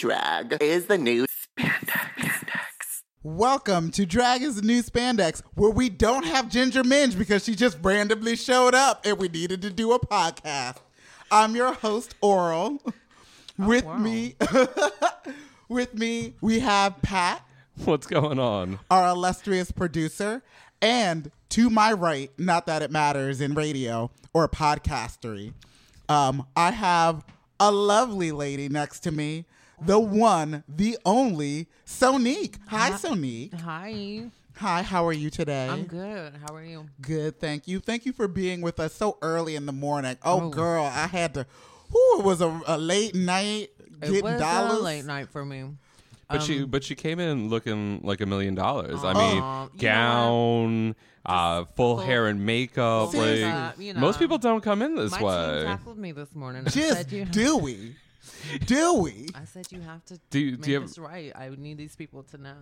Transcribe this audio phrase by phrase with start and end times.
[0.00, 1.26] Drag is the new
[1.58, 3.02] spandex.
[3.22, 7.54] Welcome to Drag is the New Spandex, where we don't have Ginger Minj because she
[7.54, 10.78] just randomly showed up and we needed to do a podcast.
[11.30, 12.82] I'm your host, Oral.
[13.58, 14.36] With me,
[15.68, 17.44] with me, we have Pat,
[17.84, 18.78] what's going on?
[18.90, 20.42] our illustrious producer,
[20.80, 25.52] and to my right, not that it matters in radio or podcastery,
[26.08, 27.22] um, I have
[27.60, 29.44] a lovely lady next to me,
[29.82, 32.56] the one, the only, Sonique.
[32.68, 33.54] Hi, Sonique.
[33.60, 34.24] Hi,
[34.56, 35.68] Hi, how are you today?
[35.68, 36.34] I'm good.
[36.46, 36.86] How are you?
[37.00, 37.80] Good, thank you.
[37.80, 40.18] Thank you for being with us so early in the morning.
[40.22, 40.50] Oh, Oh.
[40.50, 41.46] girl, I had to.
[41.90, 43.70] Whoo, it was a, a late night
[44.00, 44.78] getting it was dollars.
[44.78, 45.64] a late night for me.
[46.28, 49.02] But she, Um, but she came in looking like a million dollars.
[49.02, 49.78] I mean, you know what?
[49.78, 53.14] gown, uh, full, full- hair and makeup.
[53.14, 55.56] Like makeup, you most people don't come in this My way.
[55.60, 56.64] team tackled me this morning.
[56.66, 57.96] I Just said you, do we?
[58.66, 59.26] Do we?
[59.34, 61.32] I said you have to Do you- make do you have- this right.
[61.34, 62.56] I need these people to know.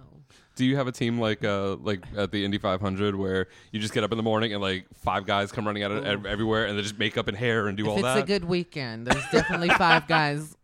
[0.56, 3.92] Do you have a team like uh like at the Indy 500 where you just
[3.94, 6.66] get up in the morning and like five guys come running out of ev- everywhere
[6.66, 8.18] and they just make up and hair and do if all it's that?
[8.18, 10.56] a good weekend, there's definitely five guys.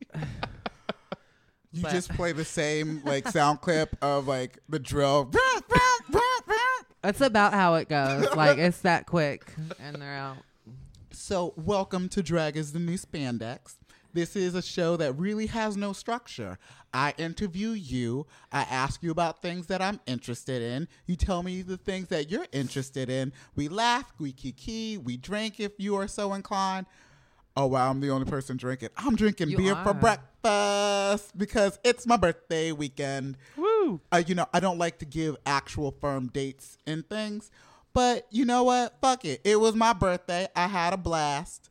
[1.72, 5.31] You But- just play the same like sound clip of like the drill.
[7.03, 8.34] That's about how it goes.
[8.34, 10.37] Like it's that quick, and they're out.
[11.12, 13.76] So, welcome to Drag is the New Spandex.
[14.15, 16.57] This is a show that really has no structure.
[16.95, 18.27] I interview you.
[18.53, 20.87] I ask you about things that I'm interested in.
[21.07, 23.33] You tell me the things that you're interested in.
[23.57, 26.87] We laugh, we kiki, we drink if you are so inclined.
[27.57, 28.91] Oh, wow, I'm the only person drinking.
[28.97, 33.37] I'm drinking You beer for breakfast because it's my birthday weekend.
[33.57, 34.01] Woo!
[34.13, 37.51] Uh, you know, I don't like to give actual firm dates and things,
[37.93, 38.97] but you know what?
[39.01, 39.41] Fuck it.
[39.43, 40.47] It was my birthday.
[40.55, 41.71] I had a blast.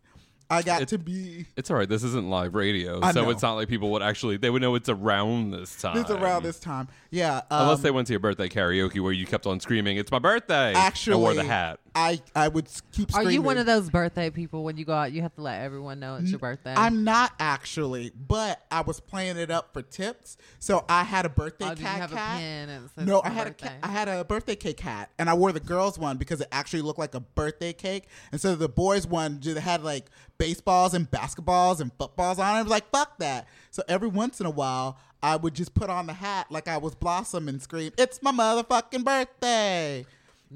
[0.50, 1.46] I got It- to be.
[1.56, 1.90] It's all right.
[1.90, 3.30] This isn't live radio, I so know.
[3.31, 5.98] it's not like people would actually they would know it's around this time.
[5.98, 6.88] It's around this time.
[7.12, 7.38] Yeah.
[7.50, 10.20] Um, Unless they went to your birthday karaoke where you kept on screaming, "It's my
[10.20, 11.80] birthday!" actually and wore the hat.
[11.96, 15.12] I I would keep Are you one of those birthday people when you go out?
[15.12, 16.74] You have to let everyone know it's your birthday.
[16.76, 20.38] I'm not actually, but I was playing it up for tips.
[20.59, 22.40] So I had a birthday Oh, cat a cat.
[22.40, 23.78] pin and it says no, I had a birthday?
[23.84, 26.82] I had a birthday cake hat, and I wore the girls one because it actually
[26.82, 28.08] looked like a birthday cake.
[28.32, 30.06] And so the boys one just had like
[30.38, 32.59] baseballs and basketballs and footballs on it.
[32.59, 33.47] I was like, fuck that.
[33.70, 36.78] So every once in a while, I would just put on the hat like I
[36.78, 40.06] was Blossom and scream, "It's my motherfucking birthday!"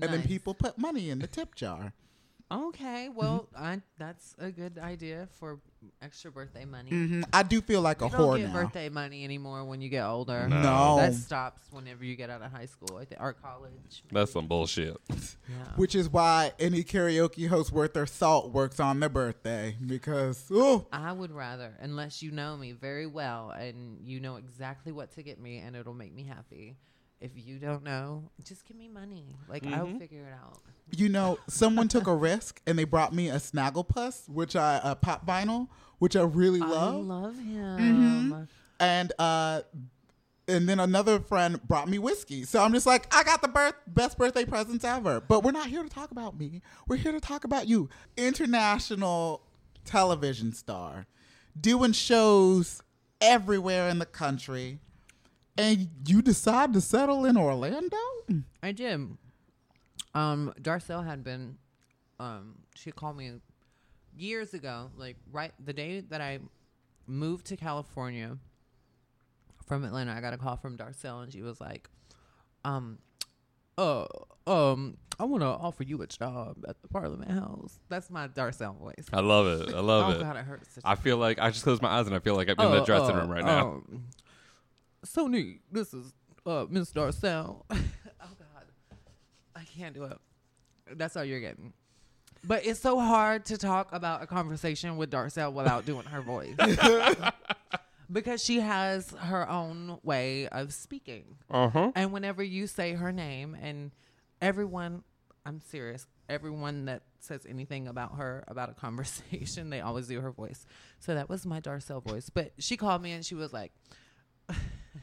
[0.01, 1.93] And then people put money in the tip jar.
[2.49, 3.63] Okay, well, Mm-hmm.
[3.65, 5.59] I, that's a good idea for
[6.01, 6.89] extra birthday money.
[6.91, 8.53] hmm I do feel like a You don't whore get now.
[8.63, 10.47] birthday money anymore when you get older.
[10.47, 10.95] No.
[10.95, 14.01] that stops whenever you get out of high school I think, or college.
[14.13, 14.95] That's some bullshit.
[15.09, 15.17] Yeah.
[15.75, 20.85] Which is why any karaoke host worth their salt works on their birthday because oh
[20.93, 25.21] I would rather, unless you know me very well and you know exactly what to
[25.21, 26.77] get me, and it'll make me happy.
[27.19, 29.35] If you don't know, just give me money.
[29.49, 29.99] Like I'll Mhm.
[29.99, 30.61] figure it out.
[30.95, 34.95] You know, someone took a risk and they brought me a Snagglepuss, which I a
[34.95, 35.67] pop vinyl,
[35.99, 37.05] which I really I love.
[37.05, 37.77] love him.
[38.31, 38.47] Mhm.
[38.79, 39.61] And uh
[40.49, 42.45] and then another friend brought me whiskey.
[42.45, 45.19] So I'm just like, I got the birth best birthday presents ever.
[45.19, 46.61] But we're not here to talk about me.
[46.87, 47.89] We're here to talk about you.
[48.15, 49.41] International
[49.83, 51.05] television star,
[51.59, 52.81] doing shows
[53.19, 54.79] everywhere in the country.
[55.57, 57.97] And you decide to settle in Orlando?
[58.61, 59.17] I did.
[60.13, 61.57] Um, Darcel had been,
[62.19, 63.33] um, she called me
[64.15, 66.39] years ago, like right the day that I
[67.07, 68.37] moved to California
[69.65, 70.13] from Atlanta.
[70.13, 71.89] I got a call from Darcel, and she was like,
[72.63, 72.99] um,
[73.77, 74.05] uh,
[74.47, 77.79] um, I want to offer you a job at the Parliament House.
[77.89, 79.05] That's my Darcel voice.
[79.13, 79.73] I love it.
[79.73, 80.21] I love oh it.
[80.21, 80.79] God, it hurts.
[80.83, 82.81] I feel like I just closed my eyes and I feel like I'm in the
[82.81, 83.81] Uh, dressing uh, room right now.
[85.09, 85.61] So neat.
[85.71, 86.13] This is
[86.45, 87.63] uh, Miss Darcel.
[87.71, 87.75] oh
[88.19, 88.65] God,
[89.55, 90.17] I can't do it.
[90.93, 91.73] That's all you're getting.
[92.43, 96.55] But it's so hard to talk about a conversation with Darcel without doing her voice.
[98.11, 101.37] because she has her own way of speaking.
[101.49, 101.91] Uh-huh.
[101.95, 103.91] And whenever you say her name and
[104.41, 105.03] everyone
[105.45, 110.31] I'm serious, everyone that says anything about her about a conversation, they always do her
[110.31, 110.65] voice.
[110.99, 112.29] So that was my Darcel voice.
[112.29, 113.71] But she called me and she was like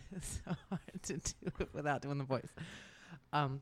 [0.17, 2.49] it's so hard to do it without doing the voice.
[3.33, 3.61] Um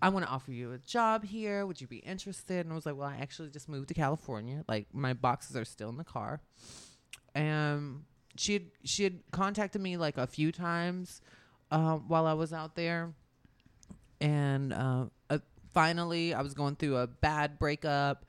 [0.00, 1.64] I want to offer you a job here.
[1.64, 2.66] Would you be interested?
[2.66, 4.64] And I was like, well, I actually just moved to California.
[4.66, 6.40] Like my boxes are still in the car.
[7.36, 8.02] And
[8.36, 11.20] she had she had contacted me like a few times
[11.70, 13.12] um, while I was out there,
[14.20, 15.38] and uh, uh,
[15.72, 18.26] finally I was going through a bad breakup,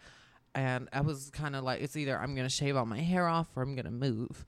[0.55, 3.47] and I was kind of like, it's either I'm gonna shave all my hair off
[3.55, 4.45] or I'm gonna move,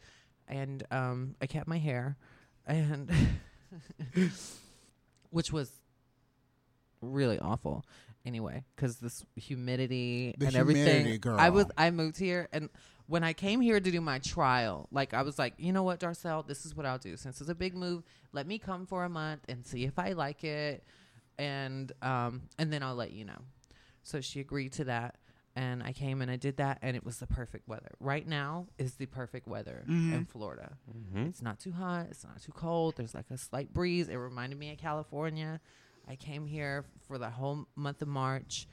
[0.47, 2.17] and um, I kept my hair,
[2.67, 3.11] and
[5.29, 5.71] which was
[7.01, 7.85] really awful.
[8.25, 12.71] Anyway because this humidity The and everything humidity, i was i moved here and
[13.05, 15.99] when i came here to do my trial like i was like you know what
[15.99, 16.45] darcel?
[16.47, 17.17] This is what i'll do.
[17.17, 18.01] Since it's a big move
[18.33, 20.83] let me come for a month and see if i like it
[21.37, 23.41] and um and then i'll let you know.
[24.01, 25.17] So she agreed to that
[25.55, 28.67] and i came and i did that and it was the perfect weather right now
[28.77, 31.29] is the perfect weather in florida Mhm.
[31.29, 32.07] it's not too hot.
[32.11, 32.95] It's not too cold.
[32.97, 34.07] There's like a slight breeze.
[34.09, 35.59] It reminded me of California.
[36.07, 38.67] I came here for the whole month of March,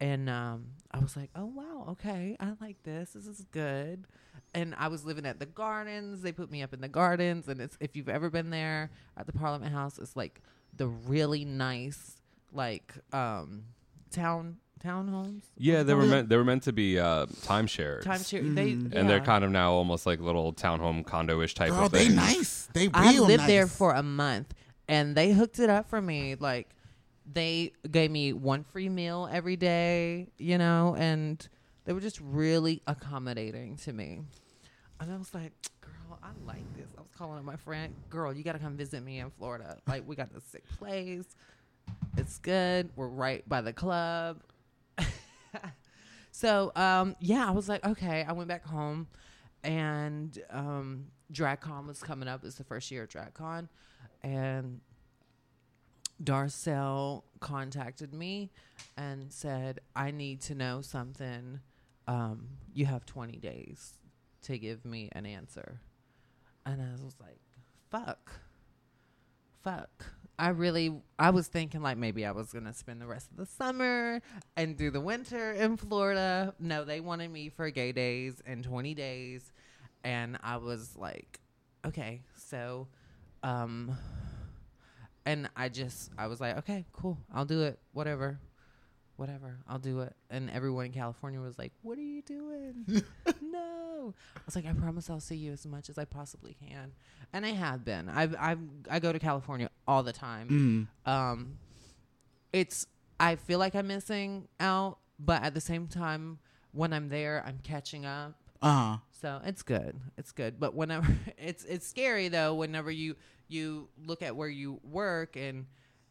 [0.00, 3.10] and um, I was like, "Oh wow, okay, I like this.
[3.12, 4.06] This is good."
[4.54, 6.22] And I was living at the gardens.
[6.22, 9.26] They put me up in the gardens, and it's if you've ever been there at
[9.26, 10.40] the Parliament House, it's like
[10.76, 12.16] the really nice,
[12.52, 13.64] like um,
[14.10, 15.42] town townhomes.
[15.56, 18.02] Yeah, they were meant they were meant to be uh, timeshares.
[18.02, 18.54] timeshare.
[18.54, 18.96] They Mm-hmm.
[18.96, 22.16] and they're kind of now almost like little townhome condo-ish type Girl, of they thing.
[22.16, 22.68] nice.
[22.72, 24.54] They real I lived there for a month,
[24.88, 26.36] and they hooked it up for me.
[26.38, 26.68] Like
[27.32, 31.46] they gave me one free meal every day, you know, and
[31.84, 34.20] they were just really accommodating to me.
[35.00, 38.32] And I was like, "Girl, I like this." I was calling up my friend, "Girl,
[38.34, 39.78] you got to come visit me in Florida.
[39.86, 41.24] Like we got this sick place.
[42.16, 42.90] It's good.
[42.96, 44.40] We're right by the club."
[46.30, 48.24] so um, yeah, I was like, okay.
[48.26, 49.08] I went back home,
[49.62, 52.44] and um, DragCon was coming up.
[52.44, 53.68] It's the first year of DragCon,
[54.22, 54.80] and
[56.22, 58.50] Darcel contacted me
[58.96, 61.60] and said, "I need to know something.
[62.06, 63.98] Um, you have 20 days
[64.42, 65.80] to give me an answer."
[66.66, 67.40] And I was like,
[67.90, 68.32] "Fuck,
[69.62, 70.06] fuck."
[70.40, 73.44] I really, I was thinking like maybe I was gonna spend the rest of the
[73.44, 74.22] summer
[74.56, 76.54] and do the winter in Florida.
[76.58, 79.52] No, they wanted me for gay days and 20 days,
[80.02, 81.40] and I was like,
[81.86, 82.88] okay, so,
[83.42, 83.98] um,
[85.26, 88.40] and I just, I was like, okay, cool, I'll do it, whatever,
[89.20, 90.16] whatever, I'll do it.
[90.30, 92.86] And everyone in California was like, what are you doing?
[93.42, 96.92] no, I was like, I promise I'll see you as much as I possibly can,
[97.34, 98.08] and I have been.
[98.08, 98.58] I've, I've,
[98.90, 100.88] I go to California all the time.
[101.06, 101.12] Mm.
[101.12, 101.58] Um,
[102.50, 102.86] it's,
[103.20, 106.38] I feel like I'm missing out, but at the same time,
[106.72, 108.36] when I'm there, I'm catching up.
[108.62, 108.96] Uh-huh.
[109.20, 110.00] So it's good.
[110.16, 110.58] It's good.
[110.58, 111.06] But whenever
[111.38, 113.16] it's it's scary though, whenever you
[113.48, 115.66] you look at where you work and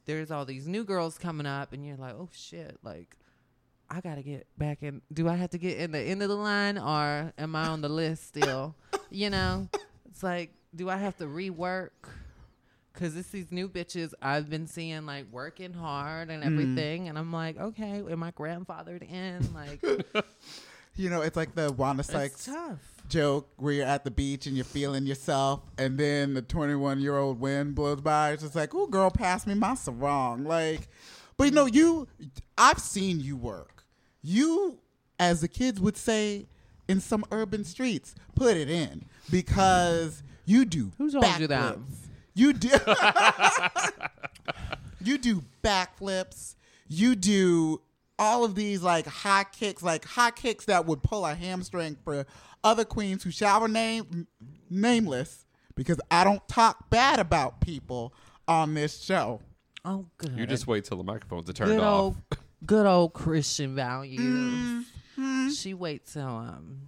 [0.09, 3.15] there's all these new girls coming up and you're like, oh shit, like
[3.91, 5.03] I gotta get back in.
[5.13, 7.81] Do I have to get in the end of the line or am I on
[7.81, 8.75] the list still?
[9.11, 9.69] you know,
[10.09, 11.91] it's like, do I have to rework?
[12.93, 16.47] Cause it's these new bitches I've been seeing like working hard and mm.
[16.47, 19.53] everything, and I'm like, okay, am I grandfathered in?
[19.53, 19.81] Like,
[20.99, 22.98] You know, it's like the Wanda it's Sykes tough.
[23.09, 27.17] Joke where you're at the beach and you're feeling yourself, and then the 21 year
[27.17, 28.31] old wind blows by.
[28.31, 30.45] It's just like, oh, girl, pass me my sarong.
[30.45, 30.87] Like,
[31.37, 32.07] but you know, you,
[32.57, 33.85] I've seen you work.
[34.21, 34.79] You,
[35.17, 36.47] as the kids would say
[36.87, 40.91] in some urban streets, put it in because you do.
[40.97, 41.77] Who told you that?
[42.33, 42.69] You do.
[45.03, 46.55] you do backflips.
[46.87, 47.81] You do
[48.19, 52.25] all of these like high kicks, like high kicks that would pull a hamstring for
[52.63, 54.27] other queens who shall remain
[54.69, 58.13] nameless because I don't talk bad about people
[58.47, 59.41] on this show.
[59.85, 60.37] Oh, good.
[60.37, 62.01] You just wait till the microphones are turned good off.
[62.01, 62.17] old,
[62.65, 64.19] good old Christian values.
[64.19, 65.49] Mm-hmm.
[65.49, 66.81] She waits till um,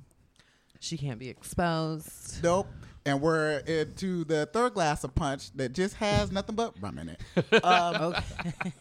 [0.80, 2.44] she can't be exposed.
[2.44, 2.68] Nope.
[3.06, 7.10] And we're into the third glass of punch that just has nothing but rum in
[7.10, 7.22] it.
[7.63, 8.16] Um,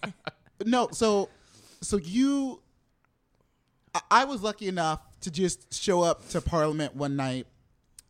[0.65, 1.29] no, so
[1.81, 2.61] so you,
[3.95, 7.47] I, I was lucky enough to just show up to Parliament one night,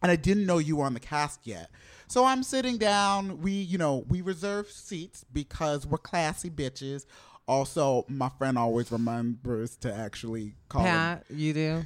[0.02, 1.70] and I didn't know you were on the cast yet.
[2.08, 3.40] So I'm sitting down.
[3.40, 7.06] We, you know, we reserve seats because we're classy bitches.
[7.46, 10.84] Also, my friend always remembers to actually call.
[10.84, 11.82] them- Pat, you do.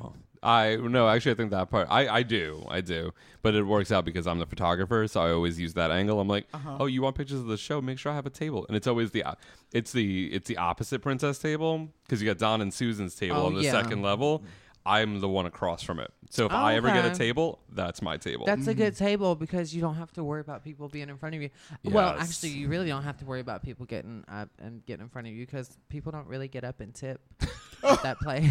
[0.00, 3.64] Well, I no, actually, I think that part I I do, I do, but it
[3.64, 6.20] works out because I'm the photographer, so I always use that angle.
[6.20, 6.76] I'm like, Uh-huh.
[6.78, 7.80] oh, you want pictures of the show?
[7.80, 9.24] Make sure I have a table, and it's always the
[9.72, 13.46] it's the it's the opposite princess table because you got Don and Susan's table Oh,
[13.46, 13.72] on the yeah.
[13.72, 14.44] second level.
[14.88, 16.10] I'm the one across from it.
[16.30, 18.46] So if oh, I ever get a table, that's my table.
[18.46, 18.98] That's a good mm.
[18.98, 21.50] table because you don't have to worry about people being in front of you.
[21.84, 25.08] Well, actually, you really don't have to worry about people getting up and getting in
[25.10, 27.20] front of you because people don't really get up and tip
[27.84, 28.50] at that place.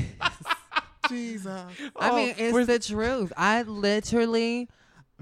[1.10, 1.64] Jesus.
[1.96, 3.34] I mean, Oh, it's where's- the truth.
[3.36, 4.70] I literally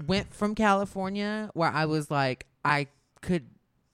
[0.06, 2.88] went from California where I was like, I
[3.22, 3.46] could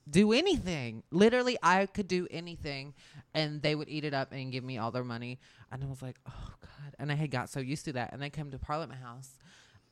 [0.09, 1.02] do anything.
[1.11, 2.95] Literally, I could do anything,
[3.35, 5.38] and they would eat it up and give me all their money.
[5.71, 6.72] And I was like, oh god.
[6.99, 8.13] And I had got so used to that.
[8.13, 9.39] And I come to Parliament House,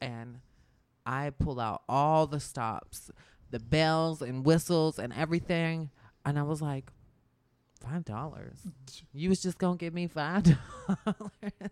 [0.00, 0.40] and
[1.06, 3.10] I pull out all the stops,
[3.50, 5.90] the bells and whistles and everything,
[6.24, 6.90] and I was like.
[7.82, 8.58] Five dollars.
[9.14, 10.42] You was just gonna give me five
[11.06, 11.70] dollars.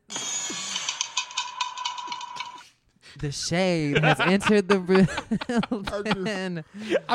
[3.19, 5.07] The shade has entered the room.
[5.91, 6.65] I've been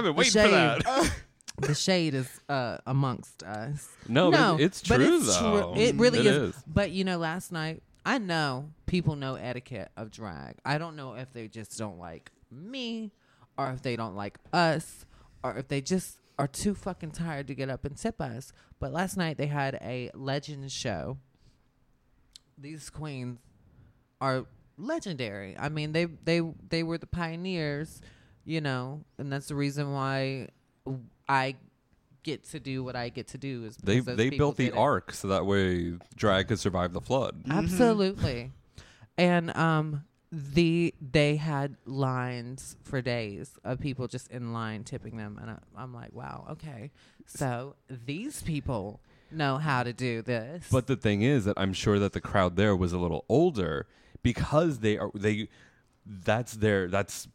[0.03, 0.49] the waiting shade, for
[0.83, 1.11] that.
[1.59, 3.87] the shade is uh, amongst us.
[4.07, 5.73] No, no it's but true, it's though.
[5.75, 6.55] It really It is.
[6.55, 6.63] is.
[6.67, 10.55] But you know, last night I know people know etiquette of drag.
[10.65, 13.11] I don't know if they just don't like me,
[13.57, 15.05] or if they don't like us,
[15.43, 18.51] or if they just are too fucking tired to get up and tip us.
[18.79, 21.17] But last night they had a legend show.
[22.57, 23.39] These queens
[24.19, 24.45] are
[24.77, 25.55] legendary.
[25.57, 28.01] I mean, they they they were the pioneers,
[28.45, 30.49] you know, and that's the reason why
[31.27, 31.55] I
[32.23, 35.27] get to do what I get to do is They they built the ark so
[35.29, 37.43] that way drag could survive the flood.
[37.49, 38.51] Absolutely.
[39.17, 45.37] And um the they had lines for days of people just in line tipping them
[45.39, 46.91] and I, I'm like, wow, okay.
[47.27, 48.99] So these people
[49.31, 50.67] know how to do this.
[50.71, 53.87] But the thing is that I'm sure that the crowd there was a little older
[54.23, 55.49] because they are they
[56.05, 57.27] that's their that's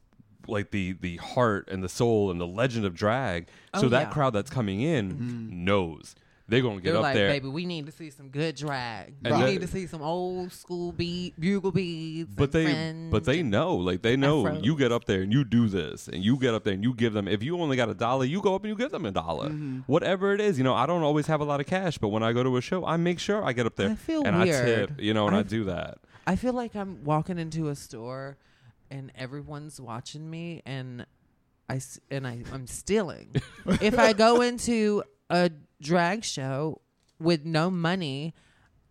[0.49, 3.49] like the the heart and the soul and the legend of drag.
[3.75, 4.05] so Oh, that yeah.
[4.05, 4.13] Mm-hmm.
[4.13, 6.15] crowd that's coming in knows
[6.51, 7.29] they're gonna get They're up like, there.
[7.29, 9.13] baby, we need to see some good drag.
[9.23, 12.35] And we that- need to see some old school beat, bugle beads.
[12.35, 14.65] But they, but they know, like they know, afros.
[14.65, 16.95] you get up there and you do this, and you get up there and you
[16.95, 17.29] give them.
[17.29, 19.51] If you only got a dollar, you go up and you give them a dollar,
[19.51, 19.81] Mm-hmm.
[19.89, 20.57] whatever it is.
[20.57, 22.57] You know, I don't always have a lot of cash, but when I go to
[22.57, 25.13] a show, I make sure I get up there I feel and I tip, you
[25.13, 25.99] know, and I I've- do that.
[26.27, 28.39] I feel like I'm walking into a store
[28.91, 31.07] and everyone's watching me and
[31.69, 33.37] I s- and I I'm stealing.
[33.67, 36.81] if I go into a drag show
[37.21, 38.35] with no money,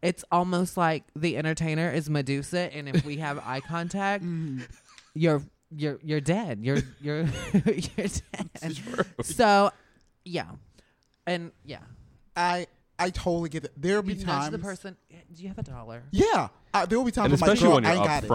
[0.02, 4.24] it's almost like the entertainer is Medusa and if we have eye contact,
[5.14, 5.42] you're
[5.76, 6.60] you're you're dead.
[6.62, 7.22] You're you're
[7.66, 8.78] you're dead.
[9.24, 9.72] So,
[10.24, 10.46] yeah.
[11.26, 11.80] And yeah.
[12.36, 12.68] I
[13.00, 13.74] I totally get it.
[13.76, 14.46] There'll be You times.
[14.46, 14.96] nudge the person,
[15.34, 16.04] do you have a dollar?
[16.12, 17.34] Yeah, uh, there will be times.
[17.34, 18.28] and I'm like, especially "Girl, when I you're ain't up got it."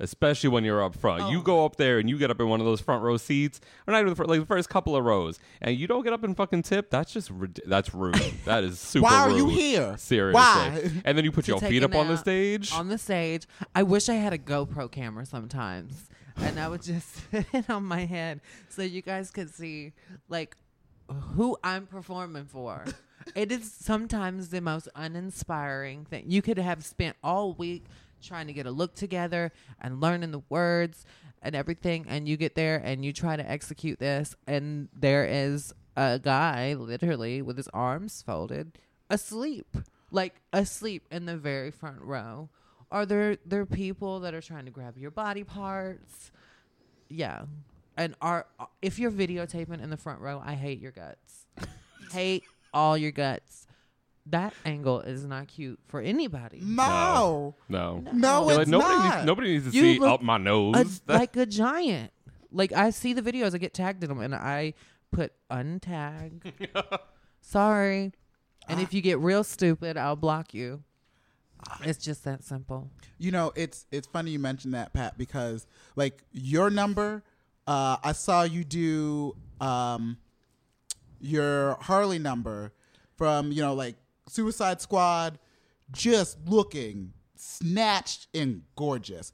[0.00, 1.30] Especially when you're up front, Oh.
[1.30, 3.60] you go up there and you get up in one of those front row seats,
[3.86, 6.24] or not even the like the first couple of rows, and you don't get up
[6.24, 6.90] and fucking tip.
[6.90, 7.30] That's just
[7.66, 8.14] that's rude.
[8.46, 9.04] that is super.
[9.04, 9.96] Why are you here?
[9.98, 10.34] Seriously.
[10.40, 10.90] Why?
[11.04, 12.72] And then you put to your feet up on the stage.
[12.72, 13.46] On the stage.
[13.74, 16.08] I wish I had a GoPro camera sometimes.
[16.36, 18.40] And I would just sit it on my head
[18.70, 19.92] so you guys could see
[20.30, 20.56] like
[21.34, 22.84] who I'm performing for.
[23.34, 26.24] it is sometimes the most uninspiring thing.
[26.28, 27.84] You could have spent all week
[28.22, 31.04] trying to get a look together and learning the words
[31.42, 35.72] and everything and you get there and you try to execute this and there is
[35.96, 39.76] a guy literally with his arms folded asleep
[40.10, 42.48] like asleep in the very front row
[42.90, 46.32] Are there there people that are trying to grab your body parts?
[47.08, 47.42] Yeah.
[47.96, 48.46] And are
[48.82, 51.46] if you're videotaping in the front row, I hate your guts.
[52.12, 53.59] hate all your guts.
[54.26, 56.60] That angle is not cute for anybody.
[56.62, 57.54] No.
[57.68, 58.04] No.
[58.12, 59.14] No, You're it's like, nobody not.
[59.16, 61.00] needs nobody needs to You see up my nose.
[61.08, 62.12] a, like a giant.
[62.52, 64.74] Like I see the videos, I get tagged in them, and I
[65.12, 66.42] put untag.
[67.40, 68.12] Sorry,
[68.68, 70.82] and if you get real stupid, I'll block you.
[71.84, 72.90] It's just that simple.
[73.18, 77.22] You know, it's it's funny you mentioned that, Pat, because like your number,
[77.66, 80.18] uh, I saw you do um,
[81.20, 82.72] your Harley number
[83.16, 83.96] from you know like
[84.30, 85.38] Suicide Squad,
[85.92, 89.32] just looking snatched and gorgeous.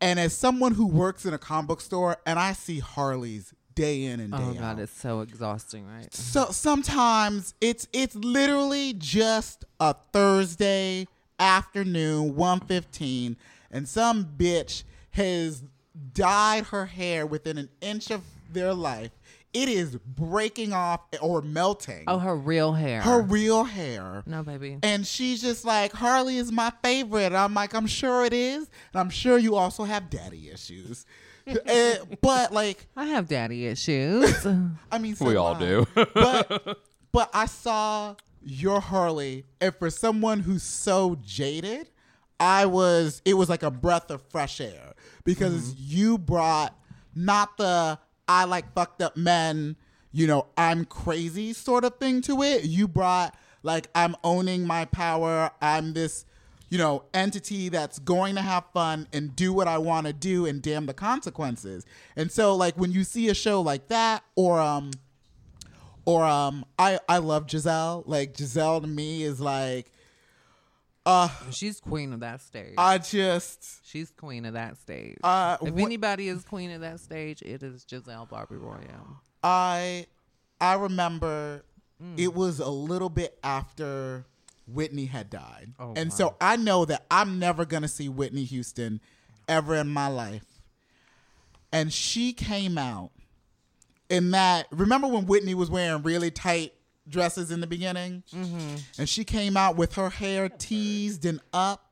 [0.00, 4.04] And as someone who works in a comic book store, and I see Harleys day
[4.04, 4.48] in and oh, day out.
[4.48, 4.76] Oh out.
[4.76, 6.12] god, it's so exhausting, right?
[6.14, 11.06] So sometimes it's it's literally just a Thursday
[11.38, 13.36] afternoon, 1:15,
[13.70, 15.62] and some bitch has
[16.14, 19.10] dyed her hair within an inch of their life.
[19.54, 22.04] It is breaking off or melting.
[22.06, 23.00] Oh, her real hair.
[23.00, 24.22] her real hair.
[24.26, 24.78] no, baby.
[24.82, 27.32] And she's just like, Harley is my favorite.
[27.32, 28.68] I'm like, I'm sure it is.
[28.92, 31.06] And I'm sure you also have daddy issues.
[31.64, 34.46] Eh, but like, I have daddy issues.
[34.92, 35.58] I mean, so we all I.
[35.58, 35.86] do.
[36.12, 36.78] but
[37.10, 41.88] but I saw your Harley, and for someone who's so jaded,
[42.38, 44.92] I was it was like a breath of fresh air
[45.24, 46.78] because you brought
[47.14, 49.76] not the I like fucked up men,
[50.12, 52.64] you know, I'm crazy sort of thing to it.
[52.64, 55.50] You brought like I'm owning my power.
[55.60, 56.24] I'm this
[56.70, 60.44] you know, entity that's going to have fun and do what I want to do
[60.46, 61.86] and damn the consequences.
[62.16, 64.90] And so like when you see a show like that or um
[66.04, 68.04] or um I I love Giselle.
[68.06, 69.90] Like Giselle to me is like
[71.08, 72.74] uh She's queen of that stage.
[72.76, 75.16] I just She's queen of that stage.
[75.24, 79.20] Uh, if wh- anybody is queen of that stage, it is Giselle Barbie Royale.
[79.42, 80.06] I
[80.60, 81.64] I remember
[82.02, 82.16] Mm.
[82.16, 84.24] it was a little bit after
[84.68, 85.72] Whitney had died.
[85.80, 86.14] Oh, and wow.
[86.16, 89.00] so I know that I'm never going to see Whitney Houston
[89.48, 90.44] ever in my life.
[91.72, 93.10] And she came out
[94.08, 96.72] in that remember when Whitney was wearing really tight
[97.08, 98.22] dresses in the beginning?
[98.32, 98.76] Mm-hmm.
[98.98, 101.84] And she came out with her hair teased and up.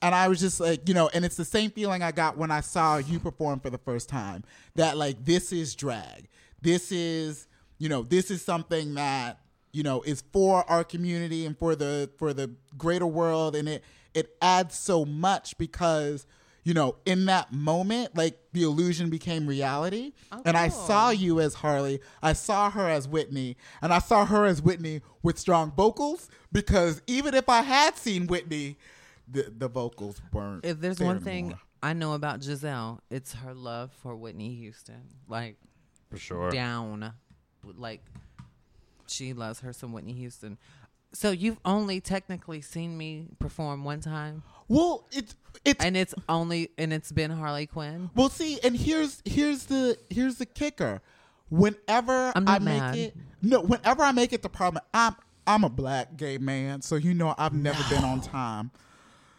[0.00, 2.50] And I was just like, you know, and it's the same feeling I got when
[2.50, 4.42] I saw you perform for the first time.
[4.74, 6.28] That like this is drag.
[6.60, 7.46] This is,
[7.78, 9.38] you know, this is something that,
[9.72, 13.84] you know, is for our community and for the for the greater world and it
[14.14, 16.26] it adds so much because
[16.64, 20.12] you know, in that moment, like the illusion became reality.
[20.44, 21.10] and I saw oh.
[21.10, 22.00] you as Harley.
[22.22, 23.56] I saw her as Whitney.
[23.80, 28.26] And I saw her as Whitney with strong vocals because even if I had seen
[28.26, 28.78] Whitney,
[29.28, 30.64] the, the vocals weren't.
[30.64, 31.60] If there's there one thing anymore.
[31.82, 35.02] I know about Giselle, it's her love for Whitney Houston.
[35.26, 35.56] Like
[36.10, 36.50] For sure.
[36.50, 37.12] down,
[37.76, 38.02] like
[39.08, 40.58] she loves her some Whitney Houston.
[41.12, 46.70] So you've only technically seen me perform one time, Well, it's it's and it's only
[46.78, 48.08] and it's been Harley Quinn.
[48.14, 51.02] Well, see, and here's here's the here's the kicker.
[51.50, 52.96] Whenever I make mad.
[52.96, 55.14] it, no, whenever I make it to Parliament, I'm
[55.46, 58.70] I'm a black gay man, so you know I've never been on time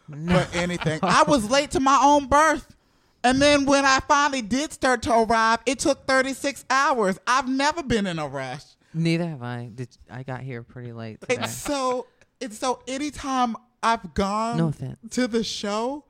[0.06, 1.00] for anything.
[1.02, 2.76] I was late to my own birth.
[3.24, 7.18] And then when I finally did start to arrive, it took 36 hours.
[7.26, 8.62] I've never been in a rush.
[8.92, 9.70] Neither have I.
[9.74, 11.36] Did I got here pretty late today.
[11.36, 12.06] And so,
[12.40, 14.98] and so anytime I've gone No offense.
[15.10, 16.04] to the show,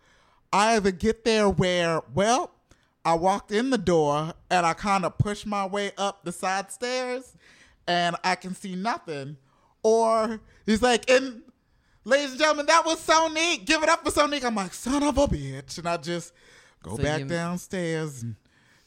[0.52, 2.52] I either get there where, well,
[3.04, 6.70] I walked in the door and I kind of pushed my way up the side
[6.72, 7.34] stairs
[7.86, 9.36] and I can see nothing.
[9.82, 11.42] Or he's like, and
[12.04, 13.66] ladies and gentlemen, that was so neat.
[13.66, 14.44] Give it up for so neat.
[14.44, 15.76] I'm like, son of a bitch.
[15.78, 16.32] And I just
[16.82, 18.36] go So back you- downstairs and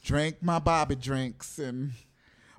[0.04, 1.92] drink my Bobby drinks and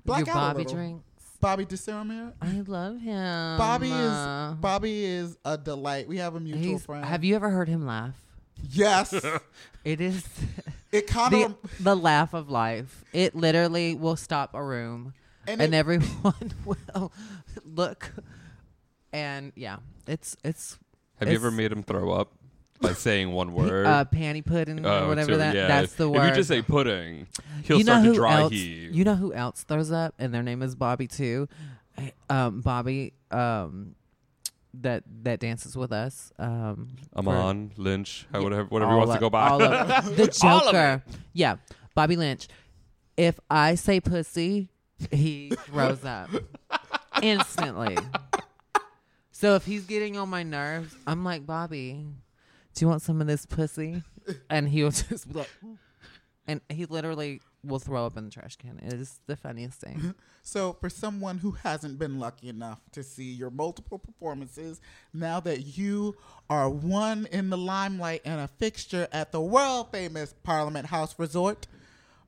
[0.05, 1.03] black Your Bobby little.
[1.39, 1.41] Drinks.
[1.41, 2.33] Bobby DeSermere.
[2.41, 3.57] I love him.
[3.57, 6.07] Bobby Uh, is Bobby is a delight.
[6.07, 7.05] We have a mutual he's- friend.
[7.05, 8.15] Have you ever heard him laugh?
[8.69, 9.13] Yes,
[9.85, 10.25] It is
[10.91, 11.55] it kind the, of.
[11.79, 13.05] the laugh of life.
[13.13, 15.13] It literally will stop a room,
[15.47, 17.11] And and, it- everyone will
[17.63, 18.11] look.
[19.13, 20.77] And yeah, it's it's.
[21.19, 22.31] Have you ever made him throw up
[22.81, 23.85] by saying one word?
[23.85, 25.55] uh, panty pudding Oh, or whatever too- that?
[25.55, 25.67] yeah.
[25.67, 26.21] That's the word.
[26.23, 27.27] if you just say pudding,
[27.63, 28.51] he'll you know start who to dry else?
[28.53, 28.93] heave.
[28.95, 31.47] You know who else throws up, and their name is Bobby too.
[32.29, 33.95] Um, Bobby, um,
[34.75, 36.31] that that dances with us.
[36.39, 39.47] Um, for- Amon, Lynch, how- whatever, whatever he all wants to of- go by.
[39.49, 41.03] all of- the All of Joker.
[41.33, 41.55] Yeah,
[41.95, 42.47] Bobby Lynch.
[43.17, 44.69] If I say pussy,
[45.11, 46.29] he throws up
[47.21, 47.97] instantly.
[49.31, 52.05] So if he's getting on my nerves, I'm like, Bobby,
[52.79, 54.03] "Do you want some of this pussy?"
[54.49, 55.49] and he will just be like,
[56.47, 58.79] and he literally will throw up in the trash can.
[58.79, 60.15] It is the funniest thing.
[60.41, 64.79] So, for someone who hasn't been lucky enough to see your multiple performances,
[65.13, 66.15] now that you
[66.49, 71.67] are one in the limelight and a fixture at the world famous Parliament House Resort,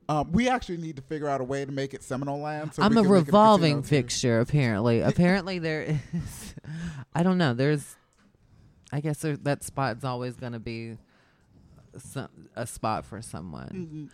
[0.10, 2.74] um, we actually need to figure out a way to make it Seminole Land.
[2.76, 5.00] So I'm a can make it revolving fixture, apparently.
[5.00, 6.54] apparently, there is.
[7.16, 7.54] I don't know.
[7.54, 7.96] There's.
[8.92, 10.98] I guess there, that spot's always going to be
[11.98, 14.10] some, a spot for someone.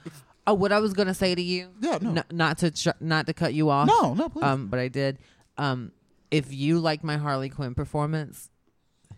[0.46, 1.68] Oh, what I was going to say to you.
[1.68, 1.84] Mm-hmm.
[1.86, 2.10] Yeah, no.
[2.12, 3.88] N- not to ch- not to cut you off.
[3.88, 4.44] No, no, please.
[4.44, 5.18] Um, but I did.
[5.58, 5.92] Um,
[6.32, 8.50] if you like my Harley Quinn performance,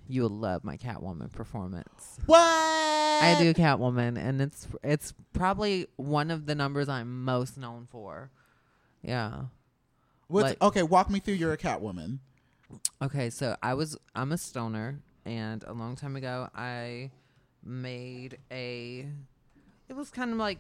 [0.08, 2.17] you will love my Catwoman performance.
[2.26, 2.39] What?
[2.39, 8.32] I do Catwoman, and it's it's probably one of the numbers I'm most known for.
[9.04, 9.43] Yeah.
[10.28, 12.19] What's, like- okay, walk me through your Catwoman.
[13.02, 17.12] Okay, so I was I'm a stoner, and a long time ago I
[17.63, 19.06] made a.
[19.88, 20.60] It was kind of like,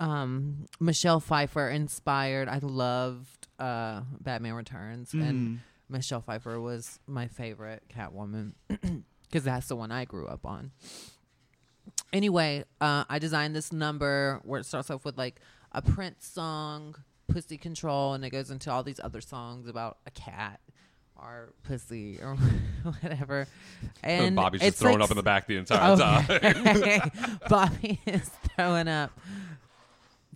[0.00, 2.48] um, Michelle Pfeiffer inspired.
[2.48, 8.52] I loved uh Batman Returns, and Michelle Pfeiffer was my favorite Catwoman
[9.28, 10.72] because that's the one I grew up on.
[12.12, 15.40] Anyway, uh, I designed this number where it starts off with like
[15.72, 16.94] a Prince song,
[17.28, 20.60] Pussy Control, and it goes into all these other songs about a cat
[21.20, 22.36] or pussy or
[23.00, 23.46] whatever.
[24.02, 27.38] And Bobby's just throwing like up in the back the entire time.
[27.48, 29.10] Bobby is throwing up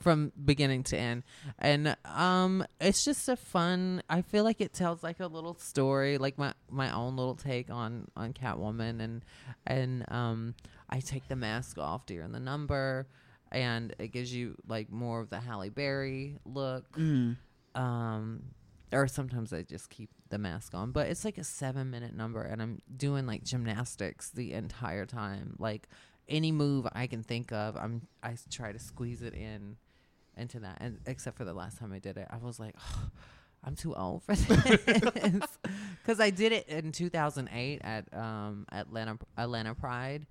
[0.00, 1.22] from beginning to end.
[1.58, 6.18] And um it's just a fun I feel like it tells like a little story,
[6.18, 9.24] like my my own little take on on Catwoman and
[9.66, 10.54] and um
[10.88, 13.06] I take the mask off during the number
[13.52, 16.86] and it gives you like more of the Halle Berry look.
[17.74, 18.42] Um
[18.92, 20.92] or sometimes I just keep the mask on.
[20.92, 25.56] But it's like a seven minute number, and I'm doing like gymnastics the entire time.
[25.58, 25.88] Like
[26.28, 29.76] any move I can think of, I'm I try to squeeze it in
[30.36, 30.78] into that.
[30.80, 32.74] And except for the last time I did it, I was like,
[33.64, 35.46] I'm too old for this
[36.02, 40.26] because I did it in 2008 at um Atlanta Atlanta Pride,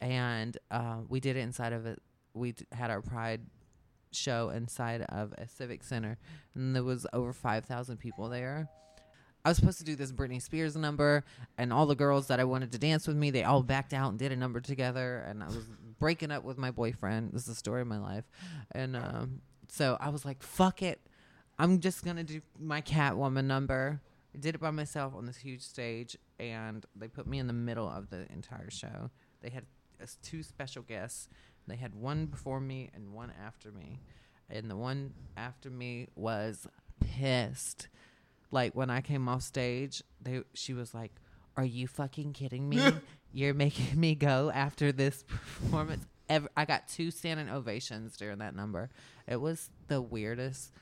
[0.00, 2.00] and uh, we did it inside of it.
[2.34, 3.40] We d- had our Pride
[4.10, 6.16] show inside of a civic center
[6.54, 8.66] and there was over 5000 people there
[9.44, 11.24] i was supposed to do this britney spears number
[11.56, 14.10] and all the girls that i wanted to dance with me they all backed out
[14.10, 15.64] and did a number together and i was
[15.98, 17.32] breaking up with my boyfriend.
[17.32, 18.24] This is the story of my life.
[18.72, 21.00] And um, so i was like fuck it.
[21.58, 24.00] I'm just gonna do my catwoman number.
[24.34, 27.52] I did it by myself on this huge stage and they put me in the
[27.52, 29.10] middle of the entire show.
[29.42, 29.64] They had
[30.00, 31.28] uh, two special guests.
[31.66, 34.00] They had one before me and one after me.
[34.48, 36.66] And the one after me was
[37.00, 37.88] pissed.
[38.50, 41.12] Like when I came off stage, they she was like,
[41.56, 42.80] "Are you fucking kidding me?
[43.32, 48.54] You're making me go after this performance." Ever, I got two standing ovations during that
[48.54, 48.90] number.
[49.26, 50.72] It was the weirdest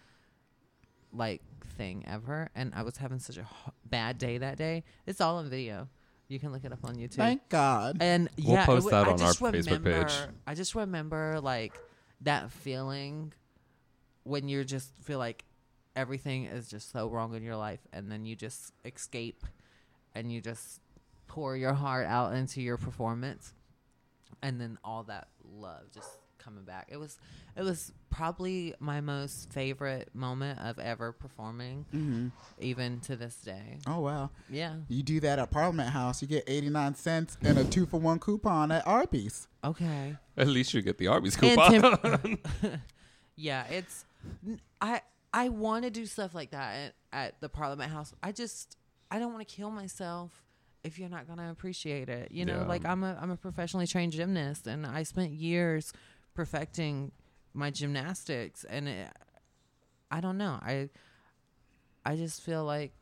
[1.12, 1.40] like
[1.76, 4.84] thing ever, and I was having such a h- bad day that day.
[5.06, 5.88] It's all on video.
[6.28, 7.14] You can look it up on YouTube.
[7.14, 7.98] Thank God.
[8.00, 10.14] And We'll yeah, it post wa- that I on our just Facebook remember- page.
[10.46, 11.78] I just remember like
[12.22, 13.32] that feeling
[14.24, 15.44] when you just feel like
[15.96, 19.44] everything is just so wrong in your life, and then you just escape
[20.14, 20.80] and you just
[21.26, 23.52] pour your heart out into your performance,
[24.42, 26.88] and then all that love just coming back.
[26.90, 27.18] It was,
[27.56, 32.28] it was probably my most favorite moment of ever performing, mm-hmm.
[32.60, 33.78] even to this day.
[33.86, 34.30] Oh wow.
[34.48, 34.76] Yeah.
[34.88, 38.20] You do that at Parliament House, you get 89 cents and a two for one
[38.20, 39.48] coupon at Arby's.
[39.64, 40.16] Okay.
[40.36, 41.80] At least you get the Arby's coupon.
[42.20, 42.38] Tim-
[43.36, 44.04] yeah, it's
[44.46, 45.00] n- I
[45.36, 48.14] I want to do stuff like that at, at the Parliament House.
[48.22, 48.76] I just
[49.10, 50.42] I don't want to kill myself
[50.82, 52.32] if you're not gonna appreciate it.
[52.32, 52.66] You know, Yeah.
[52.66, 55.92] like I'm a I'm a professionally trained gymnast, and I spent years
[56.34, 57.12] perfecting
[57.54, 59.10] my gymnastics, and it,
[60.10, 60.58] I don't know.
[60.62, 60.88] I
[62.04, 62.92] I just feel like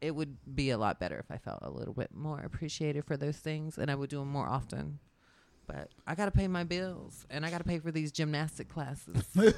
[0.00, 3.16] it would be a lot better if I felt a little bit more appreciated for
[3.16, 4.98] those things, and I would do them more often.
[5.66, 8.68] But I got to pay my bills, and I got to pay for these gymnastic
[8.68, 9.24] classes.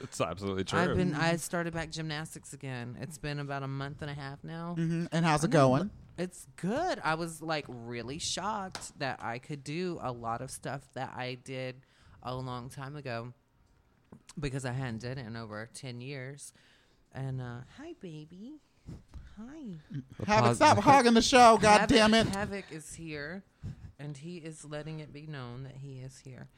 [0.00, 0.78] it's absolutely true.
[0.78, 2.96] I've been I started back gymnastics again.
[3.00, 4.74] It's been about a month and a half now.
[4.76, 5.90] hmm And how's it going?
[6.16, 7.00] It's good.
[7.04, 11.38] I was like really shocked that I could do a lot of stuff that I
[11.44, 11.76] did
[12.22, 13.32] a long time ago
[14.38, 16.52] because I hadn't done it in over 10 years.
[17.12, 18.60] And uh hi baby.
[19.36, 19.62] Hi.
[20.26, 22.26] Havoc, stop hogging the show, God Havoc, damn it.
[22.28, 23.44] Havoc is here
[23.98, 26.48] and he is letting it be known that he is here.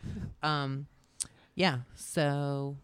[0.43, 0.87] Um
[1.55, 2.77] yeah, so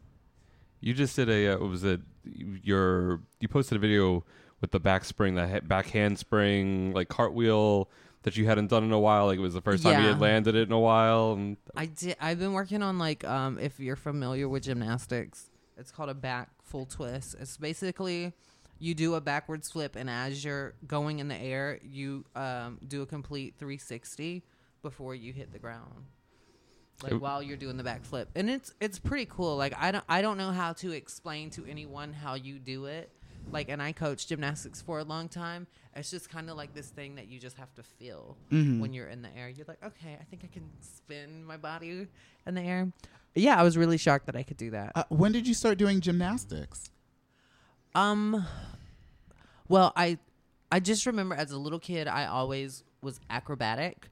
[0.81, 2.01] You just did a uh, what was it?
[2.25, 4.25] Your you posted a video
[4.61, 7.89] with the back spring, the he- back handspring, like cartwheel
[8.23, 9.27] that you hadn't done in a while?
[9.27, 10.21] Like it was the first time you had Yeah.
[10.21, 12.17] landed it in a while, and I did.
[12.21, 16.51] I've been working on like um, if you're familiar with gymnastics, it's called a back
[16.63, 17.37] full twist.
[17.41, 18.33] It's basically
[18.79, 23.03] you do a backwards flip, and as you're going in the air, you um, do
[23.03, 24.43] a complete 360
[24.83, 26.05] before you hit the ground.
[27.03, 29.57] Like while you're doing the back flip, and it's it's pretty cool.
[29.57, 33.11] Like I don't I don't know how to explain to anyone how you do it.
[33.53, 35.69] Like, and I coached gymnastics for a long time.
[35.95, 39.07] It's just kind of like this thing that you just have to feel when you're
[39.07, 39.49] in the air.
[39.49, 42.09] You're like, okay, I think I can spin my body
[42.45, 42.91] in the air.
[43.37, 44.93] Yeah, I was really shocked that I could do that.
[44.97, 46.91] Uh, when did you start doing gymnastics?
[47.95, 48.45] Um,
[49.69, 50.19] well, I
[50.73, 54.09] I just remember as a little kid, I always was acrobatic,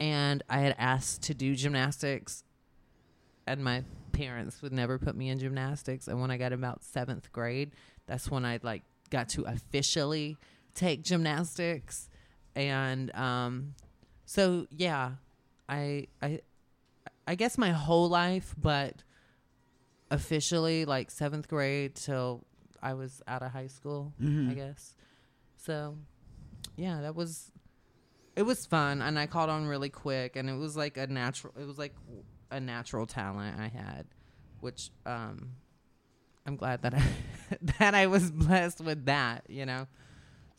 [0.00, 2.44] and I had asked to do gymnastics,
[3.46, 6.08] and my parents would never put me in gymnastics.
[6.08, 7.72] And when I got about seventh grade,
[8.06, 10.36] that's when I like got to officially
[10.74, 12.08] take gymnastics,
[12.56, 13.74] and um,
[14.24, 15.12] so yeah,
[15.68, 16.40] I I
[17.26, 19.02] I guess my whole life, but
[20.10, 22.44] officially like seventh grade till
[22.82, 24.50] I was out of high school, Mm-hmm.
[24.50, 24.94] I guess.
[25.56, 25.96] So,
[26.76, 27.50] yeah, that was
[28.36, 31.52] it was fun, and I caught on really quick, and it was like a natural.
[31.58, 31.94] It was like
[32.50, 34.06] a natural talent I had,
[34.60, 35.52] which um,
[36.46, 37.02] I'm glad that I
[37.78, 39.44] that I was blessed with that.
[39.48, 39.86] You know,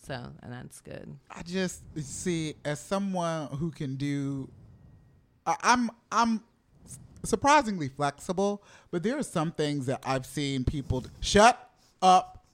[0.08, 1.18] so and that's good.
[1.30, 4.50] I just see as someone who can do.
[5.46, 6.42] I, I'm I'm
[7.24, 11.06] surprisingly flexible, but there are some things that I've seen people.
[11.20, 11.70] Shut
[12.02, 12.46] up,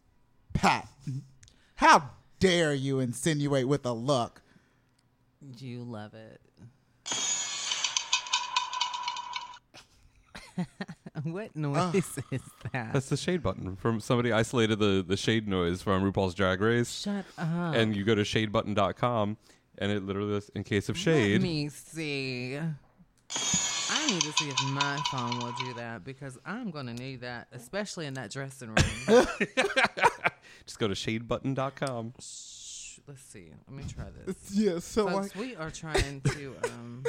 [0.53, 0.87] Pat.
[1.75, 4.41] How dare you insinuate with a look?
[5.57, 6.39] Do you love it.
[11.23, 11.59] what ah.
[11.59, 12.93] noise is that?
[12.93, 17.01] that's the shade button from somebody isolated the the shade noise from RuPaul's Drag Race,
[17.01, 17.75] Shut up.
[17.75, 19.37] and you go to shadebutton.com,
[19.77, 21.33] and it literally is in case of shade.
[21.33, 22.57] Let me see.
[22.57, 27.47] I need to see if my phone will do that because I'm gonna need that,
[27.51, 28.77] especially in that dressing room.
[30.65, 32.13] Just go to shadebutton.com.
[33.03, 33.51] Shh, Let's see.
[33.67, 34.35] Let me try this.
[34.53, 37.03] Yeah, so Folks, like, we are trying to um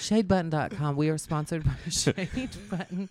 [0.00, 0.96] shadebutton.com.
[0.96, 3.08] We are sponsored by shadebutton.com.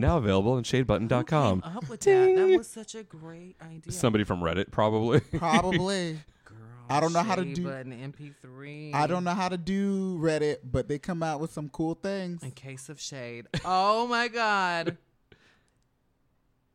[0.00, 1.62] Now available on Who came shadebutton.com.
[1.64, 2.34] up with that?
[2.36, 3.92] That was such a great idea.
[3.92, 5.20] Somebody from Reddit, probably.
[5.20, 6.18] probably.
[6.44, 6.56] Girl,
[6.88, 8.94] I don't know how to do- Button MP3.
[8.94, 12.42] I don't know how to do Reddit, but they come out with some cool things.
[12.42, 13.46] In case of shade.
[13.64, 14.96] Oh my god.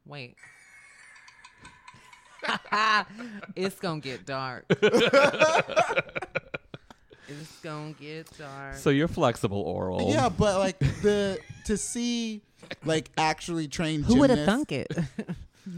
[0.05, 0.35] Wait.
[3.55, 4.65] it's gonna get dark.
[7.27, 8.75] it's gonna get dark.
[8.75, 10.11] so you're flexible, Oral.
[10.11, 12.41] Yeah, but like the to see
[12.85, 14.91] like actually trained Who would have thunk it?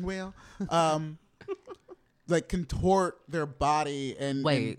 [0.02, 0.34] Well,
[0.70, 1.20] um,
[2.28, 4.78] like contort their body and Wait, and-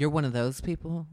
[0.00, 1.08] you're one of those people?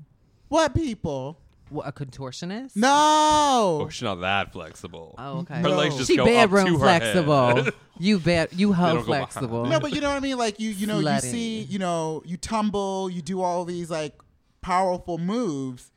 [0.50, 1.40] what people?
[1.74, 2.76] What, a contortionist?
[2.76, 5.16] No, Oh, she's not that flexible.
[5.18, 5.56] Oh, okay.
[5.62, 7.64] Her legs just she go up bedroom to her flexible.
[7.64, 7.74] head.
[8.00, 9.32] you bet you They hoe don't go behind.
[9.32, 9.66] flexible.
[9.66, 10.38] no, but you know what I mean.
[10.38, 14.14] Like you, you know, you see, you know, you tumble, you do all these like
[14.62, 15.92] powerful moves,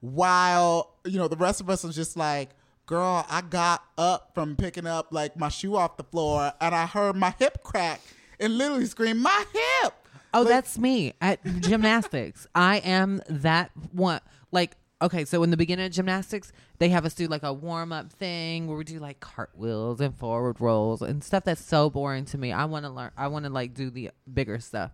[0.00, 2.50] while you know the rest of us is just like,
[2.86, 6.86] girl, I got up from picking up like my shoe off the floor, and I
[6.86, 8.00] heard my hip crack,
[8.40, 9.94] and literally screamed, my hip.
[10.34, 12.46] Oh, Like- that's me at gymnastics.
[12.54, 14.20] I am that one.
[14.50, 17.92] Like, okay, so in the beginning of gymnastics, they have us do like a warm
[17.92, 22.24] up thing where we do like cartwheels and forward rolls and stuff that's so boring
[22.26, 22.52] to me.
[22.52, 23.10] I want to learn.
[23.16, 24.92] I want to like do the bigger stuff,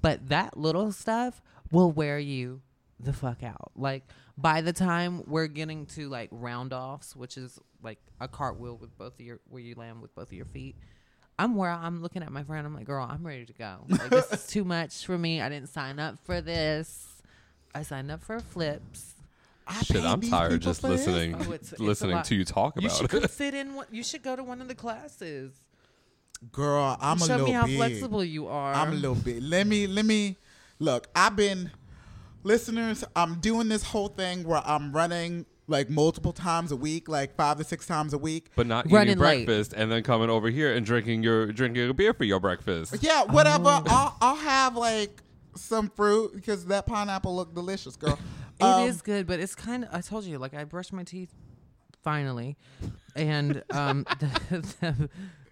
[0.00, 2.62] but that little stuff will wear you
[3.00, 3.72] the fuck out.
[3.76, 4.04] Like
[4.36, 8.96] by the time we're getting to like round offs, which is like a cartwheel with
[8.96, 10.76] both of your where you land with both of your feet.
[11.40, 12.66] I'm where I'm looking at my friend.
[12.66, 13.84] I'm like, girl, I'm ready to go.
[13.88, 15.40] Like, this is too much for me.
[15.40, 17.22] I didn't sign up for this.
[17.72, 19.14] I signed up for flips.
[19.68, 21.06] I Shit, paid I'm tired just for this.
[21.06, 22.24] listening, Oh, it's- it's a listening lot.
[22.26, 23.20] to you talk You about should it.
[23.20, 23.74] come sit in.
[23.74, 25.52] One, you should go to one of the classes.
[26.52, 27.26] Girl, I'm a little bit.
[27.26, 27.76] Show little me how big.
[27.76, 28.72] flexible you are.
[28.74, 29.42] I'm a little bit.
[29.42, 30.36] Let me let me
[30.78, 31.08] look.
[31.14, 31.70] I've been
[32.44, 33.04] listeners.
[33.16, 37.58] I'm doing this whole thing where I'm running like multiple times a week, like five
[37.58, 38.50] to six times a week.
[38.56, 39.46] But not Running eating late.
[39.46, 42.96] breakfast and then coming over here and drinking your drinking a beer for your breakfast.
[43.02, 43.64] Yeah, whatever.
[43.68, 43.82] Oh.
[43.86, 45.22] I'll I'll have like
[45.56, 48.18] some fruit because that pineapple looked delicious, girl.
[48.60, 49.90] It is Um, good, but it's kind of.
[49.92, 51.32] I told you, like I brushed my teeth
[52.02, 52.56] finally,
[53.14, 55.10] and um, the, the,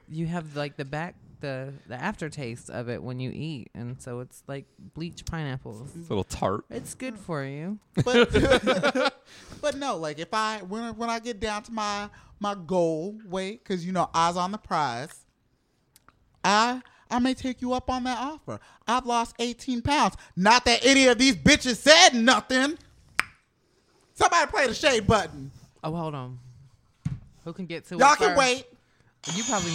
[0.08, 4.20] you have like the back the the aftertaste of it when you eat, and so
[4.20, 4.64] it's like
[4.94, 5.82] bleach pineapples.
[5.94, 6.64] It's a little tart.
[6.70, 7.78] It's good for you.
[8.04, 8.32] but
[9.60, 12.08] but no, like if I when I- when I get down to my
[12.40, 15.24] my goal weight, because you know eyes on the prize,
[16.44, 18.58] I I may take you up on that offer.
[18.88, 20.16] I've lost 18 pounds.
[20.34, 22.78] Not that any of these bitches said nothing.
[24.16, 25.50] Somebody play the shade button.
[25.84, 26.38] Oh, hold on.
[27.44, 28.38] Who can get to Y'all it can first?
[28.38, 28.64] wait.
[29.34, 29.72] You probably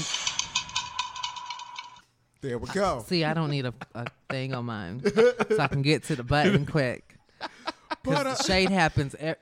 [2.41, 3.04] There we go.
[3.08, 3.23] see.
[3.23, 6.65] I don't need a, a thing on mine, so I can get to the button
[6.65, 7.17] quick.
[7.39, 7.54] Because
[8.04, 9.34] But, uh, the shade happens e-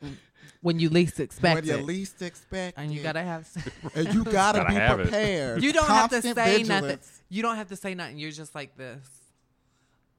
[0.61, 1.69] when you least expect it.
[1.71, 3.03] when you it, least expect and you it.
[3.03, 3.47] gotta have.
[3.95, 5.03] and you gotta, Gotta be have it.
[5.03, 5.63] prepared.
[5.63, 6.99] You don't have to Constant say nothing.
[7.29, 8.17] You don't have to say nothing.
[8.17, 9.07] You're just like this.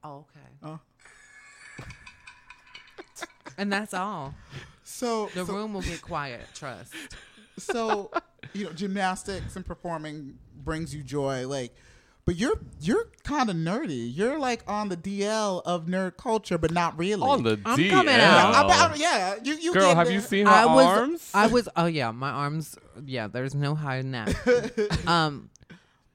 [0.03, 0.47] Oh, okay.
[0.63, 0.79] Oh.
[3.57, 4.33] And that's all.
[4.83, 6.41] So The so, room will get quiet.
[6.53, 6.93] Trust.
[7.57, 8.11] so
[8.53, 11.75] you know gymnastics and performing brings you joy like
[12.25, 16.71] but you're you're kind of nerdy you're like on the dl of nerd culture but
[16.71, 17.89] not really On the I'm DL.
[17.91, 18.55] coming out.
[18.55, 20.15] I- I- yeah you, you Girl, have there.
[20.15, 20.85] you seen her I was.
[20.85, 21.31] arms?
[21.33, 21.69] I was.
[21.75, 22.77] Oh yeah, my arms.
[23.05, 25.03] Yeah, there's no hiding that.
[25.07, 25.49] um,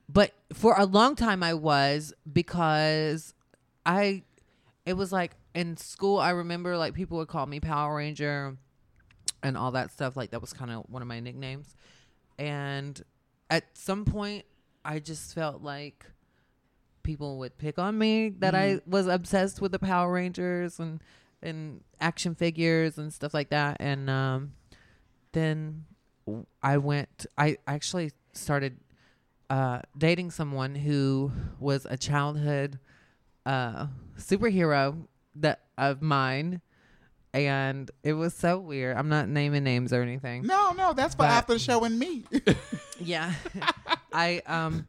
[0.09, 3.35] but for a long time I was because
[3.85, 4.23] I.
[4.85, 6.19] It was like in school.
[6.19, 8.57] I remember like people would call me Power Ranger,
[9.43, 10.17] and all that stuff.
[10.17, 11.75] Like that was kind of one of my nicknames.
[12.39, 13.03] And
[13.51, 14.45] at some point,
[14.85, 16.05] I just felt like
[17.03, 21.03] people would pick on me that I was obsessed with the Power Rangers and
[21.43, 23.77] and action figures and stuff like that.
[23.81, 24.53] And um,
[25.33, 25.87] then
[26.63, 27.27] I went.
[27.39, 28.79] I actually started
[29.49, 32.79] uh, dating someone who was a childhood
[33.47, 33.87] uh,
[34.19, 35.07] superhero
[35.41, 36.61] that of mine,
[37.35, 38.97] and it was so weird.
[38.97, 40.47] I'm not naming names or anything.
[40.47, 42.25] no no that's for But- after the show and me
[43.01, 43.33] Yeah,
[44.13, 44.87] I um.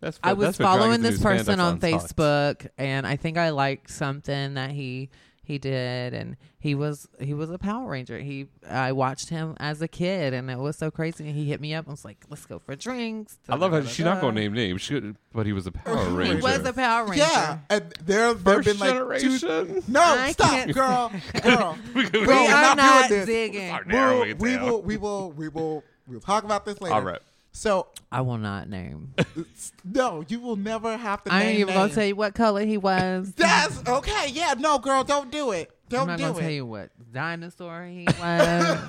[0.00, 2.12] That's I was that's following this person Spandex on Thoughts.
[2.12, 5.10] Facebook, and I think I liked something that he
[5.48, 8.18] he did, and he was he was a Power Ranger.
[8.18, 11.26] He I watched him as a kid, and it was so crazy.
[11.26, 13.82] And he hit me up and was like, "Let's go for drinks." I love how
[13.82, 16.36] she's not going to name names, she, but he was a Power Ranger.
[16.36, 17.24] He was a Power Ranger.
[17.24, 19.82] yeah and there there have First been like two, generation.
[19.88, 23.74] no I stop girl girl We Bro, We we're not not digging.
[23.88, 27.20] We'll, we will we will we will we'll talk about this later All right.
[27.52, 29.14] So I will not name.
[29.84, 31.94] no you will never have to I name ain't even gonna names.
[31.94, 33.32] tell you what color he was.
[33.36, 34.28] That's okay.
[34.32, 35.70] Yeah, no, girl, don't do it.
[35.70, 36.40] I'm Don't not do gonna it.
[36.42, 38.88] tell you what dinosaur he was.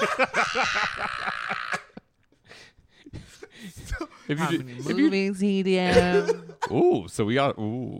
[4.27, 6.29] If how you, many did- if you, movies he did.
[6.71, 7.99] ooh, so we got ooh.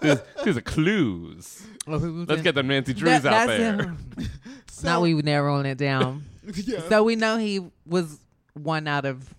[0.00, 1.66] There's, there's a clues.
[1.86, 3.76] Or who was Let's get them Nancy Drews That- out that's there.
[3.78, 3.98] him.
[4.70, 6.24] So- now we narrowing it down.
[6.54, 6.80] yeah.
[6.90, 8.18] So we know he was
[8.52, 9.34] one out of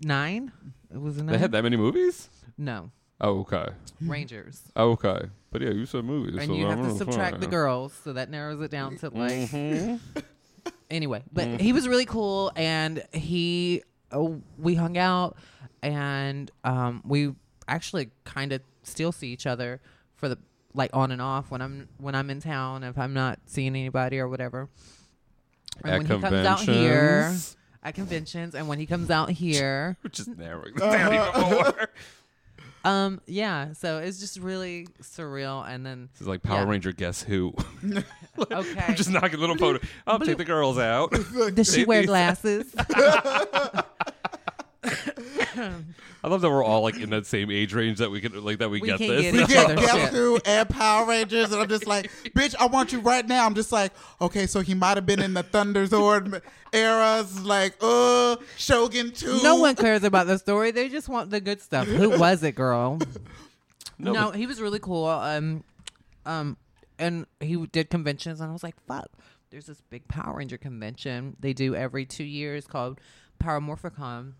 [0.00, 0.52] nine.
[0.92, 1.32] It was a nine.
[1.32, 2.28] They had that many movies?
[2.58, 3.66] No Oh, okay.
[4.00, 5.28] Rangers, Oh, okay.
[5.50, 6.36] But yeah, you said movies.
[6.36, 9.32] and so you have to subtract the girls, so that narrows it down to like.
[9.32, 10.00] Mhm.
[10.90, 13.82] Anyway, but he was really cool, and he
[14.12, 15.36] oh, we hung out,
[15.82, 17.34] and um, we
[17.68, 19.80] actually kind of still see each other
[20.16, 20.38] for the
[20.74, 24.18] like on and off when I'm when I'm in town if I'm not seeing anybody
[24.18, 24.68] or whatever.
[25.84, 27.34] And At when he comes out here?
[27.82, 31.88] At conventions, and when he comes out here, We're just narrowing this down even more.
[32.84, 35.66] um, yeah, so it's just really surreal.
[35.68, 36.68] And then This is like Power Yeah.
[36.70, 37.54] Ranger Guess Who.
[38.38, 39.80] okay, I'm just knocking little photo.
[40.06, 41.12] I'll take the girls out.
[41.54, 42.74] does she wear glasses?
[44.82, 48.58] I love that we're all like in that same age range that we can like
[48.58, 49.22] that we, We get can this.
[49.22, 50.08] get we each get other Guess shit.
[50.10, 53.44] Who and Power Rangers, and I'm just like, bitch, I want you right now.
[53.46, 56.40] I'm just like, okay, so he might have been in the Thunder Zord
[56.72, 59.42] eras, like, uh, Shogun 2.
[59.42, 60.70] No one cares about the story.
[60.70, 61.86] They just want the good stuff.
[61.86, 62.98] Who was it, girl?
[64.02, 65.04] No, no, but- he was really cool.
[65.04, 65.62] Um,
[66.24, 66.56] um,
[66.98, 69.08] and he did conventions, and I was like, "Fuck!"
[69.50, 72.98] There's this big Power Ranger convention they do every two years called
[73.38, 74.32] Power Morphicon,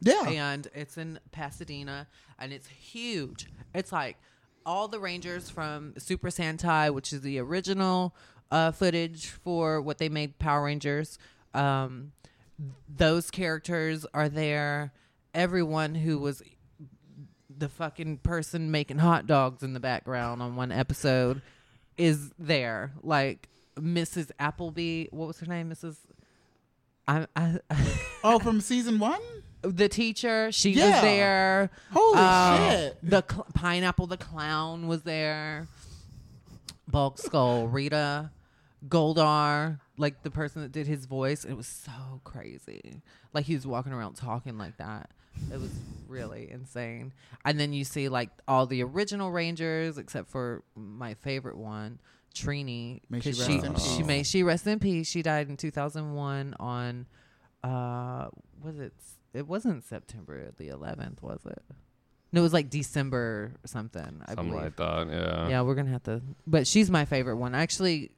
[0.00, 0.28] Yeah.
[0.28, 2.06] and it's in Pasadena,
[2.38, 3.46] and it's huge.
[3.74, 4.16] It's like
[4.64, 8.14] all the Rangers from Super Sentai, which is the original
[8.50, 11.18] uh, footage for what they made Power Rangers.
[11.54, 12.12] Um,
[12.88, 14.92] those characters are there.
[15.34, 16.42] Everyone who was
[17.56, 21.42] the fucking person making hot dogs in the background on one episode
[21.96, 22.92] is there.
[23.02, 24.30] Like Mrs.
[24.38, 25.70] Appleby, what was her name?
[25.70, 25.96] Mrs.
[27.06, 27.58] I, I
[28.24, 29.20] Oh, from season one?
[29.62, 31.70] The teacher, she was there.
[31.92, 32.98] Holy Um, shit.
[33.02, 35.68] The cl- pineapple, the clown was there.
[36.88, 38.30] Bulk Skull, Rita,
[38.88, 41.44] Goldar, like the person that did his voice.
[41.44, 43.02] It was so crazy.
[43.32, 45.10] Like he was walking around talking like that.
[45.52, 45.70] It was
[46.08, 47.12] really insane.
[47.44, 52.00] And then you see like all the original Rangers, except for my favorite one,
[52.34, 53.00] Trini.
[53.08, 54.06] May she 'cause rest in she peace.
[54.06, 55.08] may she rest in peace.
[55.08, 57.06] She died in two thousand one on
[57.62, 58.28] uh
[58.62, 58.92] was it
[59.34, 61.62] it wasn't September the eleventh, was it?
[62.32, 64.22] No, it was like December or something.
[64.26, 64.62] I Something believe.
[64.62, 65.08] like that.
[65.10, 65.48] Yeah.
[65.48, 66.22] Yeah, we're gonna have to.
[66.46, 67.54] But she's my favorite one.
[67.54, 68.12] Actually,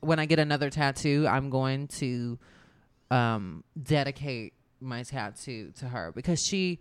[0.00, 2.38] when I get another tattoo, I'm going to
[3.10, 6.78] um, dedicate my tattoo to her because she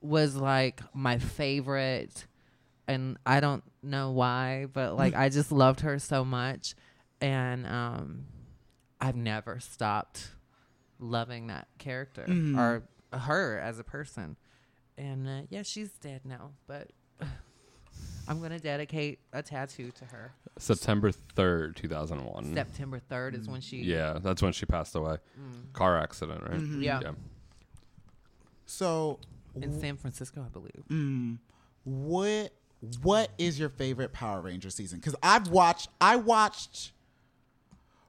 [0.00, 2.26] was like my favorite,
[2.88, 6.74] and I don't know why, but like I just loved her so much,
[7.20, 8.24] and um,
[9.00, 10.28] I've never stopped
[11.04, 12.56] loving that character Mhm.
[12.58, 14.36] or her as a person.
[14.96, 16.90] And uh, yeah, she's dead now, but
[18.28, 20.32] I'm gonna dedicate a tattoo to her.
[20.58, 22.54] September third, two thousand one.
[22.54, 23.78] September 3rd is when she.
[23.78, 25.18] Yeah, that's when she passed away.
[25.38, 25.72] Mm.
[25.72, 26.60] Car accident, right?
[26.60, 26.82] Mhm.
[26.82, 27.12] Yeah.
[28.66, 29.18] So,
[29.60, 30.84] in San Francisco, I believe.
[30.88, 31.38] mm,
[31.84, 32.52] what
[33.02, 34.98] what is your favorite Power Ranger season?
[35.00, 36.92] Because I've watched, I watched.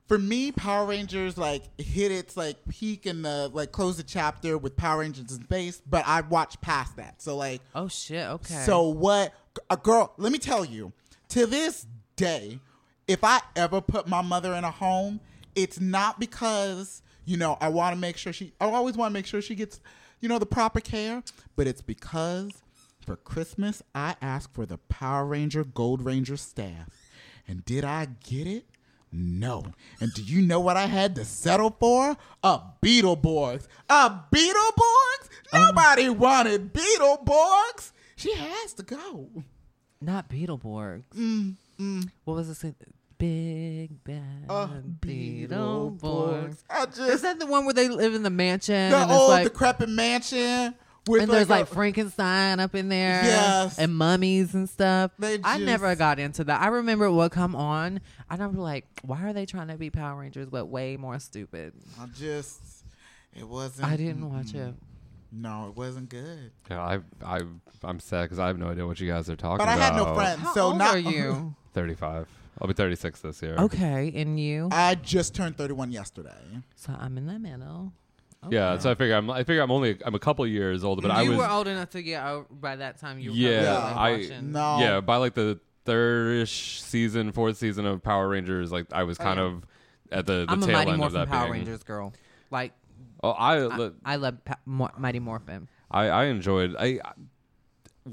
[0.08, 4.58] For me, Power Rangers like hit its like peak in the like close the chapter
[4.58, 7.22] with Power Rangers in space, but I watched past that.
[7.22, 8.28] So like, Oh shit!
[8.28, 8.64] Okay.
[8.66, 9.34] So what?
[9.70, 10.92] A girl, let me tell you.
[11.30, 11.88] To this
[12.18, 12.60] day,
[13.08, 15.20] if I ever put my mother in a home,
[15.56, 18.54] it's not because you know I want to make sure she.
[18.62, 19.80] I always want to make sure she gets,
[20.22, 21.24] you know, the proper care.
[21.56, 22.52] But it's because
[23.04, 26.90] for Christmas I asked for the Power Ranger Gold Ranger staff,
[27.48, 28.66] and did I get it?
[29.16, 29.64] No.
[30.02, 32.18] And do you know what I had to settle for?
[32.44, 33.68] A Beetleborgs.
[33.90, 35.30] A Beetleborgs?
[35.54, 37.94] Nobody wanted Beetleborgs.
[38.18, 39.30] She has to go.
[40.02, 41.06] not Beetleborgs.
[41.16, 42.10] Mm, mm.
[42.26, 42.56] What was it?
[42.56, 42.74] say?
[43.18, 44.68] Big bad Uh,
[45.00, 46.00] Beetleborgs.
[46.00, 46.58] Beetleborgs.
[46.70, 48.92] I Is that the one where they live in the mansion?
[48.92, 50.76] the old like, decrepit mansion
[51.08, 53.78] with and there's like a- Frankenstein up in there, Yes.
[53.80, 55.12] and mummies and stuff.
[55.20, 56.62] They I never got into that.
[56.62, 59.90] I remember it would come on, and I'm like, why are they trying to be
[59.90, 61.74] Power Rangers but way more stupid?
[62.00, 62.62] I just
[63.34, 63.88] it wasn't.
[63.88, 64.76] I didn't watch mm, it.
[65.32, 66.52] No, it wasn't good.
[66.70, 67.42] Yeah, I I
[67.84, 69.66] I'm sad because I have no idea what you guys are talking about.
[69.66, 70.00] But I about.
[70.00, 71.56] had no friends, How so old not are you?
[71.74, 72.28] Thirty five.
[72.62, 73.56] I'll be thirty six this year.
[73.58, 74.70] okay, and you?
[74.72, 76.32] I just turned 31 yesterday.
[76.78, 77.92] So I'm in the middle.
[78.52, 81.10] Yeah, so I figure I'm I figure I'm only I'm a couple years older, but
[81.10, 83.20] you I was were old enough to get out by that time.
[83.20, 84.52] You were yeah, probably, like, I watching.
[84.52, 84.80] No.
[84.80, 89.24] yeah by like the third-ish season, fourth season of Power Rangers, like I was Oh,
[89.24, 89.46] kind yeah.
[89.46, 89.64] of
[90.12, 91.54] at the, the I'm a tail Mighty end of Morphin that Power being.
[91.54, 92.14] Rangers girl.
[92.52, 92.74] Like
[93.24, 95.68] Oh, I, I, I love pa- Mo- Mighty Morphin.
[95.90, 97.00] I I enjoyed I.
[97.04, 97.12] I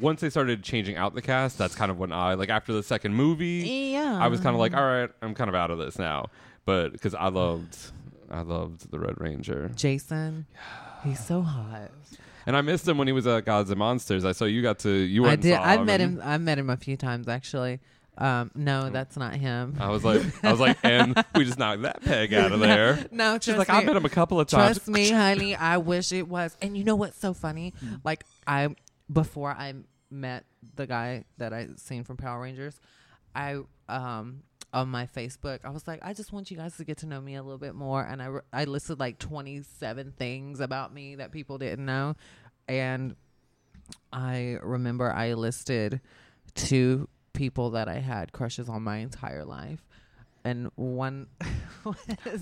[0.00, 2.82] once they started changing out the cast, that's kind of when I like after the
[2.82, 3.90] second movie.
[3.92, 6.26] Yeah, I was kind of like, all right, I'm kind of out of this now,
[6.64, 7.76] but because I loved,
[8.32, 10.46] I loved the Red Ranger, Jason.
[11.04, 11.90] He's so hot.
[12.46, 14.24] and I missed him when he was at Gods and Monsters.
[14.24, 15.32] I saw you got to you I went.
[15.34, 15.54] and did.
[15.56, 16.22] saw I've met and him.
[16.24, 17.80] I've met him a few times actually.
[18.18, 19.76] Um, no, that's not him.
[19.80, 23.06] I was like, I was like, and we just knocked that peg out of there.
[23.10, 23.74] No, She's trust like, me.
[23.74, 24.76] I met him a couple of times.
[24.76, 25.54] Trust me, honey.
[25.56, 26.54] I wish it was.
[26.60, 27.72] And you know what's so funny?
[28.04, 28.74] Like I
[29.10, 29.72] before I
[30.10, 30.44] met
[30.76, 32.78] the guy that I seen from Power Rangers,
[33.34, 34.42] I um
[34.72, 37.20] on my Facebook, I was like, I just want you guys to get to know
[37.20, 40.94] me a little bit more, and I re- I listed like twenty seven things about
[40.94, 42.16] me that people didn't know,
[42.68, 43.14] and
[44.12, 46.00] I remember I listed
[46.54, 49.84] two people that I had crushes on my entire life.
[50.44, 51.28] And one
[51.84, 51.96] was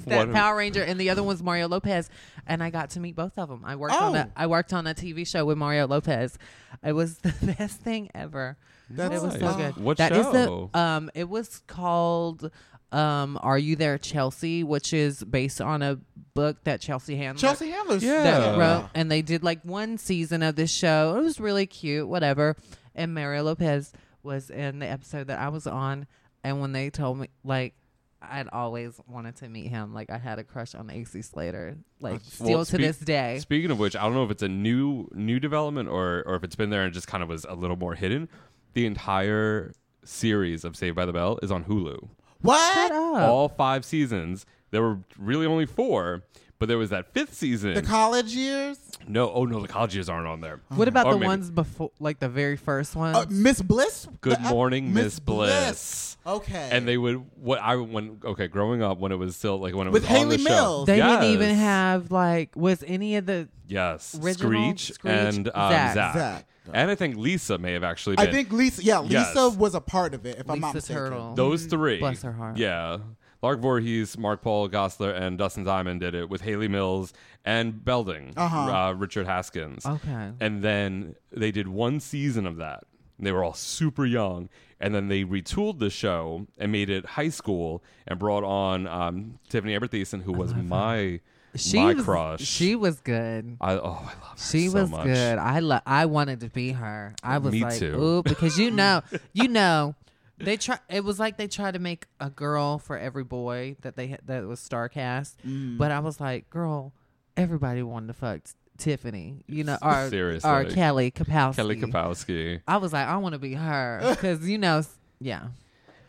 [0.06, 2.08] that Power Ranger, and the other one was Mario Lopez.
[2.46, 3.62] And I got to meet both of them.
[3.64, 4.20] I worked on Oh.
[4.20, 6.38] a I worked on a TV show with Mario Lopez.
[6.82, 8.56] It was the best thing ever.
[8.90, 9.76] That's it was so good.
[9.76, 10.70] What That is show?
[10.72, 11.10] the um.
[11.14, 12.50] It was called
[12.92, 13.38] um.
[13.42, 14.64] Are you there, Chelsea?
[14.64, 15.98] Which is based on a
[16.34, 18.22] book that Chelsea Handler Chelsea Handler's Yeah.
[18.22, 21.16] that wrote, and they did like one season of this show.
[21.18, 22.56] It was really cute, whatever.
[22.94, 26.06] And Mario Lopez was in the episode that I was on,
[26.44, 27.74] and when they told me, like,
[28.20, 29.94] I'd always wanted to meet him.
[29.94, 33.38] Like, I had a crush on AC Slater, like, still Well, to this day.
[33.40, 36.44] Speaking of which, I don't know if it's a new new development or or if
[36.44, 38.28] it's been there and just kind of was a little more hidden.
[38.74, 39.72] The entire
[40.04, 42.08] series of Saved by the Bell is on Hulu.
[42.42, 42.74] What?
[42.74, 43.28] Shut up.
[43.28, 44.46] All five seasons.
[44.70, 46.22] There were really only four,
[46.58, 47.74] but there was that fifth season.
[47.74, 48.78] The college years?
[49.08, 50.60] no, oh no, the college years aren't on there.
[50.68, 53.14] What about Or the maybe- ones before, like the very first one?
[53.16, 54.06] Uh, Miss Bliss?
[54.20, 56.16] Good The- uh, morning, Miss Bliss.
[56.26, 56.68] Okay.
[56.70, 59.86] And they would what I when okay growing up when it was still like when
[59.88, 60.48] it With was on Hayley the show.
[60.50, 60.86] Mills.
[60.86, 61.58] they didn't even Yes.
[61.58, 65.94] have like was any of the yes original Screech, Screech, and um, Zach.
[65.94, 66.14] Zach.
[66.14, 66.46] Zach.
[66.72, 69.56] And I think Lisa may have actually been I think Lisa, yeah, Lisa Yes.
[69.56, 71.02] was a part of it, if I'm not Lisa mistaken.
[71.04, 71.34] Turtle.
[71.34, 71.98] Those three.
[71.98, 72.56] Bless her heart.
[72.58, 72.98] Yeah.
[73.42, 78.34] Lark Voorhees, Mark Paul Gosselaar, and Dustin Diamond did it with Hayley Mills and Belding,
[78.36, 78.58] Uh-huh.
[78.58, 79.86] uh, Richard Haskins.
[79.86, 80.32] Okay.
[80.40, 82.84] And then they did one season of that.
[83.18, 84.48] They were all super young.
[84.78, 89.38] And then they retooled the show and made it high school and brought on um,
[89.50, 91.20] Tiffani Amber Thiessen, who was my
[91.56, 92.40] She my was, crush.
[92.42, 93.56] She was good.
[93.60, 95.04] I oh I love her She so was much.
[95.06, 95.38] good.
[95.38, 97.14] I lo- I wanted to be her.
[97.22, 98.00] I was Me like, too.
[98.00, 99.94] ooh, because you know, you know,
[100.38, 100.78] they try.
[100.88, 104.20] It was like they tried to make a girl for every boy that they had,
[104.26, 105.36] that was star cast.
[105.46, 105.76] Mm.
[105.76, 106.92] But I was like, girl,
[107.36, 108.40] everybody wanted to fuck
[108.78, 110.48] Tiffany, you know, or Seriously.
[110.50, 111.56] or Kelly Kapowski.
[111.56, 112.60] Kelly Kapowski.
[112.68, 114.82] I was like, I want to be her because you know,
[115.20, 115.48] yeah,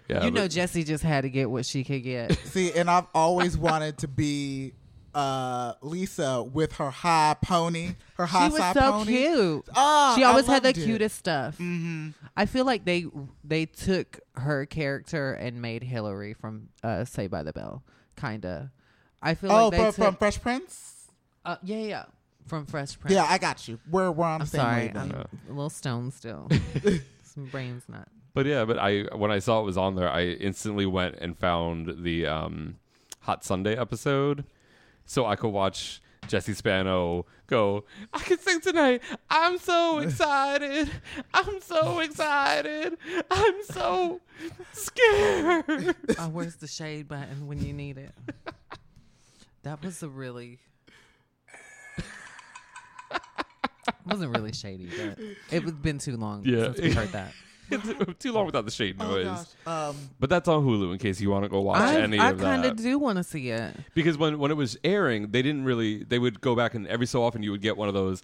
[0.08, 2.38] Yeah, you know, Jesse just had to get what she could get.
[2.46, 4.74] See, and I've always wanted to be
[5.14, 9.06] uh, Lisa with her high pony, her high she was so pony.
[9.12, 9.66] cute.
[9.76, 10.76] Ah, she always had the it.
[10.76, 11.56] cutest stuff.
[11.58, 12.10] Mm-hmm.
[12.38, 13.06] I feel like they
[13.44, 17.84] they took her character and made Hillary from uh, Say by the Bell,
[18.16, 18.72] kinda.
[19.22, 21.08] I feel Oh, like they from, took, from Fresh Prince.
[21.46, 22.04] uh, yeah, yeah,
[22.48, 23.14] from Fresh Prince.
[23.14, 23.80] Yeah, I got you.
[23.90, 24.90] We're we're on the I'm same sorry.
[24.96, 26.50] I'm a little stone still.
[27.24, 28.08] Some brains not.
[28.34, 31.38] But yeah, but I when I saw it was on there, I instantly went and
[31.38, 32.78] found the um,
[33.22, 34.46] Hot Sundae episode,
[35.12, 37.84] so I could watch Jesse Spano go.
[38.14, 39.02] I can sing tonight.
[39.30, 40.90] I'm so excited.
[41.34, 42.98] I'm so excited.
[43.30, 44.22] I'm so
[44.72, 45.66] scared.
[46.18, 48.14] Oh, where's the shade button when you need it?
[49.64, 50.60] That was a really.
[53.88, 55.20] It wasn't really shady, but
[55.52, 56.66] it was been too long Yeah.
[56.66, 57.34] since we heard that.
[58.20, 59.56] Too long without the shade Oh noise.
[59.66, 62.32] Um, But that's on Hulu in case you want to go watch I, any I
[62.32, 63.76] of kind of do want to see it.
[63.94, 66.04] because when when it was airing, they didn't really.
[66.04, 68.24] They would go back and every so often you would get one of those.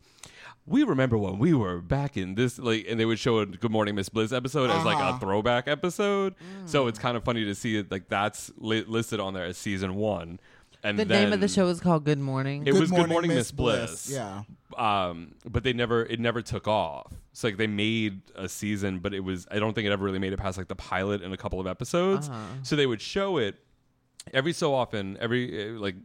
[0.66, 3.72] We remember when we were back in this like, and they would show a Good
[3.72, 5.20] Morning Miss Bliss episode as like a Uh-huh.
[5.20, 6.36] throwback episode.
[6.66, 9.58] So it's kind of funny to see it like that's li- listed on there as
[9.58, 10.40] season one.
[10.88, 12.66] And The name of the show was called Good Morning.
[12.66, 14.10] It was Good Morning, Miss Bliss.
[14.10, 14.44] Yeah.
[14.78, 17.14] Um, but they never it never took off.
[17.34, 20.20] So like they made a season, but it was I don't think it ever really
[20.20, 22.30] made it past like the pilot and a couple of episodes.
[22.30, 22.38] Uh-huh.
[22.64, 23.56] So they would show it
[24.34, 25.96] every so often, every uh, like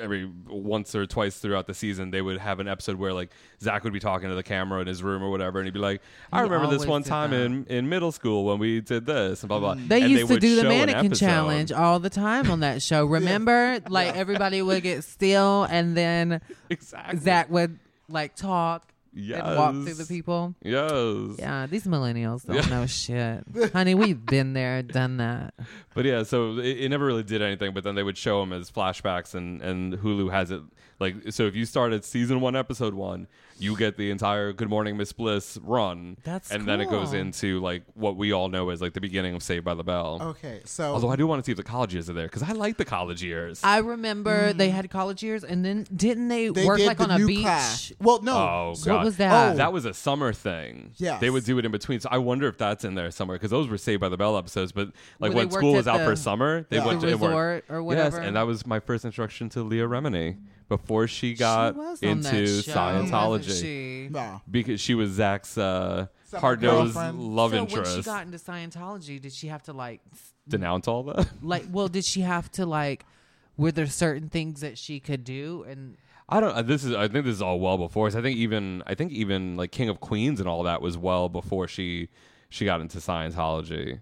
[0.00, 3.30] every once or twice throughout the season, they would have an episode where like
[3.60, 5.78] Zach would be talking to the camera in his room or whatever, and he'd be
[5.80, 6.00] like,
[6.32, 7.40] "I He remember this one time that.
[7.42, 10.40] in in middle school when we did this and blah blah." They And used to
[10.40, 13.04] do the mannequin challenge all the time on that show.
[13.20, 13.80] Remember?
[13.88, 16.40] Like everybody would get still and then
[16.70, 17.18] Exactly.
[17.20, 17.78] Zach would
[18.08, 20.54] like talk and walk through the people.
[20.62, 20.92] Yes.
[21.38, 22.66] Yeah, these millennials don't Yeah.
[22.68, 23.72] know shit.
[23.72, 25.54] Honey, we've been there, done that.
[25.94, 27.74] But yeah, so it, it never really did anything.
[27.74, 30.62] But then they would show them as flashbacks, and and Hulu has it
[30.98, 31.46] like so.
[31.46, 33.26] If you start at season one, episode one,
[33.60, 36.16] you get the entire Good Morning Miss Bliss run.
[36.24, 39.34] That's and then it goes into like what we all know as like the beginning
[39.34, 40.18] of Saved by the Bell.
[40.20, 42.42] Okay, so Although I do want to see if the college years are there because
[42.42, 43.60] I like the college years.
[43.62, 44.58] I remember hmm.
[44.58, 47.18] they had college years and then didn't they, they work did like the on a
[47.18, 47.42] new beach?
[47.42, 47.92] class.
[48.00, 48.32] Well, no.
[48.36, 49.52] Oh What god, was that?
[49.52, 49.56] Oh.
[49.56, 50.92] That was a summer thing.
[50.96, 51.20] Yes.
[51.20, 52.00] they would do it in between.
[52.00, 54.36] So I wonder if that's in there somewhere because those were Saved by the Bell
[54.36, 54.72] episodes.
[54.72, 56.86] But like Where they when worked school at was out the- for summer, they Yeah.
[56.86, 58.16] went The to and worked- resort or whatever.
[58.18, 60.36] Yes, and that was my first introduction to Leah Remini
[60.70, 64.08] before she got was on that into show, Scientology wasn't she?
[64.10, 64.40] No.
[64.50, 67.20] because she was Zach's uh, Summer hard nosed girlfriend.
[67.20, 67.92] love so interest.
[67.94, 71.28] when she got into Scientology, did she have to like, s- Denounce all that.
[71.42, 73.04] like, well, did she have to like,
[73.56, 75.64] were there certain things that she could do?
[75.68, 75.96] And
[76.28, 76.52] I don't.
[76.52, 76.94] uh, This is.
[76.94, 78.06] I think this is all well before.
[78.06, 78.14] us.
[78.14, 78.82] I think even.
[78.86, 82.08] I think even like King of Queens and all that was well before she
[82.48, 84.00] she got into Scientology.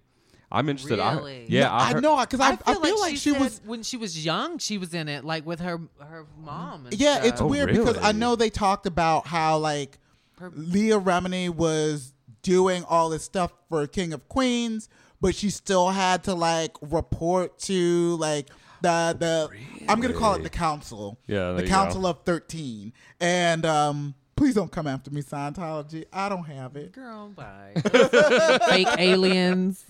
[0.51, 0.99] I'm interested.
[0.99, 3.61] I- yeah, No, I heard- know because I, I feel, like, she, she was.
[3.65, 6.85] when she was young, she was in it, like with her her mom.
[6.87, 7.39] And Yeah, it's.
[7.41, 9.97] Oh, weird because I know they talked about how like
[10.39, 14.89] Her- Leah Remini was doing all this stuff for King of Queens,
[15.21, 18.47] but she still had to like report to like
[18.81, 19.49] the the
[19.87, 21.19] I'm gonna call it the council.
[21.27, 22.09] Yeah, the council go.
[22.09, 22.93] of thirteen.
[23.19, 26.05] And um please don't come after me, Scientology.
[26.13, 26.93] I don't have it.
[26.93, 27.73] girl, bye.
[28.69, 29.83] Fake aliens.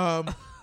[0.00, 0.34] Um,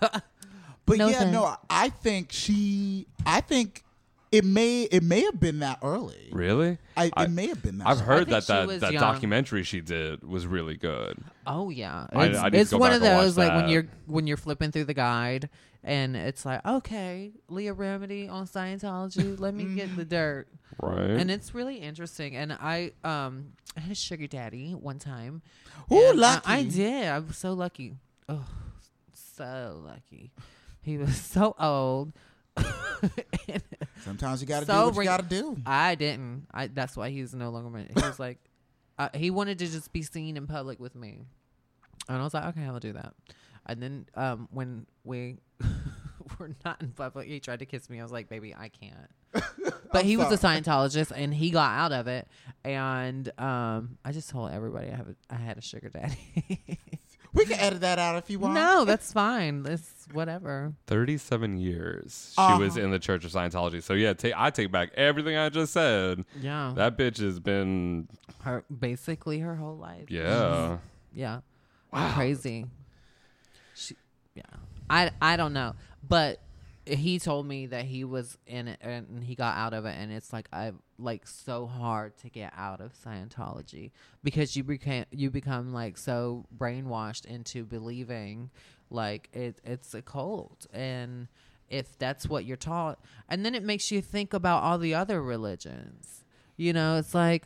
[0.86, 1.54] but No yeah, no.
[1.70, 3.06] I think she.
[3.26, 3.84] I think
[4.30, 6.28] it may it may have been that early.
[6.32, 6.78] Really?
[6.96, 7.86] I, I- it may have been that.
[7.86, 8.06] I've early.
[8.06, 9.00] heard think that she that, was that young.
[9.00, 11.18] documentary she did was really good.
[11.46, 13.38] Oh yeah, I- it's, I need to it's go one back of and watch those
[13.38, 13.70] like when that.
[13.70, 15.48] you're when you're flipping through the guide
[15.84, 19.38] and it's like okay, Leah Remini on Scientology.
[19.38, 20.48] let me get the dirt,
[20.82, 20.98] Right.
[21.10, 22.36] and it's really interesting.
[22.36, 25.40] And I um I had a sugar daddy one time.
[25.92, 26.70] Ooh, and I- I, lucky.
[26.70, 27.06] did.
[27.08, 27.94] I was so lucky.
[28.28, 28.44] Oh,
[29.38, 30.32] so lucky.
[30.82, 32.12] He was so old.
[34.04, 35.56] Sometimes you got to So do what you got to do.
[35.64, 36.46] I didn't.
[36.52, 37.80] I that's why he's no longer my.
[37.82, 38.38] He was like,
[38.98, 41.20] uh, he wanted to just be seen in public with me,
[42.08, 43.14] and I was like, okay, I'll do that.
[43.66, 45.36] And then um, when we
[46.38, 48.00] were not in public, he tried to kiss me.
[48.00, 49.44] I was like, baby, I can't.
[49.92, 52.28] But he was a Scientologist, and he got out of it.
[52.64, 56.78] And um, I just told everybody I have a, I had a sugar daddy.
[57.34, 58.54] We can edit that out if you want.
[58.54, 59.64] No, that's fine.
[59.68, 60.72] It's whatever.
[60.86, 62.58] 37 years she Uh-huh.
[62.58, 63.82] was in the Church of Scientology.
[63.82, 66.24] So yeah, ta- I take back everything I just said.
[66.40, 66.72] Yeah.
[66.74, 68.08] That bitch has been
[68.42, 70.10] her basically her whole life.
[70.10, 70.78] yeah.
[71.12, 71.40] Yeah.
[71.92, 72.66] Crazy.
[73.74, 73.94] She,
[74.34, 74.42] yeah.
[74.90, 75.74] I I don't know,
[76.06, 76.40] but
[76.88, 80.12] he told me that he was in it and he got out of it, and
[80.12, 83.90] it's like I like so hard to get out of Scientology
[84.22, 88.50] because you became you become like so brainwashed into believing
[88.90, 90.66] like it it's a cult.
[90.72, 91.28] And
[91.68, 95.22] if that's what you're taught and then it makes you think about all the other
[95.22, 96.24] religions.
[96.56, 97.44] You know it's like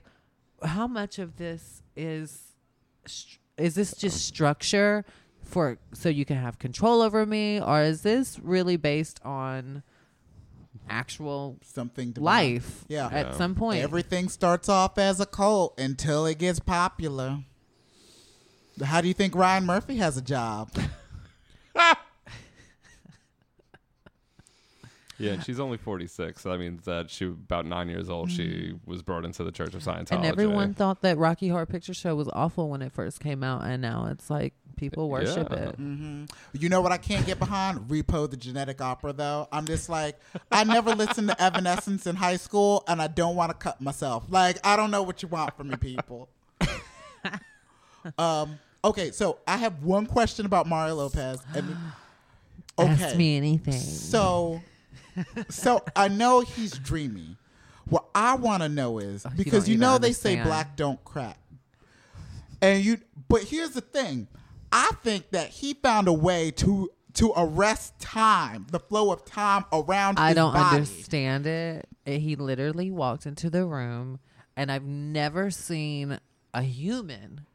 [0.62, 2.55] how much of this is
[3.59, 4.20] is this just mm.
[4.20, 5.05] structure
[5.53, 9.83] for so you can have control over me or is this really based on
[10.89, 12.25] actual Something divine.
[12.25, 13.07] life Yeah.
[13.13, 13.33] at Yeah.
[13.37, 17.45] some point Everything starts off as a cult until it gets popular.
[18.83, 20.71] How do you think Ryan Murphy has a job?
[25.19, 26.41] Yeah, and she's only 46.
[26.43, 29.75] So that means that she about 9 years old she was brought into the Church
[29.75, 30.13] of Scientology.
[30.13, 33.63] and everyone thought that Rocky Horror Picture Show was awful when it first came out,
[33.65, 35.69] and now it's like people worship Yeah.
[35.69, 35.75] it.
[35.77, 37.79] hmm You know what I can't get behind?
[37.89, 39.47] Repo the Genetic Opera, though.
[39.53, 40.19] I'm just like,
[40.51, 44.25] I never listened to Evanescence in high school, and I don't want to cut myself.
[44.29, 46.29] Like, I don't know what you want from me, people.
[48.19, 48.59] um.
[48.85, 51.41] Okay, so I have one question about Mario Lopez.
[51.55, 51.77] And,
[52.77, 52.91] okay.
[53.05, 53.75] Ask me anything.
[53.75, 54.61] So,
[55.49, 57.37] so I know he's dreamy.
[57.89, 60.77] What I want to know is Oh, you because you, even know they say black
[60.77, 61.39] don't crack,
[62.61, 62.99] and you.
[63.29, 64.29] But here's the thing:
[64.71, 69.65] I think that he found a way to to arrest time, the flow of time
[69.73, 70.19] around.
[70.19, 70.77] I don't body.
[70.77, 71.89] understand it.
[72.05, 74.19] He literally walked into the room,
[74.57, 76.19] and I've never seen
[76.55, 77.47] a human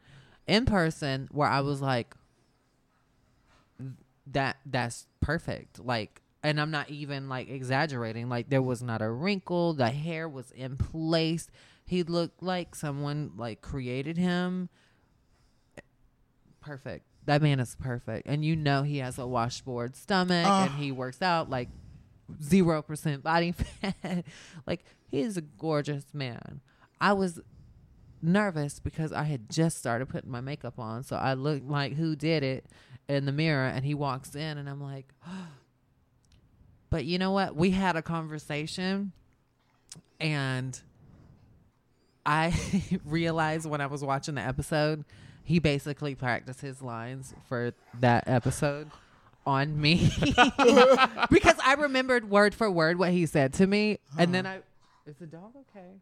[0.45, 2.15] in person where I was like,
[4.27, 8.29] "That that's perfect." Like, and I'm not even like exaggerating.
[8.29, 9.73] Like, there was not a wrinkle.
[9.73, 11.49] The hair was in place.
[11.85, 14.69] He looked like someone like created him.
[16.61, 17.05] Perfect.
[17.25, 21.21] That man is perfect, and you know he has a washboard stomach, and he works
[21.21, 21.67] out like
[22.41, 24.23] zero percent body fat.
[24.65, 26.61] like he's a gorgeous man.
[27.01, 27.41] I was
[28.21, 32.15] nervous because I had just started putting my makeup on, so I looked like who
[32.15, 32.67] did it
[33.09, 35.47] in the mirror, and he walks in, and I'm like, oh,
[36.89, 37.55] but you know what?
[37.55, 39.11] We had a conversation,
[40.19, 40.79] and
[42.25, 42.53] I
[43.05, 45.05] realized when I was watching the episode,
[45.43, 48.91] he basically practiced his lines for that episode
[49.45, 50.11] on me
[51.31, 54.59] because I remembered word for word what he said to me, and then I
[55.05, 56.01] is the dog okay?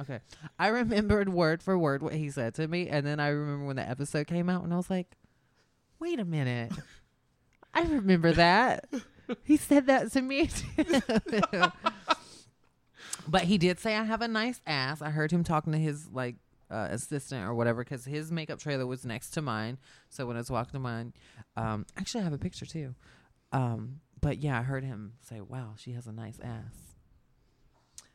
[0.00, 0.18] Okay,
[0.58, 3.76] I remembered word for word what he said to me, and then I remember when
[3.76, 5.06] the episode came out, and I was like,
[6.00, 6.72] "Wait a minute,
[7.72, 8.88] I remember that."
[9.44, 10.84] He said that to me too.
[13.28, 15.02] but he did say I have a nice ass.
[15.02, 16.36] I heard him talking to his like
[16.70, 19.78] uh, assistant or whatever because his makeup trailer was next to mine.
[20.08, 21.12] So when I was walking to mine,
[21.56, 22.94] um, actually I have a picture too.
[23.52, 26.94] Um, but yeah, I heard him say, "Wow, she has a nice ass."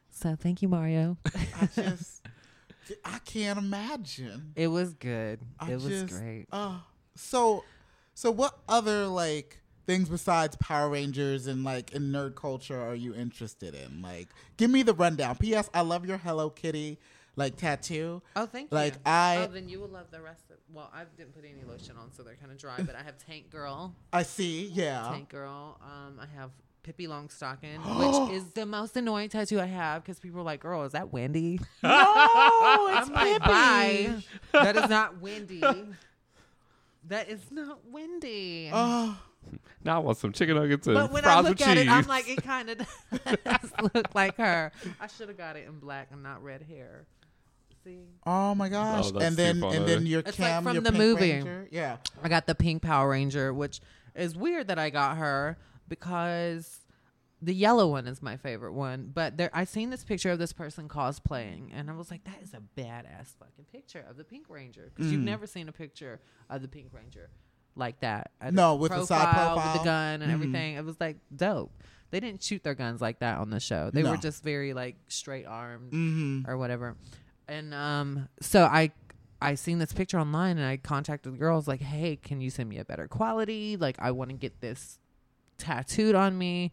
[0.10, 1.18] So thank you, Mario.
[1.36, 2.26] I just,
[3.06, 4.54] I can't imagine.
[4.56, 5.42] it was good.
[5.60, 6.48] I it was just- great.
[6.52, 6.80] Uh,
[7.16, 7.64] so,
[8.16, 13.16] so what other like things besides Power Rangers and like in nerd culture are you
[13.16, 14.02] interested in?
[14.04, 14.28] Like,
[14.58, 15.38] give me the rundown.
[15.38, 15.70] P.S.
[15.74, 17.00] I love your Hello Kitty
[17.36, 18.22] like tattoo.
[18.36, 19.00] Oh, thank Like, you.
[19.06, 20.58] Like I- oh, then you will love the rest of.
[20.72, 22.76] Well, I didn't put any lotion on, so they're kind of dry.
[22.82, 23.96] But I have Tank Girl.
[24.14, 24.68] I see.
[24.74, 25.08] Yeah.
[25.12, 25.80] Tank Girl.
[25.82, 26.52] Um, I have
[26.84, 27.78] Pippi Longstocking,
[28.30, 31.14] which is the most annoying tattoo I have because people are like, "Girl, is that
[31.14, 33.40] Wendy?" No, it's I'm Pippi.
[33.40, 34.24] "Bye."
[34.54, 35.62] That is not Wendy.
[37.08, 38.70] that is not Wendy.
[38.74, 39.18] Oh,
[39.84, 41.68] Now I want some chicken nuggets and but when fries I with look cheese.
[41.68, 42.78] at it, I'm like, it kind of
[43.44, 44.72] does look like her.
[45.00, 47.06] I should have got it in black and not red hair.
[47.84, 49.12] See, oh my gosh!
[49.14, 51.32] Oh, and then too and then your It's like Cam, from your the Pink movie.
[51.32, 51.68] Ranger.
[51.72, 51.98] Yeah.
[52.22, 53.80] I got the pink Power Ranger, which
[54.16, 56.82] is weird that I got her because
[57.42, 59.12] the yellow one is my favorite one.
[59.14, 62.42] But there, I seen this picture of this person cosplaying, and I was like, that
[62.42, 65.26] is a badass fucking picture of the Pink Ranger because you've mm.
[65.26, 66.20] never seen a picture
[66.50, 67.30] of the Pink Ranger
[67.78, 68.32] like that.
[68.42, 70.34] A No, with the side profile, with the gun and Mhm.
[70.34, 70.76] everything.
[70.76, 71.72] It was like dope.
[72.10, 73.90] They didn't shoot their guns like that on the show.
[73.92, 74.12] They No.
[74.12, 76.50] were just very like straight armed Mm-hmm.
[76.50, 76.96] or whatever.
[77.48, 78.92] And um, so I
[79.42, 82.70] I seen this picture online and I contacted the girls like, hey, can you send
[82.70, 83.78] me a better quality?
[83.78, 85.00] Like I want to get this
[85.60, 86.72] tattooed on me,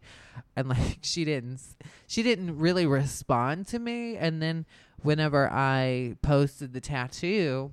[0.55, 1.59] and like she didn't
[2.07, 4.15] she didn't really respond to me.
[4.17, 4.65] And then
[5.01, 7.71] whenever I posted the tattoo.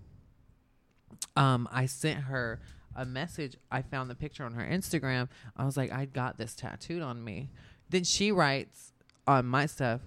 [1.36, 2.60] um, I sent her
[2.94, 3.56] a message.
[3.70, 5.28] I found the picture on her Instagram.
[5.56, 7.50] I was like, I got this tattooed on me.
[7.90, 8.92] Then she writes
[9.26, 10.00] on my stuff,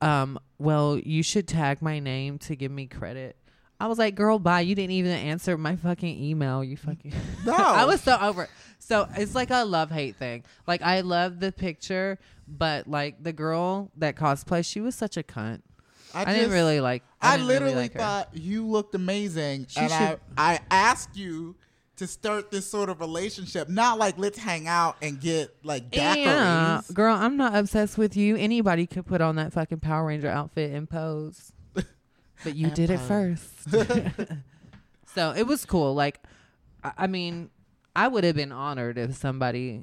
[0.00, 3.36] um, well, you should tag my name to give me credit.
[3.80, 4.60] I was like, girl, bye.
[4.60, 6.64] You didn't even answer my fucking email.
[6.64, 7.12] You fucking.
[7.44, 7.54] No.
[7.56, 8.50] I was so over it.
[8.80, 10.44] So it's like a love hate thing.
[10.66, 15.22] Like, I love the picture, but like the girl that cosplay, she was such a
[15.22, 15.62] cunt.
[16.14, 17.02] I, didn't really like.
[17.20, 20.60] I, I, didn't really literally like thought you looked amazing, She and should- I I
[20.70, 21.54] asked you
[21.98, 26.16] to start this sort of relationship, not like let's hang out and get like daiquiris.
[26.16, 28.36] Yeah, girl, I'm not obsessed with you.
[28.36, 32.90] Anybody could put on that fucking Power Ranger outfit and pose, but you And did
[32.90, 33.44] it first.
[35.14, 35.94] so it was cool.
[35.94, 36.20] Like,
[36.82, 37.50] I, I mean,
[37.94, 39.82] I would have been honored if somebody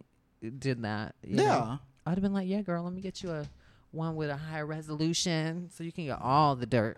[0.60, 1.16] did that.
[1.24, 1.44] you know?
[1.44, 1.78] Yeah.
[2.06, 3.46] I'd have been like, yeah, girl, let me get you a
[3.92, 6.98] one with a higher resolution so you can get all the dirt.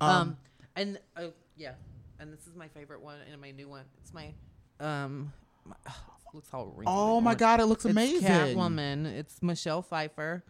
[0.00, 0.36] um,
[0.74, 1.72] and uh, yeah,
[2.22, 3.84] and this is my favorite one and my new one.
[4.00, 4.32] It's my
[4.80, 5.32] um,
[5.66, 5.74] my,
[6.32, 6.86] looks all wrinkled.
[6.88, 8.28] Oh my god, it looks It's amazing.
[8.28, 9.06] Catwoman.
[9.06, 10.44] It's Michelle Pfeiffer,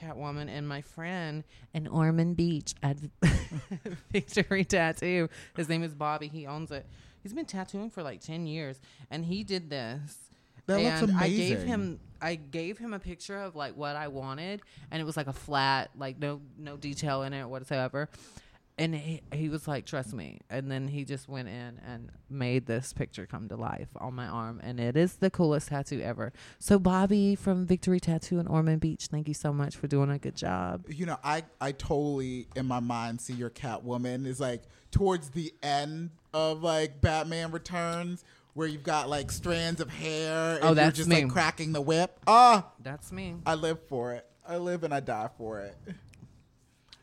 [0.00, 1.44] Catwoman, and my friend
[1.74, 2.96] in Ormond Beach at
[4.10, 5.28] Victory Tattoo.
[5.56, 6.28] His name is Bobby.
[6.28, 6.86] He owns it.
[7.22, 10.16] He's been tattooing for like ten years, and he did this.
[10.66, 14.08] That looks and I gave him I gave him a picture of like what I
[14.08, 18.08] wanted, and it was like a flat, like no no detail in it whatsoever.
[18.80, 22.64] And he, he was like, "Trust me." And then he just went in and made
[22.64, 26.32] this picture come to life on my arm, and it is the coolest tattoo ever.
[26.58, 30.18] So, Bobby from Victory Tattoo in Ormond Beach, thank you so much for doing a
[30.18, 30.86] good job.
[30.88, 35.52] you know, I I totally in my mind see your Catwoman is like towards the
[35.62, 38.24] end of like Batman Returns,
[38.54, 40.56] where you've got like strands of hair.
[40.56, 41.24] And Oh, that's you're just me.
[41.24, 42.18] like cracking the whip.
[42.26, 43.36] Ah, That's me.
[43.44, 44.26] I live for it.
[44.48, 45.76] I live and I die for it.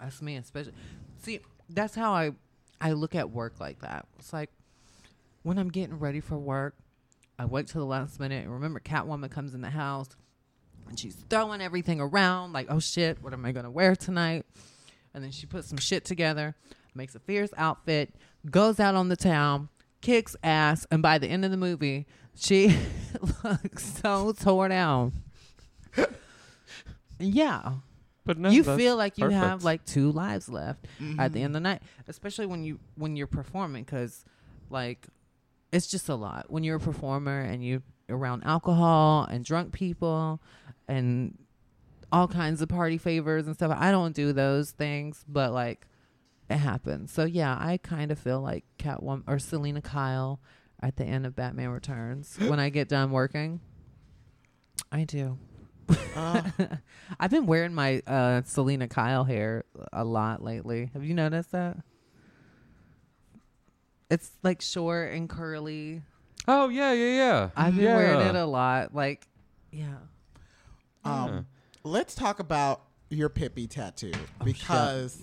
[0.01, 0.73] That's me, especially.
[1.21, 1.39] See,
[1.70, 2.32] that's how I
[2.80, 4.05] I look at work like that.
[4.20, 4.51] It's like
[5.43, 6.76] when I'm getting ready for work,
[7.39, 8.43] I wait till the last minute.
[8.43, 10.09] And remember, Catwoman comes in the house
[10.88, 14.45] and she's throwing everything around, like, oh shit, what am I gonna wear tonight?
[15.13, 16.55] And then she puts some shit together,
[16.93, 18.13] makes a fierce outfit,
[18.49, 19.70] goes out on the town,
[20.01, 22.05] kicks ass, and by the end of the movie,
[22.36, 22.78] she
[23.43, 25.13] looks so tore down.
[27.20, 27.74] yeah
[28.28, 31.45] But no, you feel like you have like two lives left at the end mm-hmm.
[31.45, 34.25] of the night especially when you when you're performing because
[34.69, 35.07] like
[35.71, 36.45] it's just a lot.
[36.49, 40.41] When you're a performer and you're around alcohol and drunk people
[40.88, 41.38] and
[42.11, 45.86] all kinds of party favors and stuff i don't do those things but like
[46.49, 47.11] it happens.
[47.11, 50.39] So yeah i kind of feel like catwoman or selina kyle
[50.80, 53.59] at the end of batman returns when i get done working.
[54.89, 55.38] I do
[56.15, 56.41] Uh,
[57.19, 60.89] I've been wearing my uh, Selina Kyle hair a lot lately.
[60.93, 61.77] Have you noticed that?
[64.09, 66.01] It's like short and curly.
[66.47, 67.49] Oh yeah, yeah, yeah.
[67.55, 67.95] I've been yeah.
[67.95, 68.95] wearing it a lot.
[68.95, 69.27] Like,
[69.71, 69.95] yeah.
[71.03, 71.45] um,
[71.83, 74.11] let's talk about your Pippi tattoo
[74.41, 75.21] Oh, because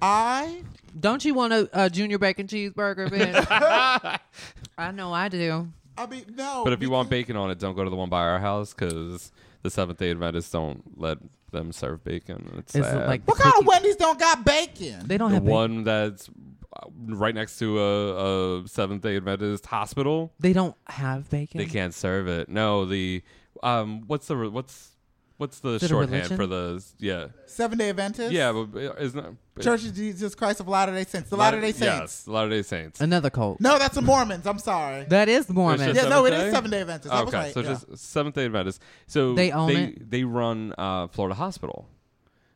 [0.00, 0.62] I
[0.98, 4.20] Don't you want a, a junior bacon cheeseburger, bitch?
[4.78, 5.68] I know I do.
[5.96, 6.62] I mean no.
[6.64, 8.72] But if you want bacon on it, don't go to the one by our house
[8.72, 9.30] because
[9.62, 11.18] the Seventh Day Adventists don't let
[11.50, 12.54] them serve bacon.
[12.58, 13.06] It's Is sad.
[13.06, 15.06] like what kind of cookie- Wendy's don't got bacon?
[15.06, 15.54] They don't the have bacon.
[15.54, 20.32] one that's uh, right next to a, a Seventh Day Adventist hospital?
[20.40, 21.58] They don't have bacon.
[21.58, 22.48] They can't serve it.
[22.48, 23.22] No, the
[23.62, 24.91] um, what's the what's
[25.36, 26.36] what's the it a shorthand religion?
[26.36, 28.32] for the yeah Seven Day Adventist.
[28.32, 31.28] yeah but isn't it, Church of Jesus Christ of Latter Day Saints.
[31.28, 31.82] The Latter- Latter Day Saints.
[31.82, 33.00] Yes, Latter Day Saints.
[33.00, 33.60] Another cult.
[33.60, 34.46] No, that's the Mormons.
[34.46, 35.04] I'm sorry.
[35.04, 35.90] That is Mormon.
[35.90, 37.14] It's yeah, no, it Seventh is Seven Day Adventist.
[37.14, 37.54] I was okay, right.
[37.54, 37.68] so yeah.
[37.68, 38.80] just Seventh Day Adventist.
[39.06, 40.10] So They own they, it?
[40.10, 41.86] They run uh, Florida Hospital.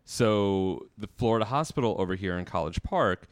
[0.05, 3.27] So the Florida Hospital over here in College Park,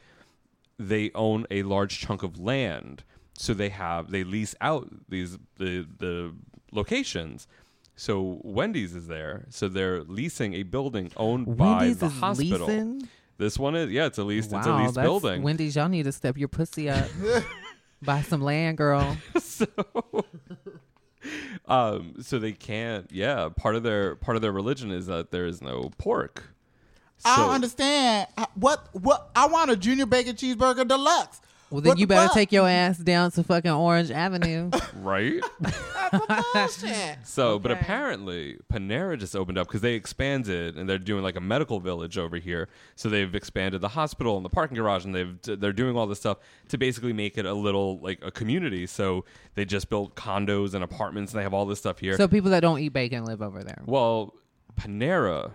[0.77, 3.03] they own a large chunk of land.
[3.37, 6.33] So they have they lease out these the the
[6.71, 7.47] locations.
[7.95, 9.45] So Wendy's is there.
[9.49, 12.67] So they're leasing a building owned Wendy's by the is hospital.
[12.67, 13.09] leasing?
[13.37, 15.43] This one is yeah, it's a leased Wow, it's a leased that's building.
[15.43, 17.07] Wendy's, y'all need to step your pussy up.
[18.01, 19.17] Buy some land, girl.
[19.39, 19.65] so
[21.67, 25.47] um so they can't yeah part of their part of their religion is that there
[25.47, 26.43] is no pork
[27.23, 28.27] I So- don't understand.
[28.55, 28.89] What?
[28.91, 29.31] What?
[29.35, 31.39] I want a junior bacon cheeseburger deluxe.
[31.71, 32.35] Well, then What you the better fuck?
[32.35, 34.69] take your ass down to fucking Orange Avenue.
[34.95, 35.41] right
[36.53, 37.17] Bullshit.
[37.23, 41.41] so but apparently panera just opened up because they expanded and they're doing like a
[41.41, 45.37] medical village over here so they've expanded the hospital and the parking garage and they've
[45.59, 46.37] they're doing all this stuff
[46.69, 50.83] to basically make it a little like a community so they just built condos and
[50.83, 53.41] apartments and they have all this stuff here so people that don't eat bacon live
[53.41, 53.81] over there.
[53.85, 54.33] Well,
[54.79, 55.51] Panera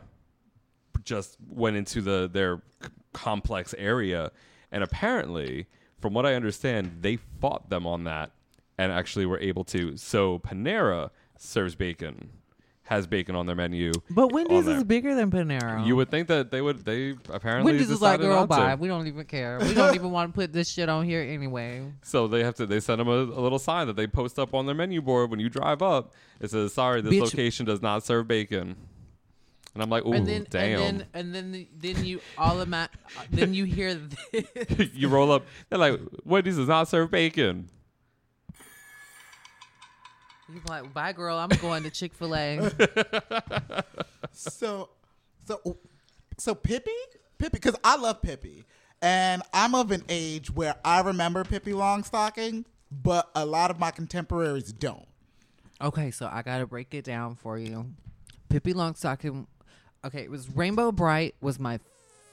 [1.05, 4.31] just went into the their c- complex area,
[4.73, 5.67] and apparently
[6.01, 8.33] from what I understand, they fought them on that
[8.79, 9.97] and actually were able to.
[9.97, 12.31] So Panera serves bacon,
[12.85, 13.93] has bacon on their menu.
[14.09, 15.87] But Wendy's is bigger than Panera.
[15.87, 16.85] You would think that they would.
[16.85, 18.63] They apparently Wendy's is like, decided girl, not to.
[18.63, 18.75] bye.
[18.77, 19.59] We don't even care.
[19.61, 21.93] We don't even want to put this shit on here anyway.
[22.03, 22.67] So they have to.
[22.67, 25.31] They send them a, a little sign that they post up on their menu board
[25.31, 26.15] when you drive up.
[26.41, 27.21] It says, "Sorry, this Bitch.
[27.21, 28.77] location does not serve bacon."
[29.75, 32.61] And I'm like, "Ooh, and then, damn!" And then, and then, the, then you all
[32.61, 32.89] of my,
[33.31, 34.89] then you hear this.
[34.95, 35.47] you roll up.
[35.69, 37.69] They're like, "Wendy's does not serve bacon."
[40.53, 41.37] You're like, bye, girl.
[41.37, 42.71] I'm going to Chick Fil A.
[44.33, 44.91] so,
[45.47, 45.79] so,
[46.39, 46.91] so Pippi,
[47.39, 48.65] Pippi, because I love Pippi,
[49.01, 53.91] and I'm of an age where I remember Pippi Longstocking, but a lot of my
[53.91, 55.07] contemporaries don't.
[55.81, 57.87] Okay, so I gotta break it down for you.
[58.49, 59.47] Pippi Longstocking.
[60.05, 61.79] Okay, it was Rainbow Brite was my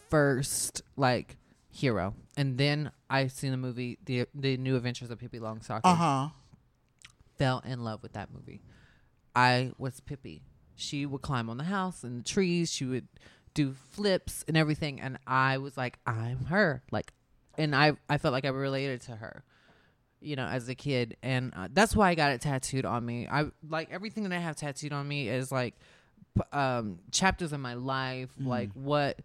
[0.09, 1.37] first like
[1.69, 5.81] hero, and then I seen the movie the the New Adventures of Pippi Longstocking.
[5.83, 6.27] Uh huh.
[7.37, 8.61] Fell in love with that movie.
[9.35, 10.41] I was Pippi.
[10.75, 12.71] She would climb on the house and the trees.
[12.71, 13.07] She would
[13.53, 16.83] do flips and everything, and I was like, I'm her.
[16.91, 17.13] Like,
[17.57, 19.43] and I I felt like I related to her
[20.19, 23.27] you know, as a kid, and uh, that's why I got it tattooed on me.
[23.27, 25.75] I like everything that I have tattooed on me is like
[26.51, 29.19] um, chapters of my life, like what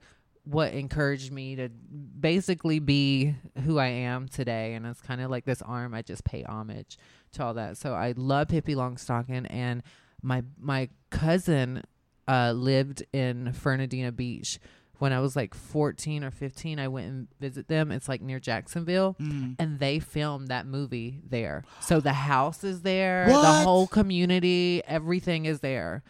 [0.45, 3.35] what encouraged me to basically be
[3.65, 5.95] who I am today, and it's kind of like this arm.
[5.95, 6.99] I just pay homage
[7.33, 7.77] to all that.
[7.77, 9.83] So I love Pippi Longstocking, and
[10.23, 11.83] my my cousin
[12.29, 14.59] uh, lived in Fernandina Beach.
[14.99, 17.91] When I was like 14 or 15, I went and visit them.
[17.91, 19.17] It's like near Jacksonville
[19.59, 21.65] and they filmed that movie there.
[21.81, 23.33] So the house is there, the
[23.65, 26.05] whole community, everything is there.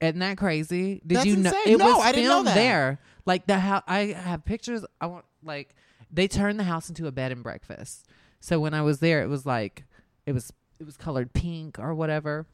[0.00, 1.00] Isn't that crazy?
[1.06, 1.74] Did That's you know insane.
[1.74, 2.54] it No, was I didn't know filmed that.
[2.54, 3.00] there?
[3.26, 4.84] Like the house, I have pictures.
[5.00, 5.74] I want like
[6.10, 8.06] they turned the house into a bed and breakfast.
[8.40, 9.84] So when I was there, it was like
[10.26, 12.46] it was it was colored pink or whatever.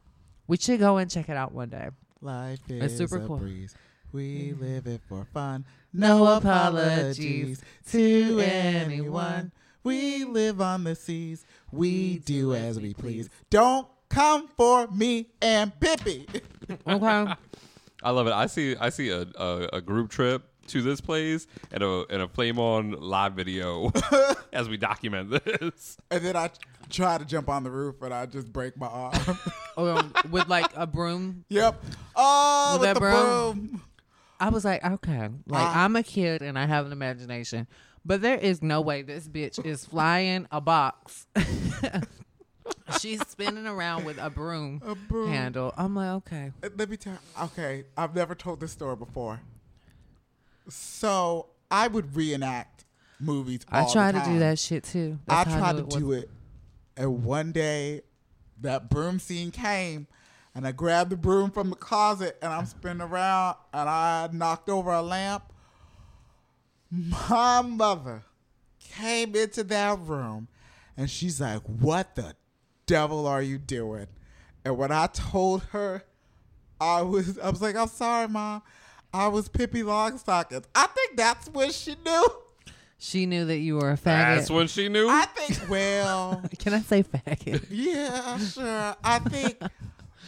[0.47, 1.89] We should go and check it out one day.
[2.21, 3.37] Life It's is super a cool.
[3.39, 3.75] breeze.
[4.13, 4.63] We mm-hmm.
[4.63, 5.67] live it for fun.
[5.93, 9.53] No apologies to anyone.
[9.83, 11.45] We live on the seas.
[11.71, 13.29] We do as we please.
[13.51, 16.27] Don't come for me and Pippi.
[16.87, 17.35] Okay.
[18.03, 18.33] I love it.
[18.33, 18.77] I see.
[18.77, 22.59] I see a, a, a group trip to this place and a and a flame
[22.59, 23.93] on live video
[24.53, 25.97] as we document this.
[26.11, 26.51] and then I
[26.91, 29.15] try to jump on the roof, and I just break my arm.
[29.77, 31.45] um, with like a broom.
[31.49, 31.83] yep.
[32.17, 33.67] Oh, With with, that the broom?
[33.69, 33.83] broom.
[34.41, 35.85] I was like, okay, like Ah.
[35.85, 37.67] I'm a kid and I have an imagination,
[38.05, 41.27] but there is no way this bitch is flying a box.
[43.01, 45.29] She's spinning around with a broom, A broom.
[45.31, 45.73] handle.
[45.77, 46.53] I'm like, okay.
[46.63, 47.19] Uh, Let me tell.
[47.43, 49.41] Okay, I've never told this story before.
[50.69, 52.85] So I would reenact
[53.21, 53.61] movies.
[53.71, 55.19] I try to do that shit too.
[55.29, 56.31] I That's how tried to was- do it,
[56.97, 58.03] and one day,
[58.61, 60.07] that broom scene came,
[60.55, 64.69] and I grabbed the broom from the closet, and I'm spinning around, and I knocked
[64.71, 65.53] over a lamp.
[66.91, 68.23] My mother
[68.79, 70.49] came into that room,
[70.97, 72.37] and she's like, "What the
[72.87, 74.07] devil are you doing?"
[74.65, 76.05] And when I told her,
[76.81, 78.63] I was, I was like, "I'm sorry, mom."
[79.13, 80.65] I was Pippi Longstockings.
[80.75, 82.27] I think that's when she knew.
[82.99, 84.03] She knew that you were a faggot.
[84.37, 85.07] That's when she knew.
[85.09, 87.67] I think, well, Can I say faggot?
[87.71, 88.97] yeah, sure.
[89.05, 89.61] I think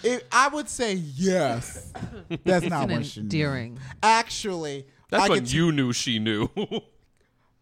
[0.04, 1.92] it, I would say yes.
[2.44, 3.24] That's not It's what she knew.
[3.24, 3.78] endearing.
[4.02, 6.48] Actually, That's I when could, you knew she knew.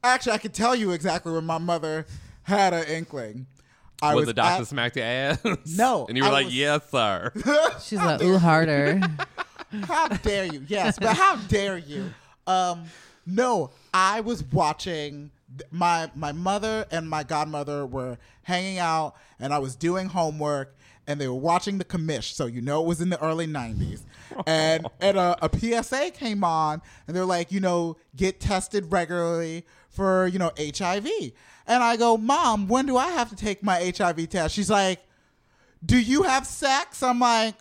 [0.04, 2.06] actually I could tell you exactly when my mother
[2.42, 3.46] had an inkling.
[4.04, 5.38] I when was the doctor at- smacked your ass.
[5.76, 7.32] No, and you were I like, was- "Yes, sir."
[7.82, 9.00] She's like, ooh, harder.
[9.84, 10.64] how dare you?
[10.68, 12.12] Yes, but how dare you?
[12.46, 12.84] Um,
[13.26, 15.30] no, I was watching.
[15.70, 20.76] My my mother and my godmother were hanging out, and I was doing homework,
[21.06, 22.32] and they were watching the commish.
[22.32, 24.00] So you know it was in the early '90s,
[24.48, 29.64] and and a, a PSA came on, and they're like, you know, get tested regularly
[29.94, 31.06] for you know HIV.
[31.66, 34.54] And I go, Mom, when do I have to take my HIV test?
[34.54, 35.00] She's like,
[35.84, 37.02] do you have sex?
[37.02, 37.54] I'm like,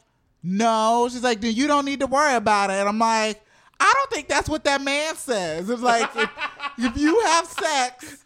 [0.44, 1.08] no.
[1.10, 2.74] She's like, then you don't need to worry about it.
[2.74, 3.42] And I'm like,
[3.80, 5.70] I don't think that's what that man says.
[5.70, 6.30] It's like, if,
[6.80, 8.26] if you have sex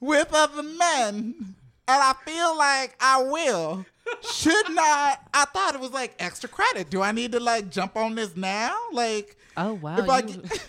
[0.00, 3.84] with other men, and I feel like I will,
[4.28, 6.90] should not, I thought it was like extra credit.
[6.90, 8.76] Do I need to like jump on this now?
[8.92, 9.98] Like, Oh wow.
[9.98, 10.68] if I, you- get-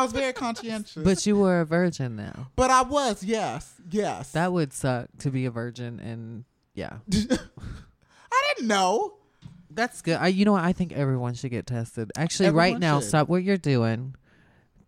[0.00, 1.02] I was very conscientious.
[1.04, 2.48] but you were a virgin now.
[2.56, 4.32] but I was, yes, yes.
[4.32, 6.44] That would suck to be a virgin and
[6.74, 6.98] yeah.
[7.12, 9.14] I didn't know.
[9.70, 10.16] That's good.
[10.16, 10.64] I, you know what?
[10.64, 12.10] I think everyone should get tested.
[12.16, 13.08] Actually, right now, should.
[13.08, 14.14] stop what you're doing.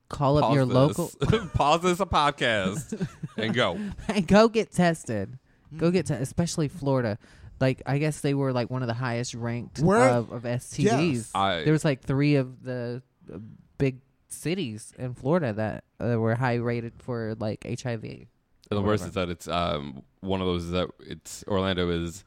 [0.08, 0.74] call up Pause your this.
[0.74, 1.10] local
[1.54, 3.06] Pause this a podcast
[3.36, 3.78] and go.
[4.08, 5.38] and go get tested.
[5.76, 7.18] Go get tested, especially Florida.
[7.60, 11.12] Like I guess they were like one of the highest ranked Where- of, of STDs.
[11.14, 11.30] Yes.
[11.34, 13.02] I- there was like three of the
[13.32, 13.38] uh,
[13.78, 14.00] big
[14.33, 18.05] cities in Florida that uh, were high rated for like HIV.
[18.05, 18.26] And
[18.70, 22.24] the worst is that it's um, one of those that it's Orlando is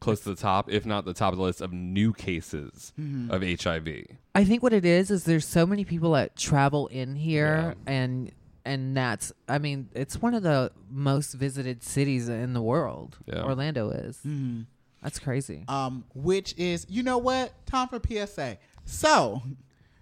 [0.00, 3.30] close to the top, if not the top of the list of new cases Mm-hmm.
[3.30, 4.06] of HIV.
[4.34, 8.30] I think what it is is there's so many people that travel in here and
[8.66, 13.18] and that's I mean it's one of the most visited cities in the world.
[13.26, 13.42] Yeah.
[13.42, 14.20] Orlando is.
[15.02, 15.64] That's crazy.
[15.68, 17.52] um, which is you know what?
[17.66, 18.56] Time for PSA.
[18.86, 19.42] So,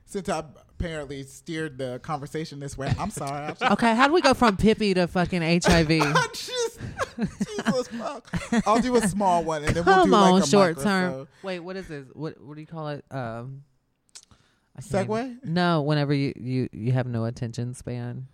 [0.04, 0.44] since I
[0.82, 3.44] apparently steered the conversation this way, I'm sorry.
[3.46, 5.90] I just, okay, how do we go from Pippi to fucking HIV?
[5.90, 6.78] I just
[7.16, 8.28] Jesus fuck.
[8.66, 11.12] I'll do a small one and then we'll Come do on, like a short term.
[11.12, 12.06] so- Wait, what is this?
[12.14, 13.04] What what do you call it?
[13.10, 13.62] Um,
[14.76, 15.44] I can't Segue?
[15.44, 18.26] No, whenever you, you you have no attention span.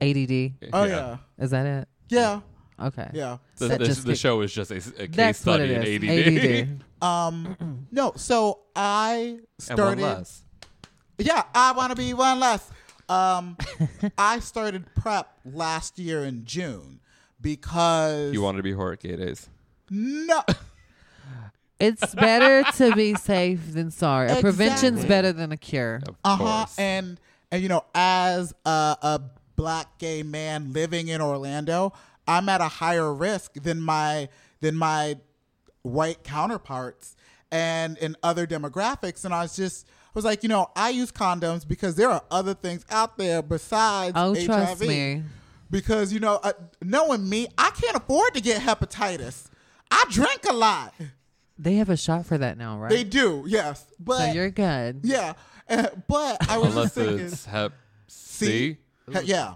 [0.00, 0.52] ADD.
[0.72, 1.18] Oh yeah.
[1.38, 1.88] Is that it?
[2.08, 2.40] Yeah.
[2.80, 3.10] Okay.
[3.12, 3.36] Yeah.
[3.58, 5.82] The, the, just the kick- show is just a, a case That's what study in
[5.82, 6.02] is.
[6.02, 6.62] ADD.
[6.72, 6.84] ADD.
[7.02, 9.38] Um no, so I
[9.68, 10.44] and one started less.
[11.18, 12.68] Yeah, I want to be one less.
[13.08, 13.56] Um,
[14.18, 17.00] I started prep last year in June
[17.40, 19.48] because You wanted to be horror gay days.
[19.90, 20.42] no.
[21.80, 24.28] It's better to be safe than sorry.
[24.30, 25.08] A prevention's Exactly.
[25.08, 26.00] better than a cure.
[26.06, 26.44] Of Uh huh.
[26.44, 26.78] course.
[26.78, 27.18] And
[27.50, 29.20] and you know, as a, a
[29.56, 31.92] black gay man living in Orlando,
[32.28, 34.28] I'm at a higher risk than my
[34.60, 35.16] than my
[35.82, 37.16] white counterparts
[37.50, 39.24] and in other demographics.
[39.24, 42.22] And I was just I was like, you know, I use condoms because there are
[42.30, 44.44] other things out there besides Oh, HIV.
[44.46, 45.22] trust me.
[45.70, 46.52] Because you know, uh,
[46.82, 49.46] knowing me, I can't afford to get hepatitis.
[49.90, 50.94] I drink a lot.
[51.58, 52.90] They have a shot for that now, right?
[52.90, 55.00] They do, yes, but so you're good.
[55.04, 55.34] yeah.
[55.68, 57.72] Uh, but I was Unless just thinking, it's Hep
[58.08, 58.78] C, C.
[59.12, 59.54] He- yeah,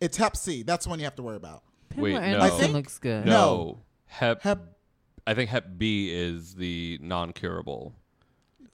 [0.00, 0.62] it's Hep C.
[0.62, 1.62] That's the one you have to worry about.
[1.96, 2.54] Wait, Pamela no.
[2.54, 3.24] I think- looks good.
[3.26, 3.32] No.
[3.32, 3.78] No.
[4.06, 4.76] Hep, Hep,
[5.26, 7.94] I think Hep B is the non-curable.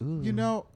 [0.00, 0.66] you know,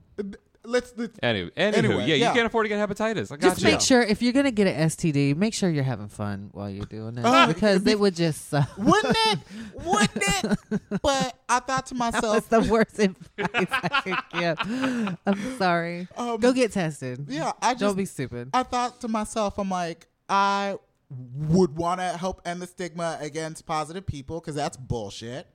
[0.65, 0.93] let's.
[0.97, 2.29] let's Anyway, anywho, Anyway, yeah, yeah.
[2.29, 3.33] you can't afford to get hepatitis.
[3.33, 3.71] I got Just you.
[3.71, 6.87] make sure if you're gonna get an STD, make sure you're having fun while you're
[6.87, 8.69] doing it Uh, because be- it would just suck.
[8.79, 9.39] wouldn't it?
[9.85, 10.59] Wouldn't it?
[11.03, 12.23] But I thought to myself.
[12.49, 12.99] That's myself, the worst
[13.39, 15.17] advice I could give.
[15.27, 16.09] I'm sorry.
[16.17, 17.27] Um, Go get tested.
[17.29, 18.51] yeah, I just Don't be stupid.
[18.55, 20.77] I thought to myself, I'm like, I
[21.11, 25.47] would want to help end the stigma against positive people because that's bullshit.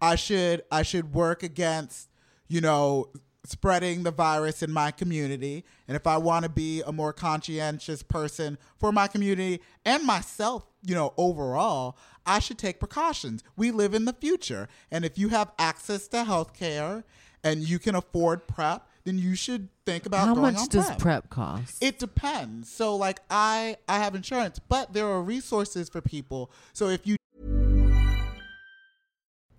[0.00, 2.08] I should I should work against,
[2.48, 3.06] you know,
[3.44, 5.64] spreading the virus in my community.
[5.88, 10.66] And if I want to be a more conscientious person for my community and myself,
[10.82, 13.42] you know, overall, I should take precautions.
[13.56, 14.68] We live in the future.
[14.90, 17.04] And if you have access to health care
[17.42, 20.98] and you can afford PrEP, then you should think about How much does PrEP.
[20.98, 21.82] prep cost?
[21.82, 22.70] It depends.
[22.70, 26.50] So like I I have insurance, but there are resources for people.
[26.74, 27.16] So if you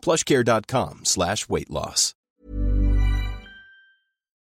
[0.00, 2.14] plushcare.com slash weight loss.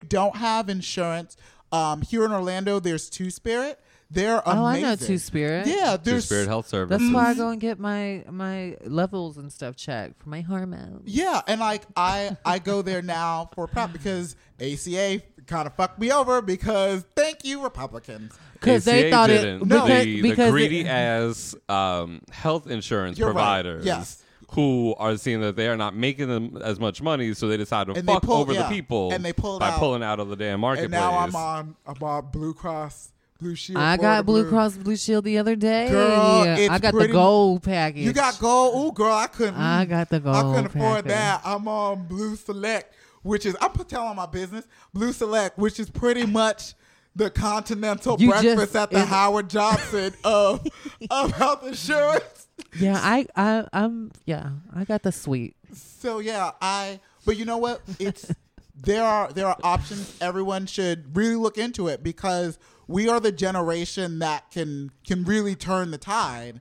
[0.09, 1.37] don't have insurance,
[1.71, 3.79] um, here in Orlando, there's Two Spirit.
[4.11, 4.59] They're amazing.
[4.61, 5.67] Oh, I know Two Spirit.
[5.67, 6.99] Yeah, Two Spirit Health Service.
[6.99, 11.03] That's why I go and get my my levels and stuff checked for my hormones.
[11.07, 15.99] Yeah, and like I I go there now for prep because ACA kind of fucked
[15.99, 18.39] me over because thank you Republicans.
[18.53, 19.63] Because they thought didn't.
[19.63, 19.83] it No.
[19.83, 23.33] because, the, because the it- greedy ass um, health insurance You're right.
[23.35, 24.22] providers Yes.
[24.53, 27.87] Who are seeing that they are not making them as much money, so they decide
[27.89, 28.65] to And fuck pull- over yeah.
[28.65, 29.79] the people And they pulled by out.
[29.79, 30.91] pulling out of the damn And marketplace.
[30.91, 33.09] now I'm on I'm on Blue Cross
[33.41, 33.79] Blue Shield.
[33.79, 35.89] I got Blue Cross Blue Shield the other day.
[35.89, 38.05] Girl, Yeah, it's I got pretty- the gold package.
[38.05, 38.87] You got gold.
[38.87, 39.57] Ooh, girl, I couldn't.
[39.57, 40.37] I mm, got the gold.
[40.37, 41.09] I couldn't afford package.
[41.09, 41.41] that.
[41.45, 44.67] I'm on Blue Select, which is I'm telling my business.
[44.95, 46.75] Blue Select, which is pretty much
[47.17, 50.65] the continental You breakfast just- at the it- Howard Johnson of
[51.11, 52.42] of health insurance.
[52.79, 55.57] Yeah, I, I, I'm, yeah, I got the sweet.
[55.75, 57.01] So yeah, I.
[57.27, 57.83] But you know what?
[57.99, 58.33] It's
[58.83, 60.17] there are there are options.
[60.21, 62.59] Everyone should really look into it because
[62.89, 66.61] we are the generation that can can really turn the tide.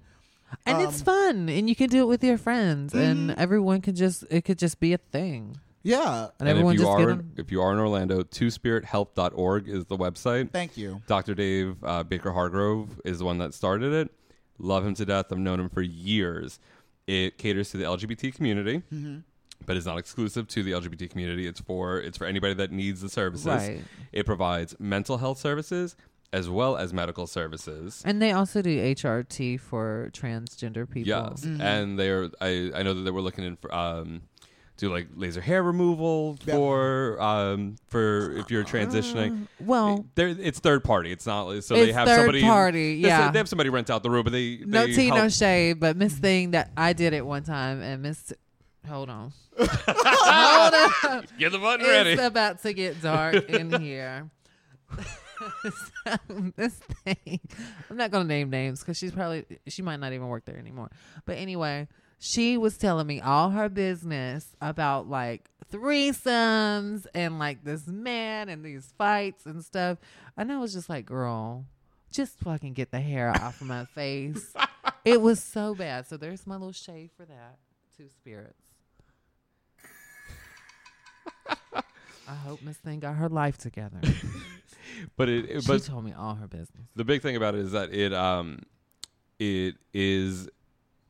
[0.66, 3.96] And Um, it's fun, and you can do it with your friends, and everyone can
[3.96, 5.56] just, it could just be a thing.
[5.82, 7.32] Yeah, And, everyone if you just are on.
[7.38, 10.52] if you are in Orlando, twospirithealth.org is the website.
[10.52, 11.02] Thank you.
[11.08, 11.34] Dr.
[11.36, 14.12] Dave uh, Baker Hargrove is the one that started it.
[14.62, 15.28] Love him to death.
[15.32, 16.60] I've known him for years.
[17.08, 19.24] It caters to the LGBT community, Mhm.
[19.66, 21.48] but it's not exclusive to the LGBT community.
[21.48, 23.48] It's for it's for anybody that needs the services.
[23.48, 23.82] Right.
[24.12, 25.96] It provides mental health services
[26.34, 28.02] as well as medical services.
[28.06, 31.10] And they also do HRT for transgender people.
[31.10, 34.22] Yes, and they're I I know that they were looking in for um
[34.82, 36.56] do like laser hair removal Yeah.
[36.56, 39.48] for um for if you're transitioning.
[39.60, 41.12] well, They're, it's third party.
[41.12, 43.32] It's not so they It's have third somebody party, yeah.
[43.32, 45.80] They have somebody rent out the room, but they no they tea, no help- shade,
[45.80, 48.34] but Miss Thing that I did it one time, and Miss,
[48.88, 50.74] hold on, hold
[51.14, 52.14] on, Get the button it's ready.
[52.22, 54.30] about to get dark in here.
[56.06, 57.40] So, this thing,
[57.90, 60.92] I'm not gonna name names because she's probably she might not even work there anymore.
[61.26, 61.88] But anyway,
[62.24, 68.64] she was telling me all her business about like threesomes and like this man and
[68.64, 69.98] these fights and stuff.
[70.38, 71.66] And I was just like, girl,
[72.12, 74.54] just fucking get the hair off of my face.
[75.06, 76.06] it was so bad.
[76.06, 77.58] So there's my little shade for that.
[77.98, 78.54] Two spirits.
[82.28, 84.00] I hope Miss Thing got her life together.
[85.18, 86.84] But it, it- she but told me all her business.
[86.96, 88.60] the big thing about it is that it um
[89.40, 90.50] it is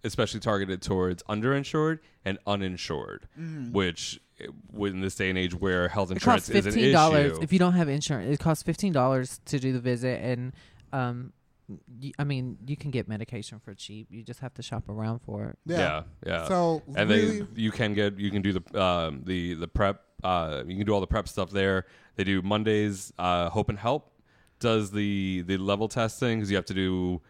[0.04, 3.72] especially targeted towards underinsured and uninsured, Mm.
[3.72, 4.48] which eh,
[4.88, 7.42] in this day and age where health It insurance costs is an fifteen dollars issue.
[7.44, 8.34] if you don't have insurance.
[8.34, 10.54] It costs fifteen dollars to do the visit, and
[10.94, 11.34] um,
[12.02, 14.08] y- I mean you can get medication for cheap.
[14.10, 15.60] You just have to shop around for it.
[15.66, 16.48] yeah, yeah.
[16.48, 20.02] So and really, they you can get you can do the um, the the prep
[20.24, 21.86] uh, you can do all the prep stuff there.
[22.16, 23.12] They do Mondays.
[23.18, 24.12] Uh, Hope and Help
[24.60, 27.22] does the the level testing because you have to do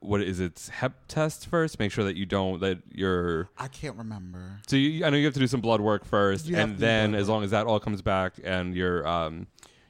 [0.00, 1.78] what is it hep test first.
[1.78, 4.60] Make sure that you don't that you're I can't remember.
[4.66, 6.78] so you, I know you have to do some blood work first, You have and
[6.78, 9.46] do then blood as long as that all comes back and you're um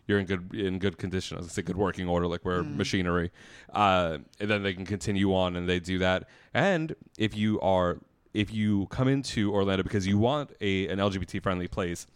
[0.07, 2.65] you're in good in good condition, I was gonna say good working order, like we're
[2.65, 2.77] Mm.
[2.77, 3.31] machinery,
[3.73, 6.29] uh, and then they can continue on and they do that.
[6.53, 7.99] And if you are
[8.35, 12.07] if you come into Orlando because you want a an LGBT friendly place,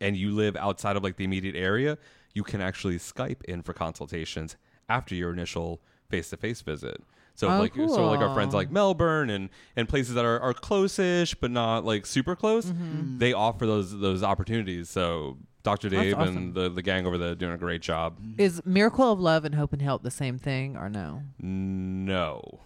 [0.00, 1.98] and you live outside of like the immediate area,
[2.34, 4.56] you can actually Skype in for consultations
[4.88, 7.02] after your initial face to face visit.
[7.34, 10.54] So Oh, like so like our friends like Melbourne and and places that are, are
[10.54, 13.18] close-ish but not like super close, Mm-hmm.
[13.18, 14.88] they offer those those opportunities.
[14.88, 15.88] So Dr.
[15.88, 16.36] Dave awesome.
[16.36, 18.18] and the, the gang over there doing a great job.
[18.38, 21.22] Is Miracle of Love and Hope and Help the same thing or no?
[21.40, 22.60] No.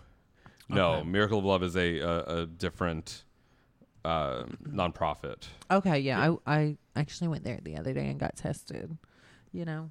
[0.68, 1.08] No, Okay.
[1.08, 3.24] Miracle of Love is a a, a different
[4.04, 5.48] uh, nonprofit.
[5.70, 8.96] Okay, yeah, I I actually went there the other day and got tested.
[9.52, 9.90] You know,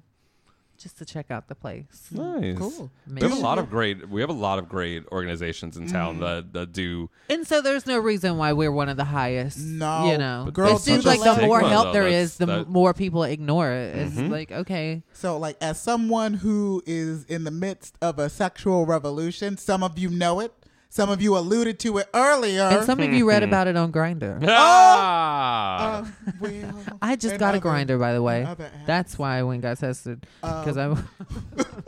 [0.80, 2.08] just to check out the place.
[2.10, 2.56] Nice.
[2.58, 2.90] Cool.
[3.06, 4.08] We have a lot of great.
[4.08, 6.20] We have a lot of great organizations in town Mm.
[6.20, 7.10] that, that do.
[7.28, 9.58] And so there's no reason why we're one of the highest.
[9.58, 12.24] No, you know, but girls, it seems like the more stigma, help though, there that's-
[12.32, 13.94] is, the that- more people ignore it.
[13.96, 14.30] It's Mhm.
[14.30, 19.56] like okay, So, like, as someone who is in the midst of a sexual revolution,
[19.58, 20.52] some of you know it.
[20.92, 22.62] Some of you alluded to it earlier.
[22.64, 24.44] and some of you read about it on Grindr.
[24.48, 26.02] Ah!
[26.02, 26.06] Uh,
[26.40, 28.40] well, I just and got a Grindr, by the way.
[28.40, 28.86] and other apps.
[28.86, 31.08] That's why I went and got tested because Um,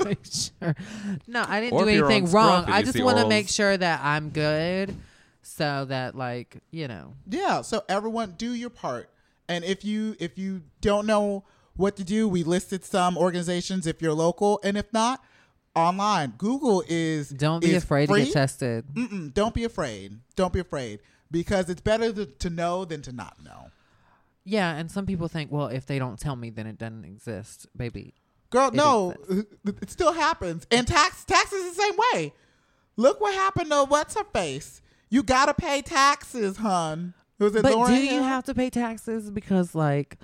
[0.00, 0.76] I make sure.
[1.26, 2.64] No, I didn't Or do anything wrong.
[2.68, 4.94] I just want to make sure that I'm good,
[5.42, 7.14] so that like you know.
[7.28, 9.10] Yeah, so everyone do your part.
[9.48, 11.44] And if you if you don't know
[11.74, 15.22] what to do, we listed some organizations if you're local, and if not,
[15.74, 16.34] online.
[16.38, 18.84] Google is Don't be is afraid to get tested.
[18.92, 20.18] Mm-mm, don't be afraid.
[20.36, 21.00] Don't be afraid
[21.30, 23.70] because it's better to, to know than to not know.
[24.44, 27.66] Yeah, and some people think, well, if they don't tell me, then it doesn't exist,
[27.76, 28.14] baby.
[28.50, 30.66] Girl, It no, it still happens.
[30.70, 32.32] And tax taxes the same way.
[32.96, 34.82] Look what happened to what's her face.
[35.08, 37.14] You gotta pay taxes, hun.
[37.38, 39.30] Was it But Lauren do you have to pay taxes?
[39.30, 40.18] Because like,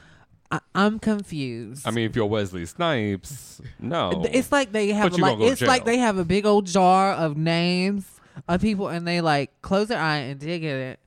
[0.51, 1.87] I, I'm confused.
[1.87, 4.25] I mean, if you're Wesley Snipes, no.
[4.33, 6.47] It's like they have you like gonna go to it's like they have a big
[6.47, 8.07] old jar of names
[8.49, 11.01] of people and they like close their eye and dig in it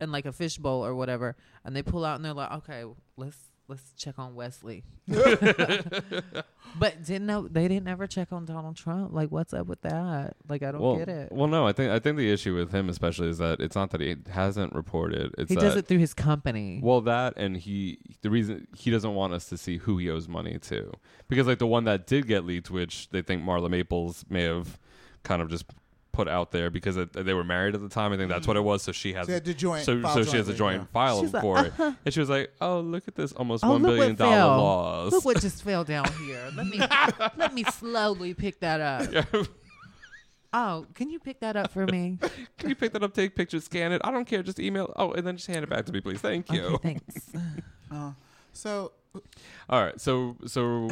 [0.00, 2.84] in like a fishbowl or whatever and they pull out and they're like, okay,
[3.16, 3.36] let's
[3.68, 4.84] let's check on Wesley.
[5.06, 9.12] but didn't know they didn't ever check on Donald Trump.
[9.12, 10.36] Like, what's up with that?
[10.48, 11.32] Like, I don't well, get it.
[11.32, 13.90] Well, no, I think I think the issue with him especially is that it's not
[13.90, 15.34] that he hasn't reported.
[15.38, 16.80] It's he that, does it through his company.
[16.82, 20.28] Well, that and he the reason he doesn't want us to see who he owes
[20.28, 20.92] money to
[21.28, 24.78] because like the one that did get leaked, which they think Marla Maples may have
[25.22, 25.66] kind of just
[26.16, 28.12] put out there because it, they were married at the time.
[28.12, 28.82] I think that's what it was.
[28.82, 30.86] So she has She had to join- so so she has a joint yeah.
[30.92, 31.84] file She's like, for uh-huh.
[31.84, 34.18] it, and she was like, "Oh, look at this, almost Oh, one look billion what
[34.18, 34.56] dollar fell.
[34.58, 36.50] loss." Look what just fell down here.
[36.56, 36.78] Let me
[37.36, 39.46] let me slowly pick that up.
[40.52, 42.18] Oh, can you pick that up for me?
[42.56, 44.00] Can you pick that up, take pictures, scan it?
[44.02, 44.42] I don't care.
[44.42, 44.90] Just email.
[44.96, 46.20] Oh, and then just hand it back to me, please.
[46.20, 46.62] Thank you.
[46.62, 47.30] Okay, thanks.
[47.90, 48.12] Uh,
[48.54, 48.92] so
[49.68, 50.88] All right, so so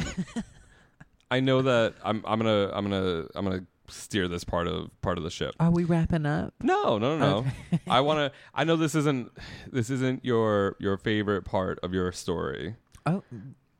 [1.31, 5.17] I know that I'm I'm gonna I'm gonna I'm gonna steer this part of part
[5.17, 5.55] of the ship.
[5.59, 6.53] Are we wrapping up?
[6.61, 7.37] No, no, no, no.
[7.37, 7.79] Okay.
[7.87, 8.31] I want to.
[8.53, 9.31] I know this isn't
[9.71, 12.75] this isn't your your favorite part of your story.
[13.05, 13.37] Oh, okay.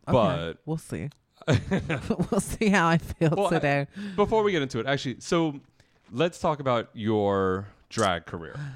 [0.08, 1.10] But- we'll see.
[2.32, 3.88] we'll see how I feel Well, I- today.
[4.16, 5.60] before we get into it, actually, so
[6.12, 8.56] let's talk about your drag career.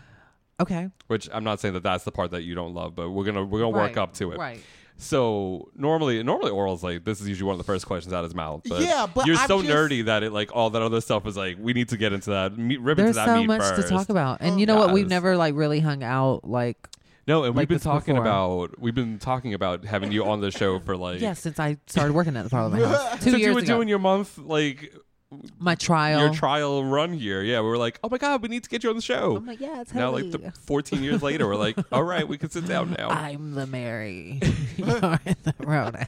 [0.61, 0.89] Okay.
[1.07, 3.45] Which I'm not saying that that's the part that you don't love, but we're gonna
[3.45, 4.38] we're gonna work up to it.
[4.38, 4.61] right.
[5.01, 8.26] So normally, normally Oral's like this is usually one of the first questions out of
[8.26, 8.61] his mouth.
[8.67, 11.26] But Yeah, but you're I'm so just- nerdy that it like all that other stuff
[11.26, 13.47] is like we need to get into that meat, rip There's into that so meat
[13.47, 13.88] much first.
[13.88, 14.91] to talk about, and oh, you know what?
[14.93, 16.77] We've never like really hung out like.
[17.27, 18.26] No, and like we've been talking before.
[18.27, 21.77] about we've been talking about having you on the show for like Yeah, since I
[21.88, 23.67] started working at the Parliament House two since years you were ago.
[23.77, 24.93] doing your month like
[25.60, 26.19] my trial.
[26.19, 27.41] your trial run here.
[27.41, 29.38] Yeah, we were like, oh my god, we need to get you on the show.
[29.38, 32.49] I'm like, yeah, now like the 14 years later, we're like, all right, we can
[32.49, 33.10] sit down now.
[33.10, 34.39] I'm the Mary.
[34.77, 36.07] You're the Rhoda.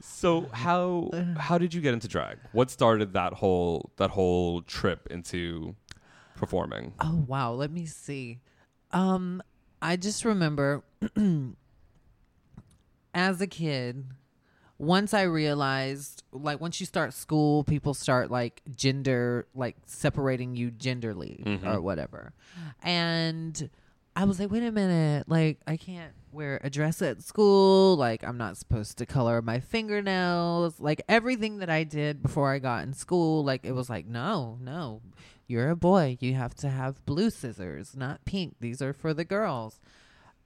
[0.00, 2.38] So how how did you get into drag?
[2.52, 5.74] What started that whole that whole trip into
[6.36, 6.92] performing?
[7.00, 8.40] Oh wow, let me see.
[8.92, 9.42] Um
[9.80, 10.82] I just remember
[13.14, 14.06] as a kid
[14.78, 20.70] once I realized like once you start school people start like gender like separating you
[20.70, 21.66] genderly Mhm.
[21.74, 22.32] or whatever.
[22.82, 23.70] And
[24.14, 28.22] I was like, wait a minute, like I can't wear a dress at school, like
[28.24, 32.82] I'm not supposed to color my fingernails, like everything that I did before I got
[32.84, 35.00] in school, like it was like, no, no,
[35.46, 38.56] you're a boy, you have to have blue scissors, not pink.
[38.60, 39.80] These are for the girls.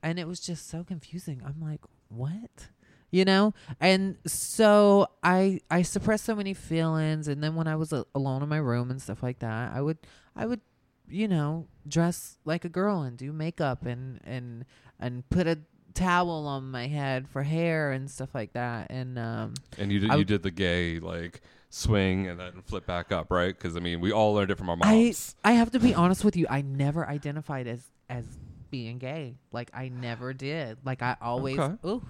[0.02, 1.42] And it was just so confusing.
[1.44, 2.68] I'm like, what?
[3.10, 3.54] You know?
[3.80, 8.42] And so I I suppressed so many feelings and then when I was a- alone
[8.42, 9.98] in my room and stuff like that, I would
[10.36, 10.60] I would
[11.08, 14.64] you know, dress like a girl and do makeup and and
[15.00, 15.58] and put a
[15.92, 18.90] towel on my head for hair and stuff like that.
[18.90, 22.86] And um And you did I you did the gay like swing and then flip
[22.86, 23.56] back up, right?
[23.56, 25.34] Because I mean, we all learned it from our I moms.
[25.44, 26.46] I have to be honest with you.
[26.48, 28.24] I never identified as as
[28.70, 29.34] being gay.
[29.52, 30.78] Like I never did.
[30.84, 31.74] Like I always Okay.
[31.88, 32.02] ooh.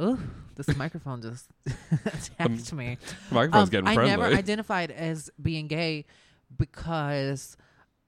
[0.00, 0.18] Ooh,
[0.54, 1.48] this microphone just
[2.04, 2.98] attacked me.
[3.28, 6.04] the microphone's Um, getting I never identified as being gay
[6.56, 7.56] because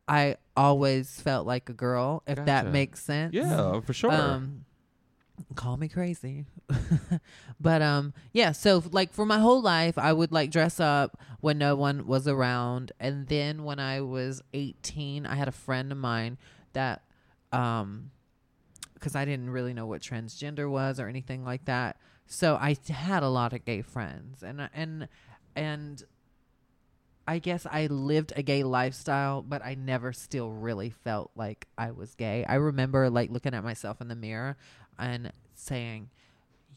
[0.08, 3.34] I always felt like a girl, if that makes sense.
[3.34, 4.12] Yeah, for sure.
[4.12, 4.64] Um,
[5.54, 6.44] call me crazy
[7.60, 11.56] but um yeah so like for my whole life i would like dress up when
[11.56, 15.96] no one was around and then when i was 18 i had a friend of
[15.96, 16.36] mine
[16.74, 17.02] that
[17.52, 18.10] um
[19.00, 21.96] because i didn't really know what transgender was or anything like that
[22.26, 25.08] so i had a lot of gay friends and and
[25.56, 26.04] and
[27.28, 31.92] I guess I lived a gay lifestyle, but I never still really felt like I
[31.92, 32.44] was gay.
[32.44, 34.56] I remember like looking at myself in the mirror
[34.98, 36.10] and saying,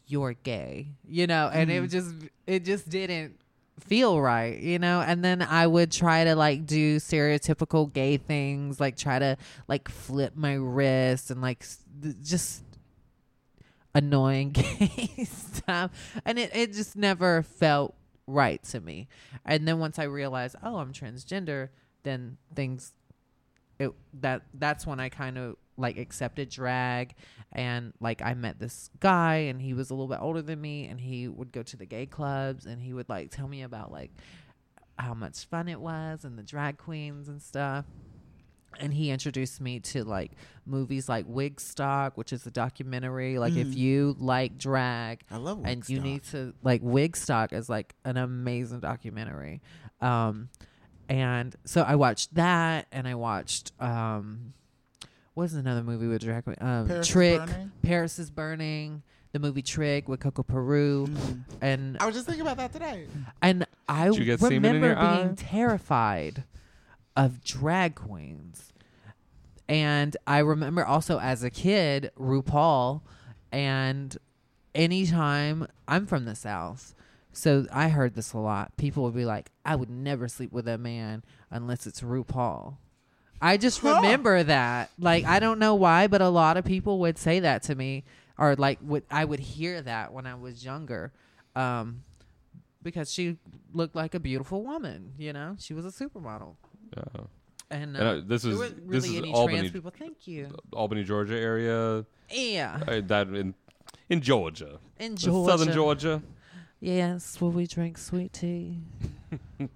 [0.06, 1.90] "You're gay," you know, and it Mhm.
[1.90, 2.14] just
[2.46, 3.40] it just didn't
[3.80, 5.00] feel right, you know.
[5.00, 9.36] And then I would try to like do stereotypical gay things, like try to
[9.68, 11.64] like flip my wrist and like
[12.02, 12.62] th- just
[13.94, 15.90] annoying gay stuff
[16.24, 17.94] and it, it just never felt
[18.26, 19.06] right to me
[19.44, 21.68] and then once i realized oh i'm transgender
[22.02, 22.92] then things
[23.78, 27.14] it that that's when i kind of like accepted drag
[27.52, 30.86] and like i met this guy and he was a little bit older than me
[30.86, 33.90] and he would go to the gay clubs and he would like tell me about
[33.90, 34.10] like
[34.98, 37.84] how much fun it was and the drag queens and stuff
[38.80, 40.32] and he introduced me to like
[40.66, 43.38] movies like Wigstock, which is a documentary.
[43.38, 43.76] Like if Mm.
[43.76, 48.80] you like drag, I love and you need to like Wigstock is like an amazing
[48.80, 49.62] documentary.
[50.00, 50.48] Um,
[51.08, 54.54] and so I watched that, and I watched um,
[55.34, 56.56] what's another movie with drag queen?
[56.60, 57.38] Um, Paris is Trick.
[57.40, 57.72] Burning?
[57.82, 59.02] Paris is burning.
[59.32, 61.08] The movie Trick with Coco Peru,
[61.60, 62.02] and Mm.
[62.02, 63.08] I was just thinking about that today.
[63.42, 64.98] and I you get remember being
[65.30, 65.34] eye?
[65.36, 66.44] terrified
[67.16, 68.72] of drag queens.
[69.68, 73.00] And I remember also as a kid, RuPaul,
[73.50, 74.16] and
[74.74, 76.94] anytime I'm from the South,
[77.32, 78.76] so I heard this a lot.
[78.76, 82.76] People would be like, I would never sleep with a man unless it's RuPaul.
[83.40, 83.96] I just Huh.
[83.96, 84.90] remember that.
[84.98, 88.04] Like, I don't know why, but a lot of people would say that to me,
[88.38, 91.12] or like, would I would hear that when I was younger,
[91.54, 92.02] um,
[92.82, 93.36] because she
[93.72, 95.12] looked like a beautiful woman.
[95.18, 96.56] You know, she was a supermodel.
[96.96, 97.02] Yeah.
[97.70, 99.92] And, And, uh, uh, this there was- weren't this really is any Albany- trans people.
[99.98, 100.54] Thank you.
[100.72, 102.04] Albany, Georgia area.
[102.30, 102.80] Yeah.
[102.86, 103.54] Uh, that in
[104.08, 104.78] in Georgia.
[104.98, 106.08] In Georgia, Southern Georgia.
[106.08, 106.22] Georgia.
[106.80, 108.80] Yes, where we drink sweet tea.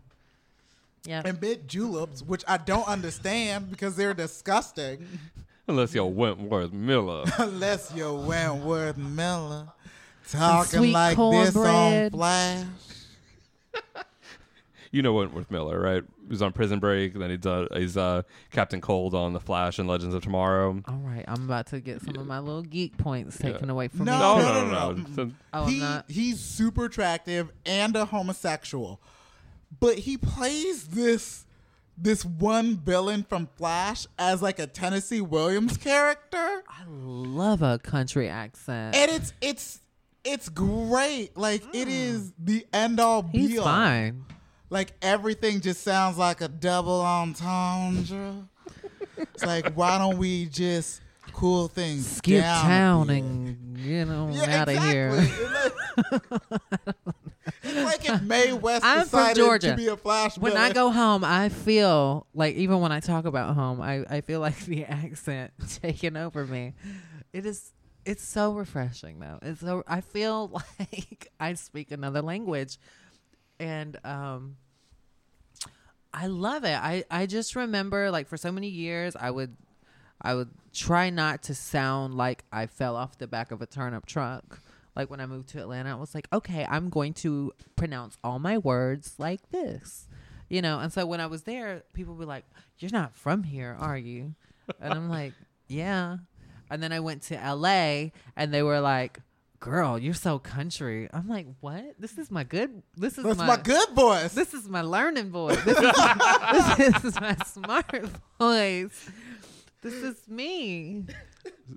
[1.04, 1.22] yeah.
[1.24, 5.06] And bit juleps, which I don't understand because they're disgusting.
[5.68, 7.24] Unless you're Wentworth Miller.
[7.38, 9.68] Unless you're Wentworth Miller
[10.30, 12.10] talking sweet like this on.
[12.10, 12.64] Flash.
[14.90, 16.02] you know Wentworth Miller, right?
[16.22, 17.14] He was on Prison Break.
[17.14, 20.82] and Then he's uh, he's uh, Captain Cold on The Flash and Legends of Tomorrow.
[20.86, 24.04] All right, I'm about to get some of my little geek points taken away from
[24.06, 24.42] No, me.
[24.42, 25.02] no, no, no, no, no.
[25.02, 25.06] no.
[25.14, 26.04] So- Oh, I'm he, not.
[26.10, 29.00] He's super attractive and a homosexual,
[29.80, 31.44] but he plays this
[32.00, 38.28] this one villain from Flash as like a Tennessee Williams character, I love a country
[38.28, 38.94] accent.
[38.94, 39.80] and it's it's
[40.24, 41.36] it's great.
[41.36, 43.48] Like it is the end all be Mm.
[43.48, 43.64] He's all.
[43.64, 44.24] fine.
[44.70, 48.46] Like everything just sounds like a double entendre.
[49.16, 51.00] it's like why don't we just
[51.32, 55.26] cool things Skip down town and get on Yeah, out of exactly.
[56.16, 56.62] here.
[57.62, 59.70] It's like if Mae West I'm from decided Georgia.
[59.70, 60.56] to be a Flash When.
[60.56, 64.40] I go home, I feel like even when I talk about home, I, I feel
[64.40, 65.52] like the accent
[65.82, 66.74] taking over me.
[67.32, 67.72] It is
[68.04, 69.38] it's so refreshing though.
[69.42, 72.78] It's so I feel like I speak another language.
[73.60, 74.56] And um
[76.14, 76.78] I love it.
[76.78, 79.56] I I just remember like for so many years I would
[80.20, 84.06] I would try not to sound like I fell off the back of a turnip
[84.06, 84.60] truck.
[84.98, 88.40] Like when I moved to Atlanta, I was like, okay, I'm going to pronounce all
[88.40, 90.08] my words like this.
[90.48, 92.44] You know, and so when I was there, people were like,
[92.80, 94.34] You're not from here, are you?
[94.80, 95.34] And I'm like,
[95.68, 96.16] Yeah.
[96.68, 99.20] And then I went to LA and they were like,
[99.60, 101.08] Girl, you're so country.
[101.12, 101.94] I'm like, What?
[102.00, 104.34] This is my good this is That's my good voice.
[104.34, 105.62] This is my learning voice.
[105.64, 105.92] This is,
[106.76, 108.08] this is my smart
[108.40, 109.10] voice.
[109.80, 111.04] This is me.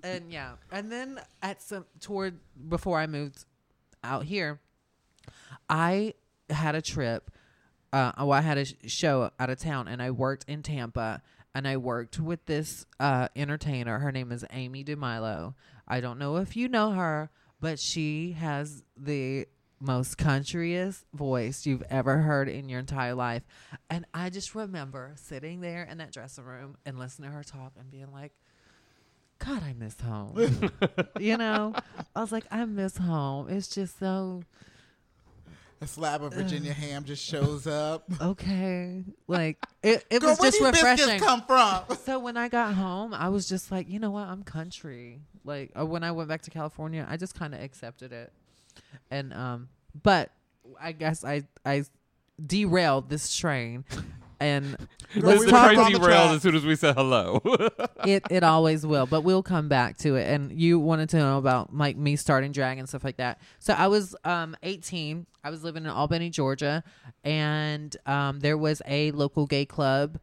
[0.03, 0.53] And yeah.
[0.71, 2.39] And then at some toward
[2.69, 3.45] before I moved
[4.03, 4.59] out here,
[5.69, 6.13] I
[6.49, 7.31] had a trip.
[7.93, 11.21] Uh, well, I had a sh- show out of town, and I worked in Tampa,
[11.53, 13.99] and I worked with this uh, entertainer.
[13.99, 15.55] Her name is Amy DeMilo.
[15.87, 19.47] I don't know if you know her, but she has the
[19.81, 23.43] most countryest voice you've ever heard in your entire life.
[23.89, 27.73] And I just remember sitting there in that dressing room and listening to her talk
[27.77, 28.31] and being like,
[29.45, 30.71] God, I miss home.
[31.19, 31.73] you know,
[32.15, 33.49] I was like, I miss home.
[33.49, 34.43] It's just so
[35.81, 38.03] a slab of Virginia ham just shows up.
[38.21, 39.03] okay.
[39.27, 41.19] Like it, it Girl, was just these refreshing.
[41.19, 41.83] come from?
[42.05, 44.27] So when I got home, I was just like, you know what?
[44.27, 45.21] I'm country.
[45.43, 48.31] Like uh, when I went back to California, I just kind of accepted it.
[49.09, 49.69] And um,
[50.03, 50.31] but
[50.79, 51.83] I guess I I
[52.43, 53.85] derailed this train,
[54.41, 54.75] and
[55.15, 57.41] let's the talk train derailed as soon as we said hello.
[58.05, 60.27] it it always will, but we'll come back to it.
[60.27, 63.39] And you wanted to know about like me starting drag and stuff like that.
[63.59, 65.27] So I was um 18.
[65.43, 66.83] I was living in Albany, Georgia,
[67.23, 70.19] and um there was a local gay club,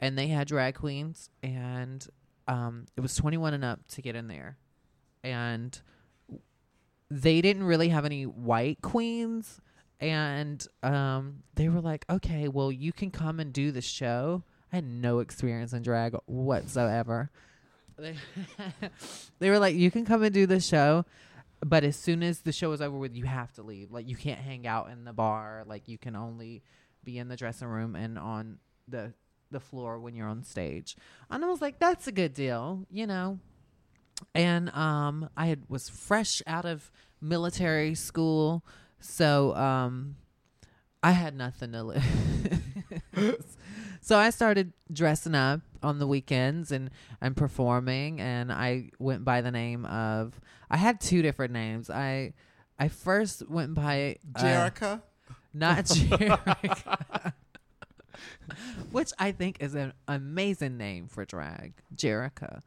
[0.00, 2.06] and they had drag queens, and
[2.48, 4.56] um it was 21 and up to get in there,
[5.22, 5.78] and
[7.10, 9.60] they didn't really have any white queens
[10.00, 14.42] and um they were like okay well you can come and do the show.
[14.72, 17.30] I had no experience in drag whatsoever.
[19.40, 21.04] They, were like you can come and do the show
[21.64, 23.90] but as soon as the show is over with you have to leave.
[23.90, 25.64] Like you can't hang out in the bar.
[25.66, 26.62] Like you can only
[27.04, 29.12] be in the dressing room and on the
[29.50, 30.96] the floor when you're on stage.
[31.30, 33.38] And i was like that's a good deal you know?
[34.34, 38.64] And um I had was fresh out of military school,
[39.00, 40.16] so um
[41.02, 42.02] I had nothing to lose.
[44.00, 49.40] so I started dressing up on the weekends and and performing and I went by
[49.40, 51.88] the name of I had two different names.
[51.88, 52.34] I
[52.78, 55.02] I first went by uh, Jerica?
[55.54, 57.32] not Jerica.
[58.90, 62.62] Which I think is an amazing name for drag, Jerica.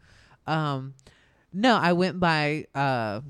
[0.48, 0.94] Um,
[1.52, 3.22] no, I went by uh,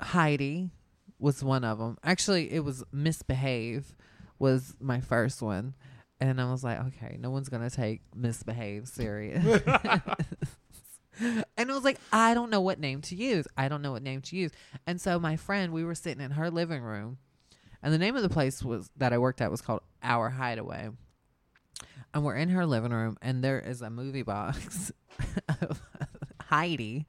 [0.00, 0.70] Heidi
[1.18, 1.98] was one of them.
[2.02, 3.96] Actually, it was Misbehave
[4.38, 5.74] was my first one,
[6.20, 9.44] and I was like, okay, no one's gonna take Misbehave serious.
[11.20, 13.46] and it was like, I don't know what name to use.
[13.56, 14.52] I don't know what name to use.
[14.86, 17.18] And so my friend, we were sitting in her living room,
[17.82, 20.90] and the name of the place was that I worked at was called Our Hideaway.
[22.14, 24.90] And we're in her living room, and there is a movie box
[25.60, 25.82] of
[26.40, 27.04] Heidi,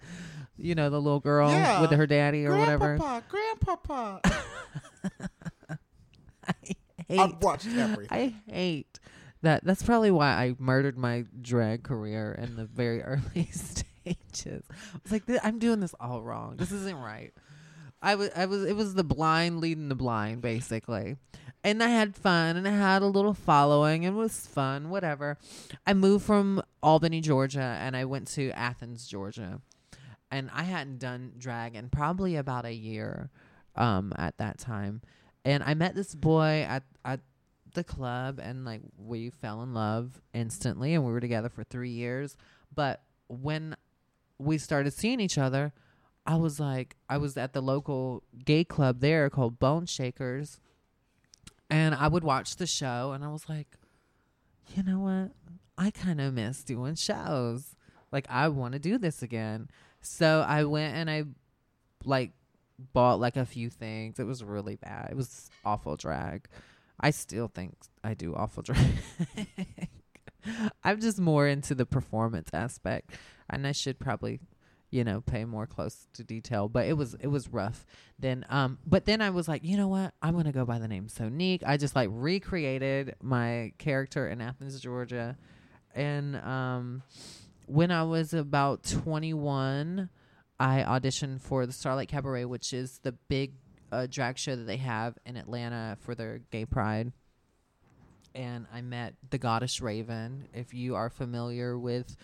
[0.57, 1.81] you know, the little girl Yeah.
[1.81, 2.97] with her daddy or whatever.
[2.97, 4.21] Grandpapa, grandpapa.
[7.07, 8.07] hate, I've watched everything.
[8.47, 8.99] I hate
[9.41, 9.63] that.
[9.63, 14.63] That's probably why I murdered my drag career in the very early stages.
[14.69, 16.57] I was like, "Th- I'm doing this all wrong.
[16.57, 17.33] This isn't right.
[18.01, 21.17] I was, I was, it was the blind leading the blind, basically.
[21.63, 25.37] And I had fun, and I had a little following, and it was fun, whatever.
[25.85, 29.59] I moved from Albany, Georgia, and I went to Athens, Georgia,
[30.31, 33.29] and I hadn't done drag in probably about a year,
[33.75, 35.01] um, at that time.
[35.45, 37.21] And I met this boy at at
[37.73, 41.91] the club, and like we fell in love instantly, and we were together for three
[41.91, 42.35] years.
[42.73, 43.75] But when
[44.37, 45.73] we started seeing each other,
[46.25, 50.59] I was like, I was at the local gay club there called Bone Shakers,
[51.69, 53.77] and I would watch the show, and I was like,
[54.75, 55.31] you know what?
[55.77, 57.75] I kind of miss doing shows.
[58.11, 59.69] Like, I want to do this again.
[60.07, 61.23] So I went and I,
[62.05, 62.31] like,
[62.93, 64.19] bought like a few things.
[64.19, 65.09] It was really bad.
[65.11, 66.47] It was awful drag.
[66.99, 68.81] I still think I do awful drag.
[70.83, 73.11] I'm just more into the performance aspect,
[73.49, 74.39] and I should probably,
[74.89, 76.69] you know, pay more close to detail.
[76.69, 77.85] But it was it was rough.
[78.17, 80.13] Then, um, but then I was like, you know what?
[80.21, 81.63] I'm gonna go by the name Sonique.
[81.65, 85.37] I just like recreated my character in Athens, Georgia,
[85.93, 87.03] and um,
[87.67, 90.09] when I was about 21,
[90.59, 93.53] I auditioned for the Starlight Cabaret, which is the big
[93.91, 97.11] uh, drag show that they have in Atlanta for their gay pride
[98.37, 100.47] and I met the goddess Raven.
[100.53, 102.15] If you are familiar with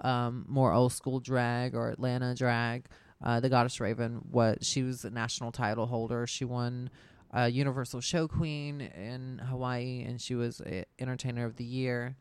[0.00, 2.86] um, more old school drag or Atlanta drag,
[3.22, 6.26] uh, the goddess Raven, what she was a national title holder.
[6.26, 6.88] She won
[7.36, 12.16] uh, Universal Show Queen in Hawaii, and she was a Entertainer of the Year.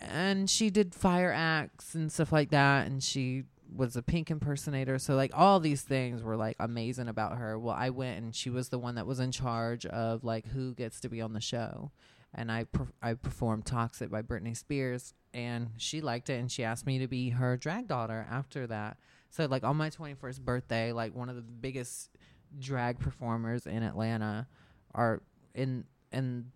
[0.00, 3.44] And she did fire acts and stuff like that, and she
[3.74, 4.98] was a pink impersonator.
[4.98, 7.58] So like all these things were like amazing about her.
[7.58, 10.74] Well, I went and she was the one that was in charge of like who
[10.74, 11.90] gets to be on the show.
[12.34, 12.66] And I
[13.02, 17.08] I performed Toxic by Britney Spears and she liked it and she asked me to
[17.08, 18.98] be her drag daughter after that.
[19.30, 22.10] So like on my 21st birthday, like one of the biggest
[22.58, 24.48] drag performers in Atlanta
[24.94, 25.22] are
[25.54, 26.46] in in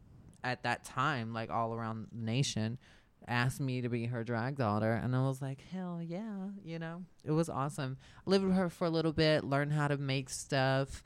[0.42, 2.78] at that time like all around the nation
[3.26, 7.04] asked me to be her drag daughter and I was like, "Hell yeah." You know?
[7.24, 7.98] It was awesome.
[8.26, 11.02] Lived with her for a little bit, learned how to make stuff,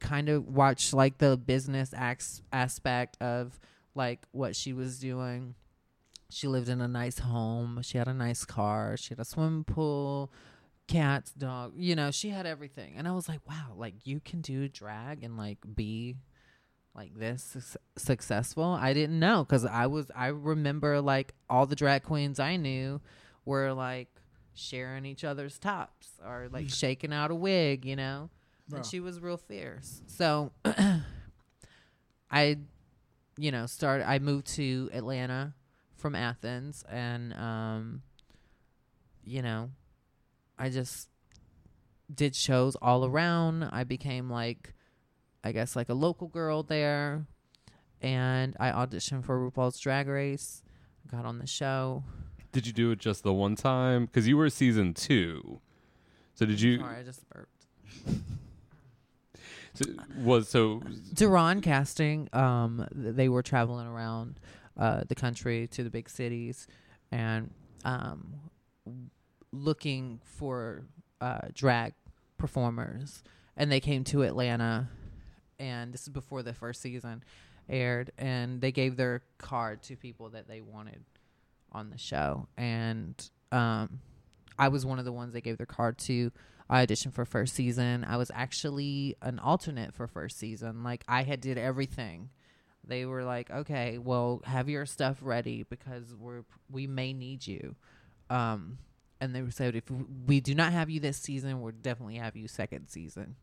[0.00, 3.58] kind of watched like the business acts aspect of
[3.94, 5.54] like what she was doing.
[6.30, 7.80] She lived in a nice home.
[7.82, 8.96] She had a nice car.
[8.96, 10.32] She had a swimming pool,
[10.88, 11.74] cats, dog.
[11.76, 12.94] You know, she had everything.
[12.96, 16.16] And I was like, wow, like you can do drag and like be
[16.94, 18.64] like this suc- successful.
[18.64, 20.10] I didn't know because I was.
[20.14, 23.00] I remember like all the drag queens I knew
[23.44, 24.08] were like
[24.54, 28.30] sharing each other's tops or like shaking out a wig, you know.
[28.68, 28.78] Bro.
[28.78, 30.02] And she was real fierce.
[30.06, 30.52] So
[32.30, 32.58] I,
[33.36, 34.08] you know, started.
[34.08, 35.54] I moved to Atlanta
[35.96, 38.02] from Athens, and um,
[39.24, 39.70] you know,
[40.58, 41.08] I just
[42.14, 43.64] did shows all around.
[43.64, 44.74] I became like,
[45.44, 47.26] I guess, like a local girl there,
[48.00, 50.62] and I auditioned for RuPaul's Drag Race.
[51.10, 52.04] Got on the show.
[52.52, 54.06] Did you do it just the one time?
[54.06, 55.60] Because you were season two.
[56.34, 56.78] So did you?
[56.78, 57.66] Sorry, I just burped.
[59.74, 59.86] So,
[60.18, 60.82] was so
[61.14, 62.28] Duran casting.
[62.34, 64.38] Um, they were traveling around
[64.78, 66.66] uh, the country to the big cities,
[67.10, 67.50] and
[67.82, 68.34] um,
[69.50, 70.82] looking for
[71.22, 71.94] uh, drag
[72.36, 73.22] performers.
[73.56, 74.88] And they came to Atlanta,
[75.62, 77.22] and this is before the first season
[77.70, 78.10] aired.
[78.18, 81.04] And they gave their card to people that they wanted
[81.70, 84.00] on the show, and um,
[84.58, 86.30] I was one of the ones they gave their card to.
[86.68, 88.04] I auditioned for first season.
[88.04, 90.82] I was actually an alternate for first season.
[90.82, 92.30] Like I had did everything.
[92.84, 97.76] They were like, "Okay, well, have your stuff ready because we're we may need you."
[98.28, 98.78] Um,
[99.20, 99.84] and they said, "If
[100.26, 103.36] we do not have you this season, we'll definitely have you second season."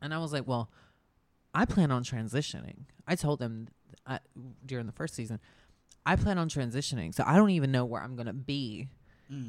[0.00, 0.70] And I was like, "Well,
[1.54, 3.68] I plan on transitioning." I told them
[4.06, 4.18] uh,
[4.64, 5.40] during the first season,
[6.06, 8.88] I plan on transitioning, so I don't even know where I'm gonna be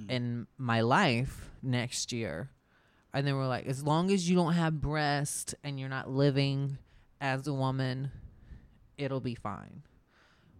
[0.09, 2.51] in my life next year.
[3.13, 6.77] And they were like, as long as you don't have breast and you're not living
[7.19, 8.11] as a woman,
[8.97, 9.81] it'll be fine.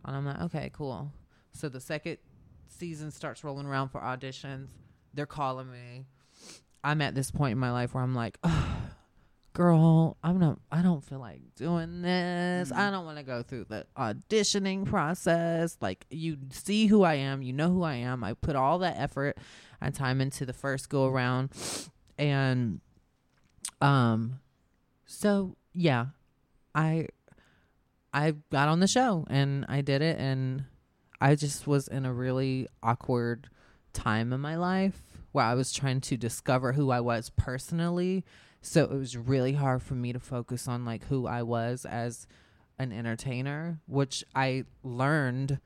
[0.04, 1.12] And I'm like, okay, cool.
[1.54, 2.18] So the second
[2.68, 4.68] season starts rolling around for auditions.
[5.14, 6.06] they're calling me.
[6.84, 8.40] I'm at this point in my life where I'm like,
[9.54, 10.60] girl, I'm not.
[10.72, 12.72] I don't feel like doing this.
[12.72, 15.78] I don't want to go through the auditioning process.
[15.82, 18.24] Like you see who I am, you know who I am.
[18.24, 19.38] I put all that effort
[19.82, 21.52] and time into the first go around,
[22.18, 22.82] and
[23.82, 24.40] um,
[25.06, 26.08] so yeah,
[26.76, 27.08] I
[28.14, 30.66] I got on the show and I did it and
[31.20, 33.50] I just was in a really awkward
[33.94, 38.26] time in my life where I was trying to discover who I was personally.
[38.62, 42.28] So it was really hard for me to focus on like who I was as
[42.78, 45.60] an entertainer, which I learned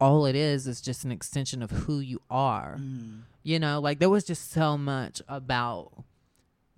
[0.00, 2.78] all it is is just an extension of who you are.
[2.80, 3.22] Mm.
[3.42, 6.04] You know, like there was just so much about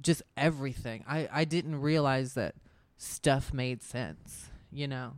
[0.00, 1.04] just everything.
[1.08, 2.54] I I didn't realize that
[2.96, 5.14] stuff made sense, you know.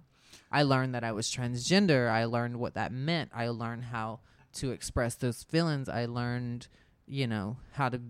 [0.50, 2.10] I learned that I was transgender.
[2.10, 3.30] I learned what that meant.
[3.34, 4.20] I learned how
[4.54, 5.88] to express those feelings.
[5.88, 6.68] I learned,
[7.06, 8.00] you know, how to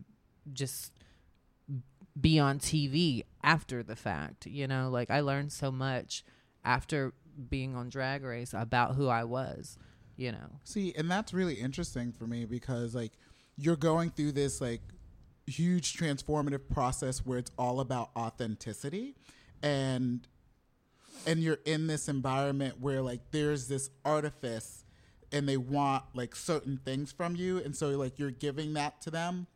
[0.53, 0.93] just
[2.19, 6.25] be on TV after the fact, you know, like I learned so much
[6.65, 7.13] after
[7.49, 9.79] being on Drag Race about who I was,
[10.17, 10.61] you know.
[10.65, 13.13] See, and that's really interesting for me because like
[13.57, 14.81] you're going through this like
[15.47, 19.15] huge transformative process where it's all about authenticity
[19.63, 20.27] and
[21.27, 24.85] and you're in this environment where like there's this artifice
[25.33, 27.59] and they want like certain things from you.
[27.59, 29.47] And so like you're giving that to them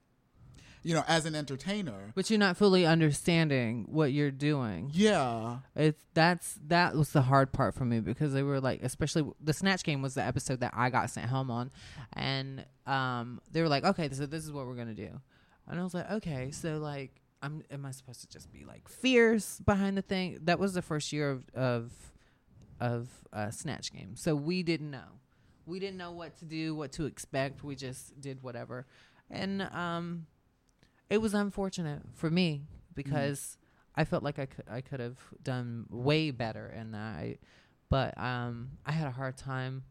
[0.83, 2.13] you know as an entertainer.
[2.15, 4.91] But you're not fully understanding what you're doing.
[4.95, 5.59] yeah.
[5.77, 9.53] It's that's that was the hard part for me because they were like, especially the
[9.53, 11.71] snatch game was the episode that I got sent home on,
[12.15, 15.21] and um, they were like, okay, so this is what we're gonna do,
[15.69, 18.89] and I was like, okay, so like, I'm am I supposed to just be like
[18.89, 20.39] fierce behind the thing?
[20.43, 21.93] That was the first year of of
[22.81, 25.21] of uh, snatch game, so we didn't know,
[25.67, 27.63] we didn't know what to do, what to expect.
[27.63, 28.87] We just did whatever,
[29.31, 30.27] and um,
[31.11, 32.63] it was unfortunate for me
[32.95, 33.59] because
[33.97, 37.17] I felt like I could I could have done way better in that.
[37.17, 37.39] I,
[37.91, 39.83] but um, I had a hard time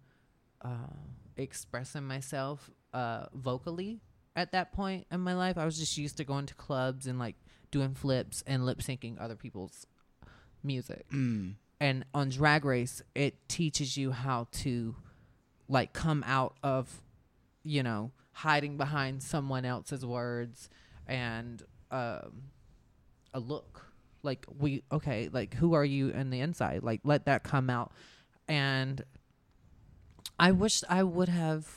[0.63, 0.95] uh,
[1.35, 3.99] expressing myself uh, vocally
[4.35, 5.57] at that point in my life.
[5.57, 7.35] I was just used to going to clubs and like
[7.71, 9.85] doing flips and lip syncing other people's
[10.63, 11.05] music.
[11.81, 14.95] And on Drag Race, it teaches you how to
[15.67, 17.01] like come out of,
[17.63, 20.69] you know, hiding behind someone else's words
[21.09, 21.61] and
[21.91, 22.43] um,
[23.33, 23.85] a look.
[24.21, 26.83] Like we okay, like who are you in the inside?
[26.83, 27.91] Like let that come out.
[28.47, 29.03] And
[30.37, 31.67] I wish I would have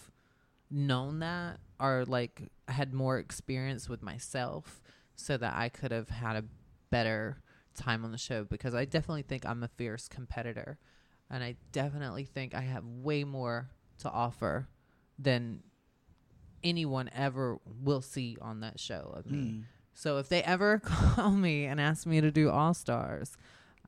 [0.71, 4.81] known that or like had more experience with myself
[5.15, 6.45] so that I could have had a
[6.91, 7.43] better
[7.77, 10.79] time on the show because I definitely think I'm a fierce competitor
[11.31, 14.69] and I definitely think I have way more to offer
[15.19, 15.63] than
[16.65, 19.51] anyone ever will see on that show of me.
[19.51, 19.61] Hmm.
[19.95, 23.37] So if they ever call me and ask me to do All Stars,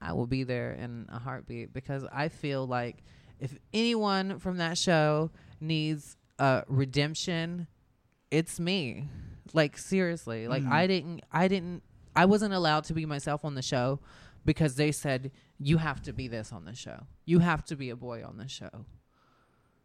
[0.01, 3.03] I will be there in a heartbeat because I feel like
[3.41, 5.31] if anyone from that show
[5.61, 7.67] needs a redemption,
[8.31, 9.09] it's me.
[9.53, 10.73] Like seriously, like hmm.
[10.73, 11.83] I didn't I didn't
[12.17, 14.01] I wasn't allowed to be myself on the show
[14.45, 17.07] because they said you have to be this on the show.
[17.25, 18.87] You have to be a boy on the show.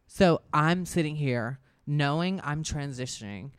[0.06, 1.60] So I'm sitting here
[1.90, 3.50] knowing I'm transitioning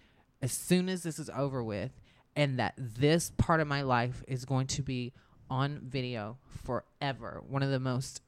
[0.41, 1.91] as soon as this is over with
[2.33, 5.11] and that this part of my life is going to be
[5.49, 7.43] on video forever.
[7.45, 8.21] One of the most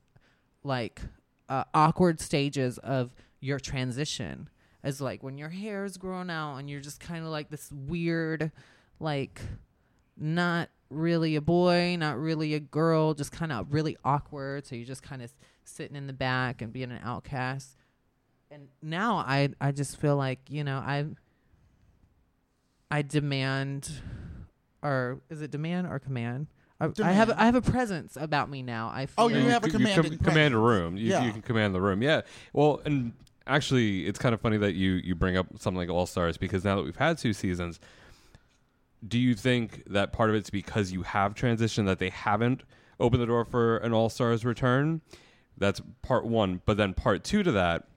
[0.62, 1.00] like
[1.48, 4.50] uh, awkward stages of your transition
[4.84, 7.72] is like when your hair is growing out and you're just kind of like this
[7.72, 8.52] weird
[9.00, 9.40] like
[10.18, 14.66] not really a boy, not really a girl, just kind of really awkward.
[14.66, 15.32] So you're just kind of
[15.64, 17.78] sitting in the back and being an outcast.
[18.54, 21.06] And now I I just feel like you know I
[22.92, 23.90] I demand,
[24.84, 26.48] or is it demand or command?
[26.80, 26.96] I, I have
[27.30, 27.32] Demand.
[27.42, 28.92] I have a presence about me now.
[28.94, 30.98] I feel Oh, you have a You- you commanding command a room.
[30.98, 31.24] You, Yeah.
[31.26, 32.02] you can command the room.
[32.04, 32.22] Yeah.
[32.52, 33.14] Well, and
[33.48, 36.64] actually, it's kind of funny that you you bring up something like All Stars because
[36.64, 37.80] now that we've had two seasons,
[39.08, 42.62] do you think that part of it's because you have transitioned that they haven't
[43.00, 45.02] opened the door for an All Stars return?
[45.58, 46.62] That's part one.
[46.66, 47.88] But then part two to that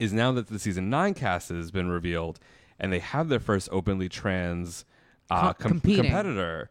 [0.00, 2.40] is now that the season nine cast has been revealed
[2.80, 4.84] and they have their first openly trans
[5.30, 6.04] uh, Com- com- competing.
[6.06, 6.68] competitor,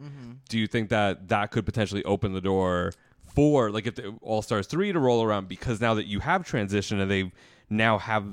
[0.49, 2.91] do you think that that could potentially open the door
[3.33, 6.43] for like if the All Stars three to roll around because now that you have
[6.43, 7.31] transitioned and they
[7.69, 8.25] now have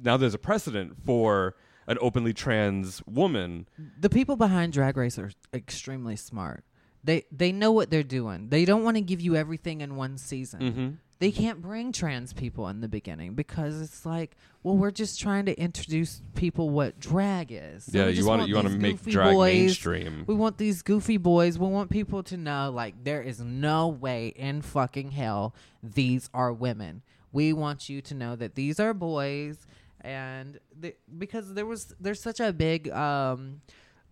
[0.00, 1.56] now there's a precedent for
[1.88, 3.66] an openly trans woman.
[3.98, 6.62] the people behind Drag Race are extremely smart.
[7.02, 8.50] They they know what they're doing.
[8.50, 10.60] They don't want to give you everything in one season.
[10.60, 10.96] Mhm.
[11.20, 15.46] They can't bring trans people in the beginning because it's like, well, we're just trying
[15.46, 17.84] to introduce people what drag is.
[17.84, 19.54] So Yeah, you wanna- you wanna make drag boys.
[19.54, 20.24] mainstream.
[20.28, 21.58] We want these goofy boys.
[21.58, 26.52] We want people to know like there is no way in fucking hell these are
[26.52, 27.02] women.
[27.32, 29.66] We want you to know that these are boys,
[30.00, 33.60] and the, because there was there's such a big um,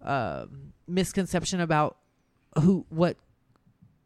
[0.04, 0.46] uh,
[0.88, 1.96] misconception about
[2.60, 3.16] who what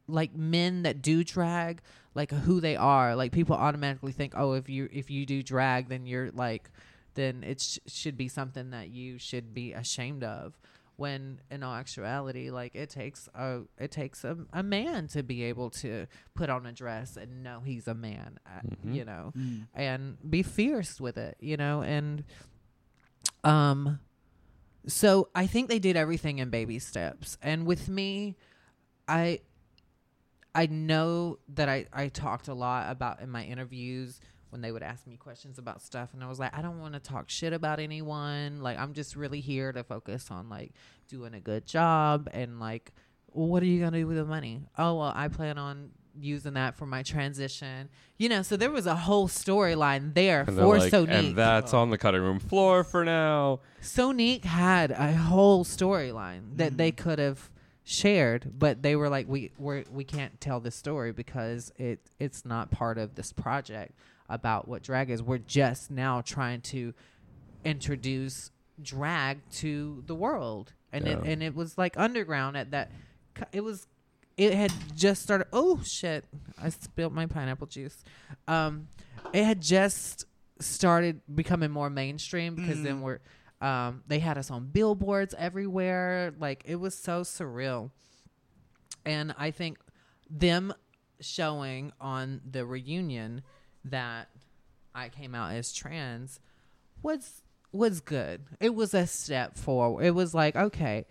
[0.06, 1.80] like men that do drag
[2.14, 5.88] like who they are like people automatically think oh if you if you do drag
[5.88, 6.70] then you're like
[7.14, 10.58] then it sh- should be something that you should be ashamed of
[10.96, 15.44] when in all actuality like it takes a it takes a, a man to be
[15.44, 18.94] able to put on a dress and know he's a man uh, Mhm.
[18.94, 19.66] you know Mm.
[19.74, 22.24] and be fierce with it you know and
[23.44, 23.98] um
[24.86, 27.36] so I think they did everything in baby steps.
[27.42, 28.34] And with me,
[29.06, 29.40] I
[30.54, 34.20] I know that I I talked a lot about in my interviews
[34.50, 36.94] when they would ask me questions about stuff and I was like I don't want
[36.94, 38.60] to talk shit about anyone.
[38.60, 40.72] Like I'm just really here to focus on like
[41.08, 42.92] doing a good job and like
[43.32, 44.62] well, what are you going to do with the money?
[44.76, 47.88] Oh, well, I plan on using that for my transition.
[48.18, 51.10] You know, so there was a whole storyline there And for like, Sonique.
[51.10, 53.60] and that's on the cutting room floor for now.
[53.80, 56.96] Sonique had a whole storyline that they mm.
[56.96, 57.50] could have
[57.90, 62.44] shared, but they were like, we we're, we can't tell this story because it it's
[62.44, 63.92] not part of this project
[64.28, 65.22] about what drag is.
[65.22, 66.94] We're just now trying to
[67.64, 72.90] introduce drag to the world, and it and it was like underground at that.
[73.52, 73.86] It was.
[74.36, 75.48] It had just started.
[75.52, 76.24] Oh shit!
[76.62, 78.04] I spilled my pineapple juice.
[78.48, 78.88] Um,
[79.34, 80.24] it had just
[80.60, 83.18] started becoming more mainstream because then we're
[83.60, 86.32] um, they had us on billboards everywhere.
[86.38, 87.90] Like it was so surreal.
[89.04, 89.78] And I think
[90.28, 90.72] them
[91.20, 93.42] showing on the reunion
[93.84, 94.28] that
[94.94, 96.40] I came out as trans
[97.02, 97.42] was
[97.72, 98.42] was good.
[98.58, 100.04] It was a step forward.
[100.04, 101.06] It was like, okay,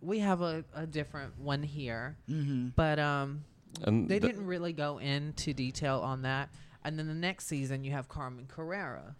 [0.00, 2.16] we have a, a different one here.
[2.28, 2.68] Mm-hmm.
[2.74, 3.44] But um
[3.84, 6.50] And they the- didn't really go into detail on that.
[6.82, 9.14] And then the next season, you have Carmen Carrera,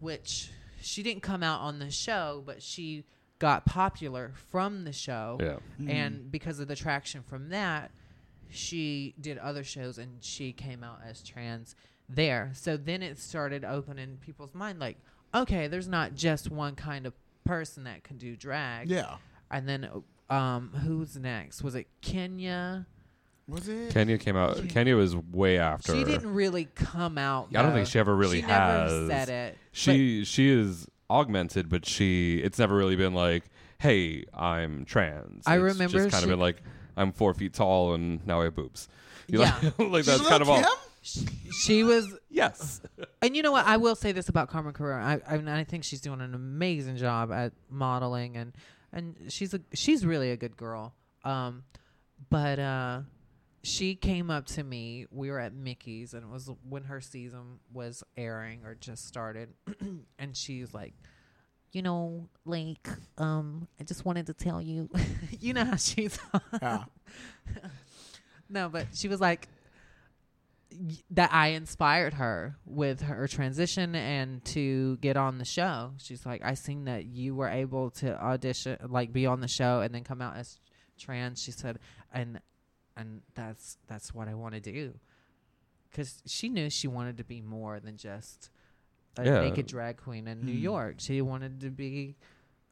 [0.00, 3.04] which she didn't come out on the show, but she
[3.38, 5.38] got popular from the show.
[5.40, 5.90] Yeah.
[5.90, 7.90] And because of the traction from that,
[8.50, 11.74] she did other shows and she came out as trans
[12.08, 12.50] there.
[12.54, 14.98] So then it started opening people's mind like,
[15.34, 18.90] okay, there's not just one kind of person that can do drag.
[18.90, 19.16] Yeah.
[19.50, 19.88] And then
[20.28, 21.62] um who's next?
[21.62, 22.86] Was it Kenya?
[23.50, 23.90] Was it?
[23.92, 24.68] Kenya came out.
[24.68, 25.94] Kenya was way after.
[25.94, 27.48] She didn't really come out.
[27.54, 28.92] I don't think she ever really she has.
[28.92, 29.58] Never said it.
[29.72, 33.44] She she is augmented, but she it's never really been like,
[33.78, 35.44] hey, I'm trans.
[35.46, 36.62] I It's remember just kind she- of been like,
[36.96, 38.88] I'm four feet tall and now I have boobs.
[39.26, 39.58] You Yeah.
[39.78, 40.62] like, like that's kind of all.
[41.02, 42.80] She was yes.
[43.22, 43.66] And you know what?
[43.66, 45.02] I will say this about Carmen Carrera.
[45.02, 48.52] I I, mean, I think she's doing an amazing job at modeling, and
[48.92, 50.94] and she's a she's really a good girl.
[51.24, 51.64] Um,
[52.28, 53.00] but uh,
[53.62, 55.06] she came up to me.
[55.10, 59.50] We were at Mickey's, and it was when her season was airing or just started,
[60.18, 60.94] and she's like.
[61.72, 64.90] You know, like, um, I just wanted to tell you,
[65.38, 66.18] you know how she's.
[66.60, 66.82] Yeah.
[68.48, 69.46] no, but she was like,
[70.72, 75.92] y- that I inspired her with her transition and to get on the show.
[75.98, 79.80] She's like, I seen that you were able to audition, like be on the show
[79.80, 80.58] and then come out as
[80.98, 81.40] trans.
[81.40, 81.78] She said,
[82.12, 82.40] and
[83.00, 84.94] and that's that's what I want to do,
[85.90, 88.50] because she knew she wanted to be more than just
[89.16, 89.40] a Yeah.
[89.40, 90.62] naked drag queen in New Mm.
[90.62, 90.94] York.
[90.98, 92.16] She wanted to be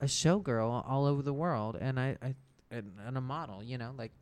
[0.01, 2.35] a showgirl all over the world, and I, I
[2.71, 3.63] and, and a model.
[3.63, 4.13] You know, like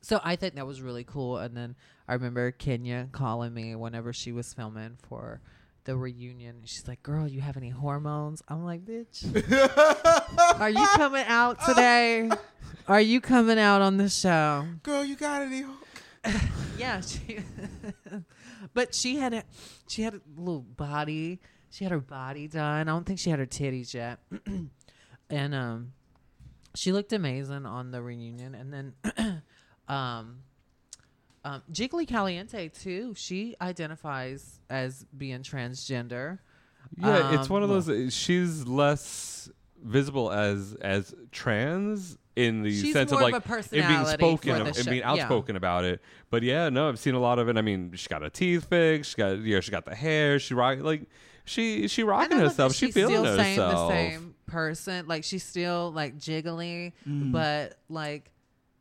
[0.00, 1.38] so I think that was really cool.
[1.38, 1.76] And then
[2.08, 5.40] I remember Kenya calling me whenever she was filming for
[5.84, 6.62] the reunion.
[6.64, 9.24] She's like, "Girl, you have any hormones?" I'm like, "Bitch,
[10.60, 12.30] are you coming out today?
[12.88, 15.64] Are you coming out on the show?" Girl, you got any?
[16.78, 17.40] yeah, she
[18.74, 19.44] but she had a
[19.88, 21.40] she had a little body.
[21.70, 22.88] She had her body done.
[22.88, 24.18] I don't think she had her titties yet.
[25.30, 25.92] and um
[26.74, 29.42] she looked amazing on the reunion and then
[29.88, 30.38] um
[31.44, 33.14] um Jiggly Caliente too.
[33.16, 36.38] She identifies as being transgender.
[36.98, 37.88] Yeah, it's Um, one of those.
[37.88, 39.50] uh, She's less
[39.82, 44.06] visible as as trans in the She's sense more of of like a in being
[44.06, 44.90] spoken for of, the and show.
[44.90, 45.10] being Yeah.
[45.10, 46.00] outspoken about it.
[46.30, 47.56] But yeah, no, I've seen a lot of it.
[47.56, 49.10] I mean, she got her teeth fixed.
[49.12, 50.38] She got yeah, she got the hair.
[50.38, 51.08] She rock like
[51.44, 52.74] she she rocking herself.
[52.74, 53.88] She she's feeling still saying herself.
[53.90, 55.06] the same person.
[55.08, 57.32] Like she's still like jiggly, Mm.
[57.32, 58.30] but like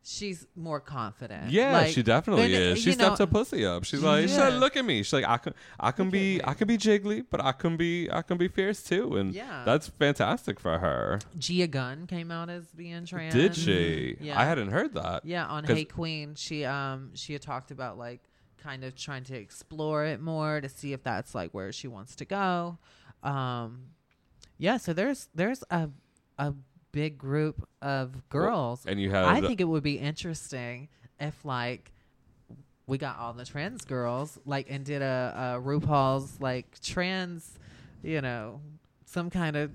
[0.03, 1.51] she's more confident.
[1.51, 2.79] Yeah, Like, she definitely is.
[2.79, 3.83] She stepped know- her pussy up.
[3.83, 4.49] She's like, she's Yeah.
[4.49, 5.03] like, look at me.
[5.03, 8.09] She's like, I can, I can be, I can be jiggly, but I can be,
[8.11, 9.63] I can be fierce too, and Yeah.
[9.65, 11.19] that's fantastic for her.
[11.37, 13.33] Gia Gunn came out as being trans.
[13.33, 14.17] Did she?
[14.19, 14.39] Yeah.
[14.39, 15.23] I hadn't heard that.
[15.25, 18.21] Yeah, on Hey Qween, she um she had talked about like
[18.57, 22.15] kind of trying to explore it more to see if that's like where she wants
[22.17, 22.77] to go.
[23.23, 23.87] Um
[24.57, 25.89] yeah, so there's there's a
[26.37, 26.53] a
[26.91, 28.85] big group of girls.
[28.85, 30.89] and you had- I think it would be interesting
[31.19, 31.91] if like
[32.87, 37.57] we got all the trans girls like and did a, a RuPaul's like trans,
[38.03, 38.59] you know,
[39.05, 39.71] some kind of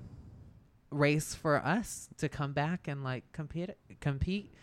[0.91, 4.53] race for us to come back and like compete compete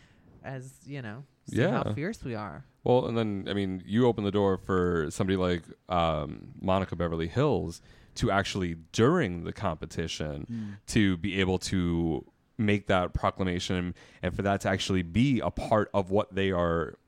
[0.43, 4.25] as you know see how fierce we are Well, and then I mean, you open
[4.25, 7.81] the door for somebody like um, Monica Beverly Hillz
[8.17, 10.77] to actually during the competition Mm.
[10.93, 12.25] to be able to
[12.59, 16.99] make that proclamation and for that to actually be a part of what they are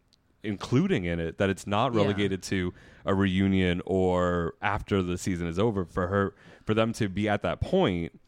[0.42, 2.00] including in it that it's not Yeah.
[2.02, 2.72] relegated to
[3.04, 7.42] a reunion or after the season is over for her for them to be at
[7.42, 8.18] that point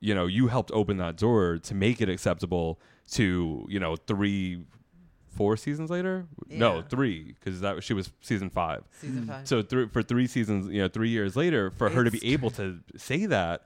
[0.00, 2.80] you know you helped open that door to make it acceptable
[3.12, 4.62] to you know three
[5.28, 9.46] four seasons later no three because that was she was season five Season five.
[9.46, 9.62] so
[9.92, 13.26] for three seasons you know three years later for her to be able to say
[13.26, 13.62] that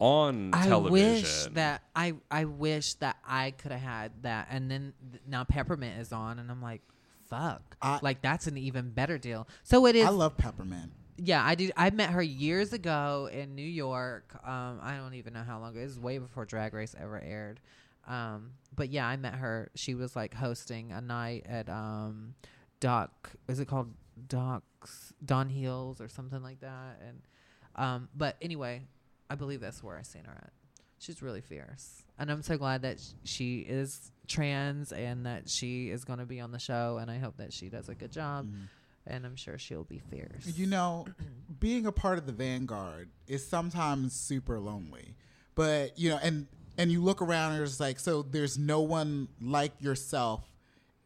[0.00, 0.92] on I television.
[0.92, 5.44] wish that I I wish that I could have had that and then th- now
[5.44, 6.82] peppermint is on and I'm like
[7.28, 7.76] fuck.
[8.02, 9.46] Like that's an even better deal.
[9.62, 10.92] So it is I love peppermint.
[11.16, 14.34] yeah I did I met her years ago in New York.
[14.46, 17.20] Um I don't even know how long ago it was way before Drag Race ever
[17.20, 17.60] aired.
[18.06, 19.70] Um but yeah I met her.
[19.76, 22.34] She was like hosting a night at um
[22.80, 23.94] Doc is it called
[24.28, 27.20] Doc's Don Hills or something like that and
[27.76, 28.82] um but anyway
[29.34, 30.52] I believe that's where I seen her at.
[31.00, 32.04] She's really fierce.
[32.20, 36.38] And I'm so glad that she is trans and that she is going to be
[36.38, 38.46] on the show and I hope that she does a good job.
[38.46, 38.64] Mm-hmm.
[39.08, 40.56] And I'm sure she'll be fierce.
[40.56, 41.06] You know,
[41.58, 45.16] being a part of the vanguard is sometimes super lonely.
[45.56, 46.46] But, you know, and
[46.78, 50.44] and you look around and it's like so there's no one like yourself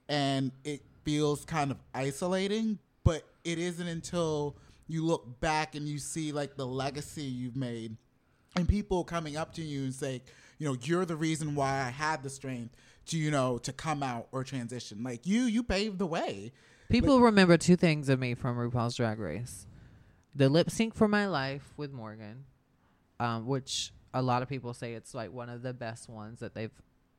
[0.07, 5.99] and it feels kind of isolating, but it isn't until you look back and you
[5.99, 7.97] see like the legacy you've made
[8.59, 10.23] and people coming up to you and say,
[10.59, 12.77] you know, you're the reason why I had the strength
[13.07, 15.03] to, you know, to come out or transition.
[15.03, 16.53] Like you, you paved the way.
[16.91, 19.67] People remember two things of me from RuPaul's Drag Race:
[20.35, 22.45] the lip sync for my life with Morgan,
[23.21, 26.55] um, which a lot of people say it's like one of the best ones that
[26.55, 26.73] they've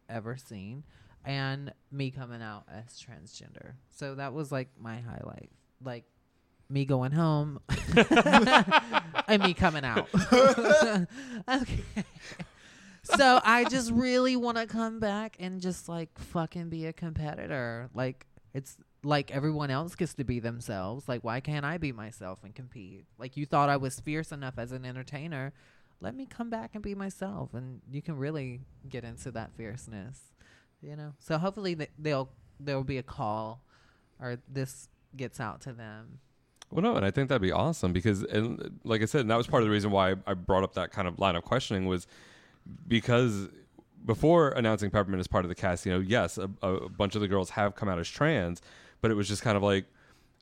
[0.10, 0.84] ever seen,
[1.24, 3.74] and me coming out as transgender.
[3.90, 5.52] So that was like my highlight,
[5.84, 6.06] like
[6.68, 7.60] me going home
[9.28, 10.08] and me coming out.
[10.34, 11.84] okay.
[13.04, 17.90] So I just really want to come back and just like fucking be a competitor.
[17.94, 21.08] Like it's like everyone else gets to be themselves.
[21.08, 23.06] Like why can't I be myself and compete?
[23.18, 25.54] Like you thought I was fierce enough as an entertainer.
[26.02, 30.20] Let me come back and be myself and you can really get into that fierceness.
[30.82, 31.14] You know.
[31.20, 32.30] So hopefully th- they'll
[32.60, 33.62] there'll be a call
[34.22, 36.20] or this gets out to them.
[36.72, 39.38] Well, no, and I think that'd be awesome because, and like I said, and that
[39.38, 41.88] was part of the reason why I brought up that kind of line of questioning
[41.88, 42.06] was
[42.88, 43.50] because
[44.06, 47.22] before announcing Peppermint as part of the cast, you know, yes, a, a bunch of
[47.22, 48.62] the girls have come out as trans,
[49.02, 49.86] but it was just kind of like,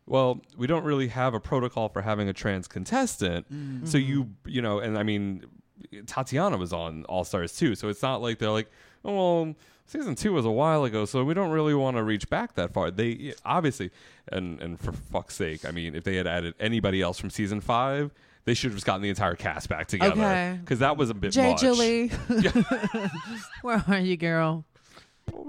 [0.05, 3.87] well, we don't really have a protocol for having a trans contestant, Mm.
[3.87, 5.45] so you, you know, and I mean,
[5.93, 8.69] Tatianna was on All Stars too, so it's not like they're like,
[9.05, 9.55] oh, well,
[9.87, 12.71] season two was a while ago, so we don't really want to reach back that
[12.73, 12.91] far.
[12.91, 13.89] They obviously,
[14.31, 17.59] and and for fuck's sake, I mean, if they had added anybody else from season
[17.61, 18.11] five,
[18.45, 20.57] they should have just gotten the entire cast back together Okay.
[20.61, 21.61] because that was a bit Jay much.
[21.61, 22.11] Julie.
[23.61, 24.63] Where are you, girl?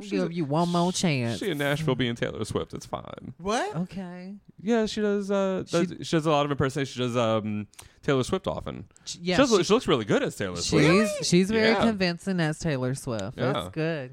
[0.00, 1.38] Give you one more chance.
[1.40, 2.72] She in Nashville being Taylor Swift.
[2.74, 3.34] It's fine.
[3.38, 3.74] What?
[3.76, 4.34] Okay.
[4.62, 5.30] Yeah, she does.
[5.30, 6.92] Uh, does she, does a lot of impersonation.
[6.92, 7.66] She does um,
[8.02, 8.84] Taylor Swift often.
[9.20, 11.12] yeah, she, does, she- she looks really good as Taylor Swift.
[11.18, 11.82] She's she's very Yeah.
[11.84, 13.38] convincing as Taylor Swift.
[13.38, 13.66] Yeah.
[13.66, 14.12] It's good.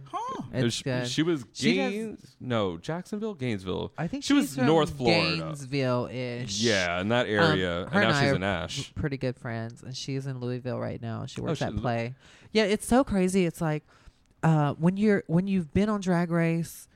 [0.54, 1.08] And It's she, good.
[1.08, 3.92] she was She does- no, Jacksonville, Gainesville.
[3.98, 5.38] I think she was from North Florida.
[5.38, 6.62] Gainesville ish.
[6.62, 7.84] Yeah, in that area.
[7.92, 8.94] and now she's in Ash.
[8.96, 11.26] Pretty good friends, and she's in Louisville right now.
[11.26, 12.14] She Oh, works she- at Play.
[12.52, 13.46] Yeah, it's so crazy.
[13.46, 13.84] It's like
[14.46, 16.88] uh, when you're when you've been on Drag Race,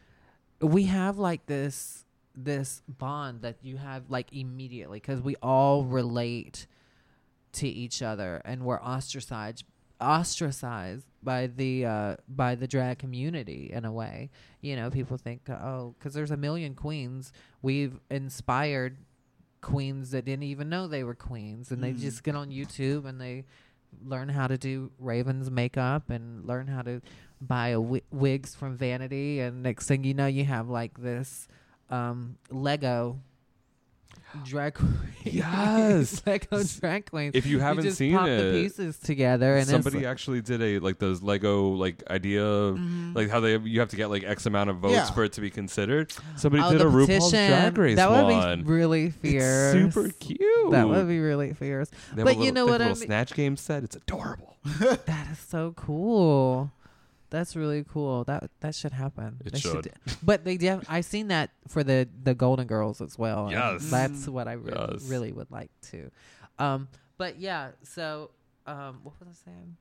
[0.61, 2.05] we have like this
[2.35, 6.67] this bond that you have like immediately because we all relate
[7.51, 9.65] to each other and we're ostracized
[9.99, 14.30] ostracized by the uh by the drag community in a way
[14.61, 18.95] you know people think oh because there's a million queens we've inspired
[19.61, 21.99] queens that didn't even know they were queens and they Mm.
[21.99, 23.43] just get on youtube and they
[24.05, 27.01] learn how to do raven's makeup and learn how to
[27.41, 31.47] buy a wi- wigs from Vanity, and next thing you know, you have like this
[31.89, 33.19] um, Lego
[34.45, 34.93] drag queen.
[35.23, 36.21] Yes.
[36.25, 37.31] Lego drag queen.
[37.33, 40.61] If you haven't just seen pop it, the pieces together, and somebody it's, actually did
[40.61, 43.13] a like those Lego like idea, Mm-hmm.
[43.13, 45.09] like how they you have to get like X amount of votes Yeah.
[45.11, 46.13] for it to be considered.
[46.35, 48.63] Somebody oh, did the a RuPaul's Drag Race that would one.
[48.63, 49.73] be really It's fierce.
[49.73, 50.71] super cute.
[50.71, 51.89] That would be really fierce.
[52.13, 53.07] They have But a you know what have a I little mean?
[53.07, 53.83] snatch game set.
[53.83, 54.57] It's adorable.
[55.05, 56.71] That is so cool.
[57.30, 58.23] That's really cool.
[58.23, 59.38] That that should happen.
[59.45, 59.91] It They should.
[60.23, 63.49] But they def- I seen that for the the Golden Girls as well.
[63.51, 63.89] Yes.
[63.89, 65.03] that's what I re- Yes.
[65.03, 66.10] really would like to.
[66.57, 66.88] Um,
[67.18, 67.72] but yeah.
[67.84, 68.31] So,
[68.65, 69.77] um, what was I saying?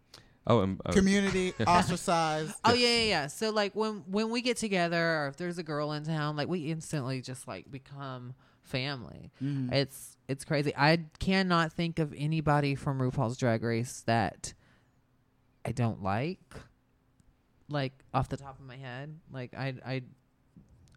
[0.46, 2.54] Oh, and uh, Community ostracized.
[2.64, 3.26] Oh yeah, yeah, yeah.
[3.28, 6.48] So like when when we get together, or if there's a girl in town, like
[6.48, 9.30] we instantly just like become family.
[9.42, 9.72] Mhm.
[9.72, 10.72] It's it's crazy.
[10.76, 14.52] I cannot think of anybody from RuPaul's Drag Race that
[15.64, 16.40] I don't like.
[17.70, 20.02] Like off the top of my head, like I I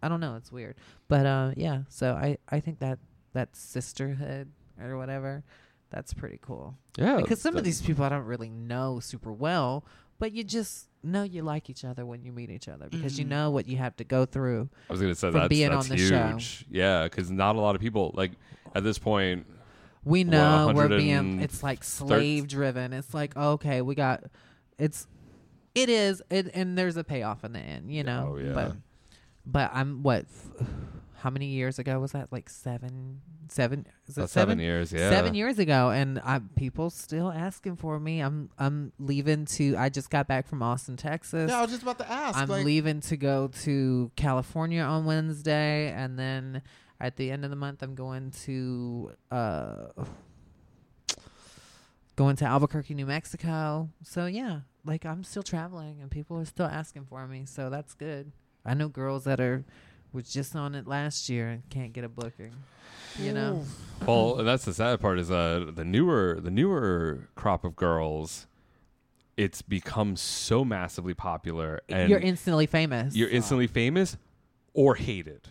[0.01, 0.35] I don't know.
[0.35, 0.75] It's weird,
[1.07, 1.83] but uh, yeah.
[1.89, 2.99] So I I think that
[3.33, 4.49] that sisterhood
[4.81, 5.43] or whatever,
[5.89, 6.75] that's pretty cool.
[6.97, 9.85] yeah, Because some of these people I don't really know super well,
[10.17, 13.25] but you just know you like each other when you meet each other because you
[13.25, 13.29] Mhm.
[13.29, 14.69] know what you have to go through.
[14.89, 16.27] I was gonna say that's, being that's on the show.
[16.29, 16.65] huge.
[16.69, 18.31] Yeah, because not a lot of people like
[18.73, 19.45] at this point.
[20.03, 22.93] We know we're being it's like slave driven.
[22.93, 24.23] It's like okay, we got
[24.79, 25.05] it's
[25.75, 28.33] it is it and there's a payoff in the end, you know.
[28.33, 28.53] Oh, yeah.
[28.53, 28.75] But
[29.45, 30.25] but I'm what
[30.59, 30.67] f-
[31.17, 32.31] how many years ago was that?
[32.31, 35.09] Like seven seven is it About seven years, yeah.
[35.09, 38.21] Seven years ago and I people still asking for me.
[38.21, 41.49] I'm I'm leaving to I just got back from Austin, Texas.
[41.49, 42.37] Yeah, I was just about to ask.
[42.37, 46.61] I'm like, leaving to go to California on Wednesday, and then
[46.99, 49.87] at the end of the month, I'm going to uh,
[52.15, 53.89] going to Albuquerque, New Mexico.
[54.03, 57.45] So yeah, like I'm still traveling, and people are still asking for me.
[57.45, 58.31] So that's good.
[58.65, 59.63] I know girls that are
[60.13, 62.53] was just on it last year and can't get a booking.
[63.19, 63.65] You know,
[64.05, 68.47] Well, and that's the sad part is uh the newer the newer crop of girls.
[69.37, 73.15] It's become so massively popular, and you're instantly famous.
[73.15, 74.17] you're instantly famous
[74.73, 75.49] or hated.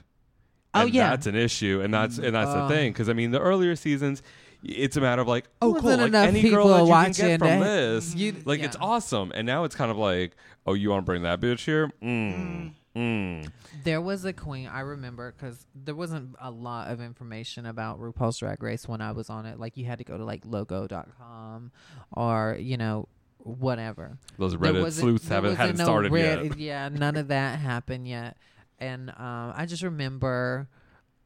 [0.73, 1.11] Oh, And yeah.
[1.11, 2.69] that's an issue, and that's and that's the Oh.
[2.69, 2.93] thing.
[2.93, 6.00] Because I mean, the earlier seasons, y- it's a matter of like, oh, cool, Wasn't
[6.02, 7.60] like enough any girl that you can watching get from it.
[7.60, 9.32] this, You- like it's awesome.
[9.34, 11.90] And now it's kind of like, oh, you want to bring that bitch here?
[12.02, 12.72] Mm.
[12.96, 13.48] Mm.
[13.84, 18.38] There was a queen I remember because there wasn't a lot of information about RuPaul's
[18.38, 19.58] Drag Race when I was on it.
[19.60, 21.70] Like you had to go to like logo.com
[22.12, 23.08] or you know
[23.38, 24.18] whatever.
[24.38, 26.58] Those There Reddit wasn't- sleuths haven't wasn't hadn't no started Red- yet.
[26.58, 28.36] Yeah, none of that happened yet.
[28.80, 30.68] And um, I just remember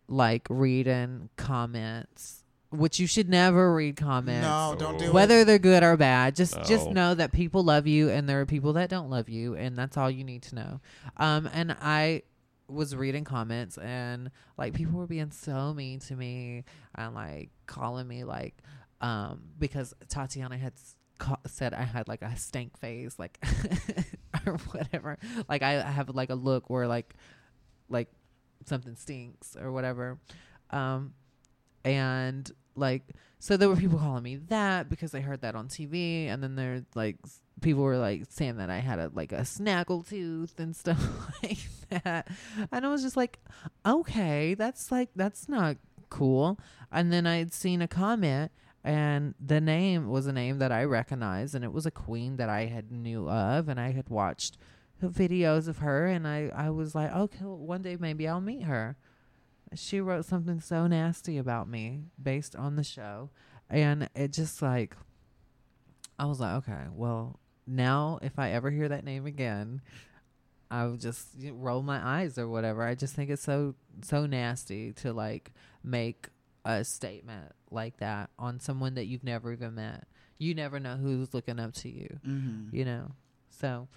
[0.06, 2.43] like reading comments,
[2.76, 4.46] which you should never read comments.
[4.46, 5.46] No, don't do whether it.
[5.46, 8.74] they're good or bad just just know that people love you and there are people
[8.74, 10.80] that don't love you and that's all you need to know.
[11.16, 12.22] Um and i
[12.66, 16.64] was reading comments and like people were being so mean to me
[16.94, 18.54] and like calling me like
[19.02, 20.72] um because tatianna had
[21.18, 23.38] ca- said i had like a stank face like
[24.46, 25.18] or whatever.
[25.48, 27.14] Like I, I have like a look where like
[27.88, 28.08] like
[28.66, 30.18] something stinks or whatever.
[30.70, 31.14] Um
[31.84, 33.02] and like
[33.38, 36.56] so there were people calling me that because I heard that on TV and then
[36.56, 37.16] there like
[37.60, 41.06] people were like saying that I had a like a snaggle tooth and stuff
[41.42, 41.58] like
[41.90, 42.28] that.
[42.72, 43.38] And I was just like
[43.84, 45.76] okay that's like that's not
[46.10, 46.58] cool.
[46.90, 48.50] And then I'd seen a comment
[48.82, 52.48] and the name was a name that I recognized and it was a queen that
[52.48, 54.56] I had knew of and I had watched
[55.02, 58.62] videos of her and I I was like okay well, one day maybe I'll meet
[58.62, 58.96] her
[59.76, 63.30] she wrote something so nasty about me based on the show
[63.70, 64.96] and it just like
[66.18, 69.80] i was like okay well now if i ever hear that name again
[70.70, 74.92] i would just roll my eyes or whatever i just think it's so so nasty
[74.92, 75.52] to like
[75.82, 76.28] make
[76.64, 80.04] a statement like that on someone that you've never even met
[80.38, 82.74] you never know who's looking up to you Mm-hmm.
[82.74, 83.10] you know
[83.50, 83.88] so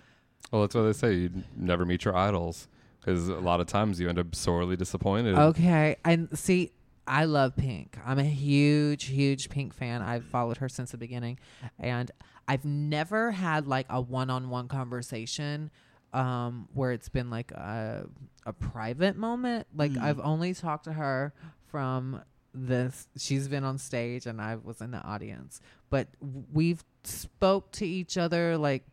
[0.52, 1.14] Well, that's what they say.
[1.14, 2.68] You never meet your idols
[3.00, 5.36] because a lot of times you end up sorely disappointed.
[5.38, 6.72] Okay, and see,
[7.08, 7.98] I love Pink.
[8.06, 10.02] I'm a huge, huge Pink fan.
[10.02, 11.40] I've followed her since the beginning,
[11.80, 12.12] and
[12.48, 15.72] I've never had like a one-on-one conversation
[16.14, 18.08] um, where it's been like a
[18.46, 19.68] a private moment.
[19.76, 20.02] Like Mm.
[20.02, 21.34] I've only talked to her
[21.70, 22.22] from
[22.54, 23.08] this.
[23.18, 25.60] She's been on stage, and I was in the audience,
[25.90, 26.08] but
[26.54, 28.84] we've spoke to each other like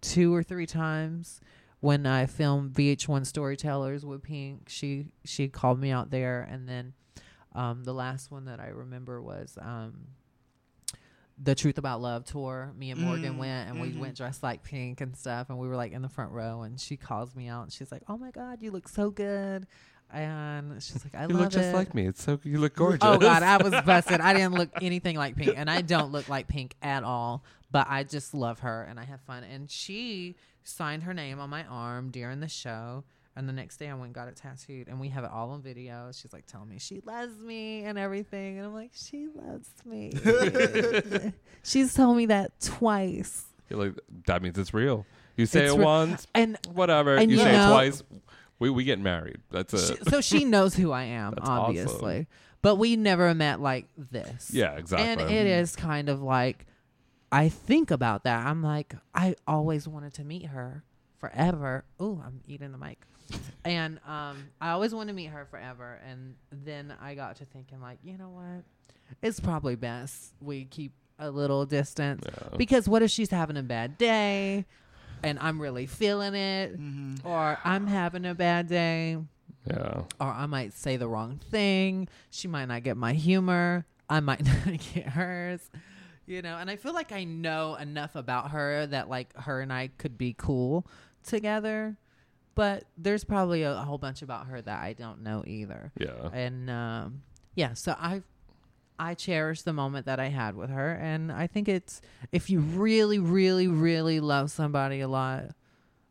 [0.00, 1.40] two or three times
[1.82, 4.68] when I filmed VH1 Storytellers with Pink.
[4.68, 6.92] She she called me out there, and then
[7.54, 10.06] um, the last one that I remember was um,
[11.42, 12.72] the Truth About Love tour.
[12.76, 13.98] Me and Morgan Mm, went, and we mhm.
[13.98, 16.62] went dressed like pink and stuff, and we were like in the front row.
[16.62, 19.66] And she calls me out, and she's like, "Oh my God, you look so good."
[20.14, 22.06] And she's like, "I You love look just it." like me.
[22.06, 23.00] It's so you look gorgeous.
[23.02, 24.20] Oh God, I was busted.
[24.20, 27.42] I didn't look anything like Pink, and I don't look like Pink at all.
[27.72, 29.42] But I just love her, and I have fun.
[29.42, 33.04] And she signed her name on my arm during the show.
[33.34, 35.52] And the next day, I went and got it tattooed, and we have it all
[35.52, 36.10] on video.
[36.12, 40.12] She's like telling me she loves me and everything, and I'm like, she loves me.
[41.62, 43.44] She's told me that twice.
[43.70, 43.94] You're like
[44.26, 45.06] that means it's real.
[45.36, 47.16] You say It's it re- once, and whatever.
[47.16, 48.02] and you, you say know- it twice.
[48.58, 49.38] We we get married.
[49.50, 50.08] That's She, it.
[50.10, 52.14] so she knows who I am, That's obviously.
[52.16, 52.26] awesome.
[52.60, 54.50] But we never met like this.
[54.52, 55.08] Yeah, exactly.
[55.08, 56.66] And it is kind of like
[57.32, 58.46] I think about that.
[58.46, 60.84] I'm like, I always wanted to meet her
[61.18, 61.84] forever.
[61.98, 62.98] Oh, I'm eating the mic.
[63.64, 65.98] and um, I always wanted to meet her forever.
[66.06, 68.64] And then I got to thinking, like, you know what?
[69.22, 72.56] It's probably best we keep a little distance Yeah.
[72.56, 74.64] because what if she's having a bad day
[75.22, 76.78] and I'm really feeling it,
[77.24, 79.16] or I'm having a bad day,
[79.70, 80.02] yeah.
[80.20, 82.08] or I might say the wrong thing.
[82.30, 83.86] She might not get my humor.
[84.10, 85.70] I might not get hers.
[86.26, 89.72] You know, and I feel like I know enough about her that like her and
[89.72, 90.86] I could be cool
[91.24, 91.96] together.
[92.54, 95.90] But there's probably a, a whole bunch about her that I don't know either.
[95.98, 96.28] Yeah.
[96.32, 97.22] And um,
[97.54, 98.22] yeah, so I
[98.98, 102.00] I cherish the moment that I had with her and I think it's
[102.30, 105.46] if you really really really love somebody a lot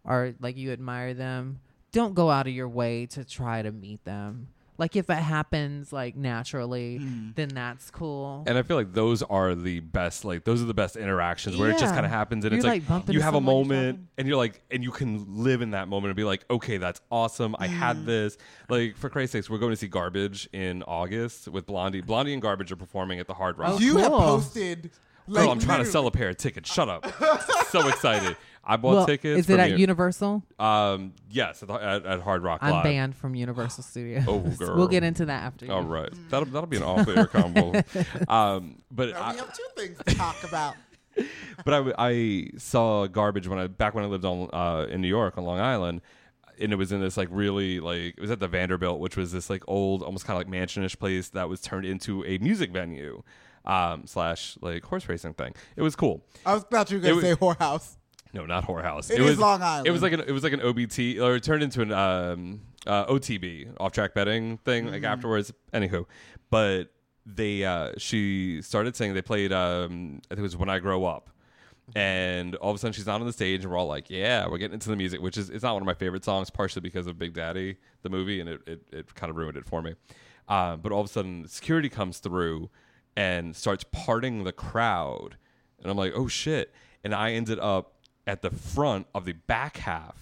[0.03, 1.59] or like you admire them,
[1.91, 4.49] don't go out of your way to try to meet them.
[4.77, 7.35] Like if it happens like naturally, mm.
[7.35, 8.43] then that's cool.
[8.47, 11.69] And I feel like those are the best, like those are the best interactions where
[11.69, 13.65] it just kind of happens, and You're, it's like, like, you have a someone, you're
[13.65, 16.77] moment, and you're like, and you can live in that moment and be like, okay,
[16.77, 17.55] that's awesome.
[17.59, 18.37] I had this.
[18.69, 22.01] Like for Christ's sakes, we're going to see Garbage in August with Blondie.
[22.01, 23.73] Blondie and Garbage are performing at the Hard Rock.
[23.75, 24.27] Oh, you have oh, cool.
[24.37, 24.91] posted.
[25.27, 26.71] Like, Girl, I'm trying to sell a pair of tickets.
[26.71, 27.05] Shut up.
[27.69, 28.35] so excited.
[28.63, 29.39] I bought well, tickets.
[29.39, 30.43] is it at me- Universal?
[30.59, 32.83] Um, yes, at, the- at, at Hard Rock I'm Live.
[32.83, 34.23] banned from Universal Studios.
[34.27, 34.75] Oh, girl.
[34.77, 35.65] We'll get into that after.
[35.65, 35.71] you.
[35.71, 37.81] All right, that'll that'll be an off-air combo.
[38.27, 40.75] Um, but Now I, we have two things to talk about.
[41.65, 45.01] but I, w- I saw garbage when I back when I lived on uh, in
[45.01, 46.01] New York on Long Island,
[46.59, 49.31] and it was in this like really like it was at the Vanderbilt, which was
[49.31, 52.71] this like old, almost kind of like mansionish place that was turned into a music
[52.71, 53.23] venue,
[53.65, 55.53] um, slash like horse racing thing.
[55.75, 56.23] It was cool.
[56.45, 57.97] I was thought you were gonna It say was- whorehouse.
[58.33, 59.09] No, not whorehouse.
[59.11, 59.87] It it is was Long Island.
[59.87, 62.61] It was like an it was like an OBT or it turned into an um,
[62.87, 65.05] uh, OTB off track betting thing like Mm-hmm.
[65.05, 65.51] afterwards.
[65.73, 66.05] Anywho,
[66.49, 66.85] but
[67.25, 71.05] they uh, she started saying they played um, I think it was when I grow
[71.05, 71.29] up.
[71.93, 74.47] And all of a sudden, she's not on the stage, and we're all like, "Yeah,
[74.47, 76.79] we're getting into the music," which is it's not one of my favorite songs, partially
[76.81, 79.81] because of Big Daddy, the movie, and it it, it kind of ruined it for
[79.81, 79.95] me.
[80.47, 82.69] Um, but all of a sudden, security comes through
[83.17, 85.35] and starts parting the crowd,
[85.81, 87.95] and I'm like, "Oh shit!" And I ended up
[88.27, 90.15] at the front of the back half.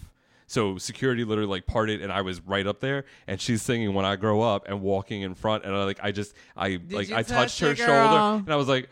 [0.48, 3.06] So security literally like parted, and I was right up there.
[3.28, 6.12] And she's singing "When I Grow Up" and walking in front, and I like I
[6.12, 7.92] just I like I touch touched her the shoulder,
[8.44, 8.90] and I was like,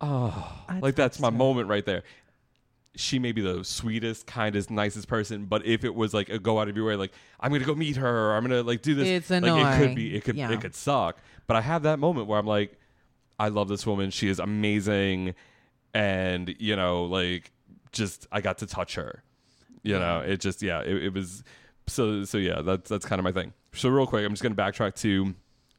[0.00, 1.32] oh, I like that's my her.
[1.36, 2.02] moment right there.
[2.96, 6.60] She may be the sweetest, kindest, nicest person, but if it was like a go
[6.60, 8.94] out of your way, like I'm gonna go meet her, or I'm gonna like do
[8.94, 10.50] this, It's like it could be, it could, Yeah.
[10.52, 11.18] it could suck.
[11.46, 12.78] But I have that moment where I'm like,
[13.38, 14.10] I love this woman.
[14.10, 15.34] She is amazing,
[15.94, 17.50] and you know, like
[17.92, 19.22] just I got to touch her.
[19.82, 21.42] You know, it just yeah, it, it was
[21.86, 22.60] so so yeah.
[22.62, 23.52] That's that's kind of my thing.
[23.72, 25.34] So real quick, I'm just gonna backtrack to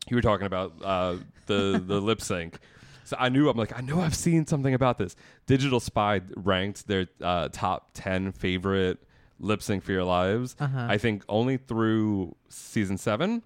[0.10, 2.60] you were talking about uh, the the lip sync.
[3.04, 5.16] So I knew I'm like I know I've seen something about this.
[5.46, 9.00] Digital Spy ranked their uh, top ten favorite
[9.40, 10.56] lip sync for your lives.
[10.60, 10.88] Uh-huh.
[10.90, 13.44] I think only through season seven.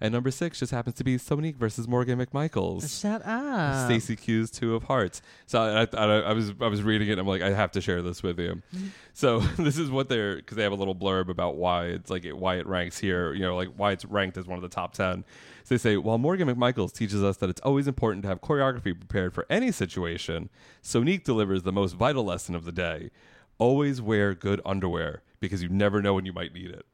[0.00, 3.00] And number six just happens to be Sonique versus Morgan McMichaels.
[3.00, 3.86] Shut up.
[3.86, 5.22] Stacey Q's Two of Hearts.
[5.46, 7.12] So I, I, I was I was reading it.
[7.12, 8.62] and I'm like I have to share this with you.
[8.74, 8.86] Mm-hmm.
[9.14, 12.24] So this is what they're because they have a little blurb about why it's like
[12.24, 13.32] it, why it ranks here.
[13.32, 15.24] You know, like why it's ranked as one of the top ten.
[15.64, 18.96] So they say while Morgan McMichaels teaches us that it's always important to have choreography
[18.98, 20.50] prepared for any situation,
[20.82, 23.10] Sonique delivers the most vital lesson of the day:
[23.58, 26.86] always wear good underwear because you never know when you might need it.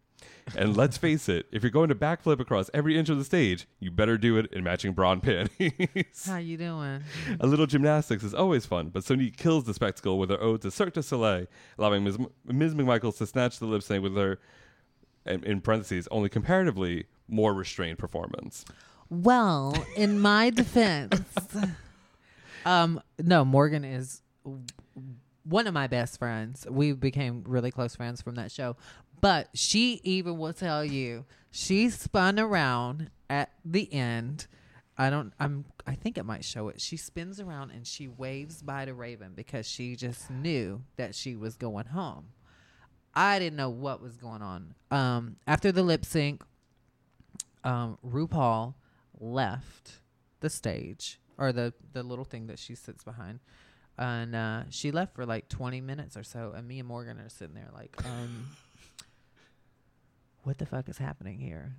[0.56, 3.66] And let's face it, if you're going to backflip across every inch of the stage,
[3.81, 6.24] you better do it in matching bra and panties.
[6.27, 7.02] How you doing?
[7.40, 10.70] A little gymnastics is always fun, but Sonique kills the spectacle with her ode to
[10.70, 11.47] Cirque du Soleil,
[11.78, 12.19] allowing Ms.
[12.19, 12.74] M- Ms.
[12.74, 14.40] McMichaels to snatch the lip sync with her,
[15.24, 18.64] in, in parentheses, only comparatively more restrained performance.
[19.09, 21.23] Well, in my defense,
[22.64, 24.23] um, no, Morgan is
[25.44, 26.66] one of my best friends.
[26.69, 28.77] We became really close friends from that show.
[29.23, 34.47] But she even will tell you she spun around at the end
[34.97, 35.32] I don't.
[35.40, 35.65] I'm.
[35.86, 36.81] I think it might show it.
[36.81, 41.35] She spins around and she waves by to Raven because she just knew that she
[41.35, 42.27] was going home.
[43.15, 44.74] I didn't know what was going on.
[44.90, 46.43] Um, after the lip sync,
[47.65, 48.74] um, RuPaul
[49.19, 50.01] left
[50.40, 53.40] the stage or the the little thing that she sits behind,
[53.97, 56.53] and uh, she left for like 20 minutes or so.
[56.55, 58.47] And me and Morgan are sitting there like, um,
[60.44, 61.77] what the fuck is happening here?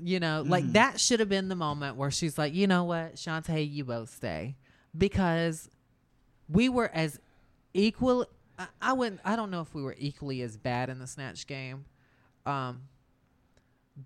[0.00, 0.72] You know, like Mhm.
[0.74, 4.10] that should have been the moment where she's like, you know what, Shantay, you both
[4.14, 4.56] stay
[4.96, 5.68] because
[6.48, 7.18] we were as
[7.72, 8.26] equal.
[8.58, 9.20] I, I wouldn't.
[9.24, 11.86] I don't know if we were equally as bad in the snatch game,
[12.46, 12.82] um,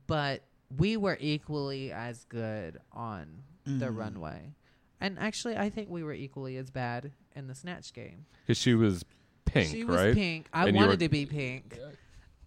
[0.06, 0.42] but
[0.76, 3.96] we were equally as good on the Mhm.
[3.96, 4.54] runway.
[5.00, 8.26] And actually, I think we were equally as bad in the snatch game.
[8.46, 9.04] Because she was
[9.44, 10.06] pink, She right?
[10.08, 10.48] was pink.
[10.52, 11.78] I And wanted were- to be pink,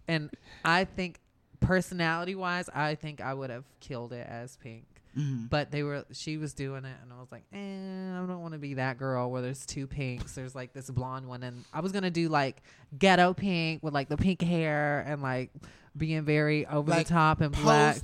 [0.06, 0.30] and
[0.64, 1.20] I think
[1.62, 4.84] personality wise, I think I would have killed it as pink.
[5.16, 5.50] Mhm.
[5.50, 6.06] But they were.
[6.12, 8.96] She was doing it, and I was like, eh, I don't want to be that
[8.96, 10.34] girl where there's two pinks.
[10.34, 12.62] There's like this blonde one, and I was gonna do like
[12.98, 15.50] ghetto pink with like the pink hair and like
[15.94, 17.96] being very over Like, the top and post, black.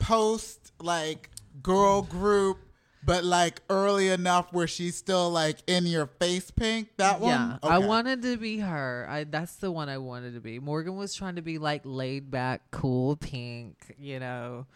[0.00, 1.30] post like
[1.62, 2.58] girl group,
[3.06, 6.88] but like early enough where she's still like in your face pink.
[6.96, 7.30] That one.
[7.30, 9.06] Yeah, I wanted to be her.
[9.08, 10.58] I that's the one I wanted to be.
[10.58, 14.66] Morgan was trying to be like laid back, cool pink, you know,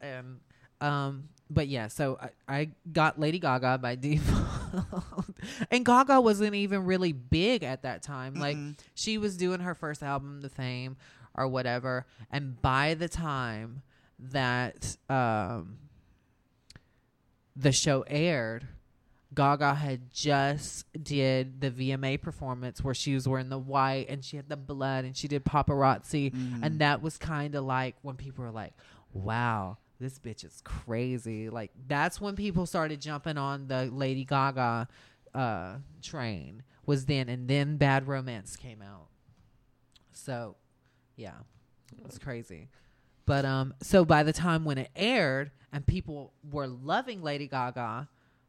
[0.00, 0.40] and
[0.80, 1.88] um, but yeah.
[1.88, 2.30] So I,
[2.60, 5.26] I got Lady Gaga by default,
[5.70, 8.34] and Gaga wasn't even really big at that time.
[8.34, 8.56] Like
[8.94, 10.96] she was doing her first album, The Fame,
[11.34, 13.82] or whatever, and by the time
[14.18, 15.76] that um
[17.56, 18.66] the show aired,
[19.34, 24.36] Gaga had just did the VMA performance where she was wearing the white and she
[24.36, 26.60] had the blood and she did paparazzi Mhm.
[26.62, 28.72] and that was kind of like when people were like,
[29.12, 34.88] "Wow, this bitch is crazy." Like that's when people started jumping on the Lady Gaga
[35.34, 39.08] uh train was then and then Bad Romance came out.
[40.12, 40.56] So,
[41.16, 41.34] yeah.
[41.98, 42.68] It was crazy.
[43.26, 48.08] But um so by the time when it aired and people were loving Lady Gaga,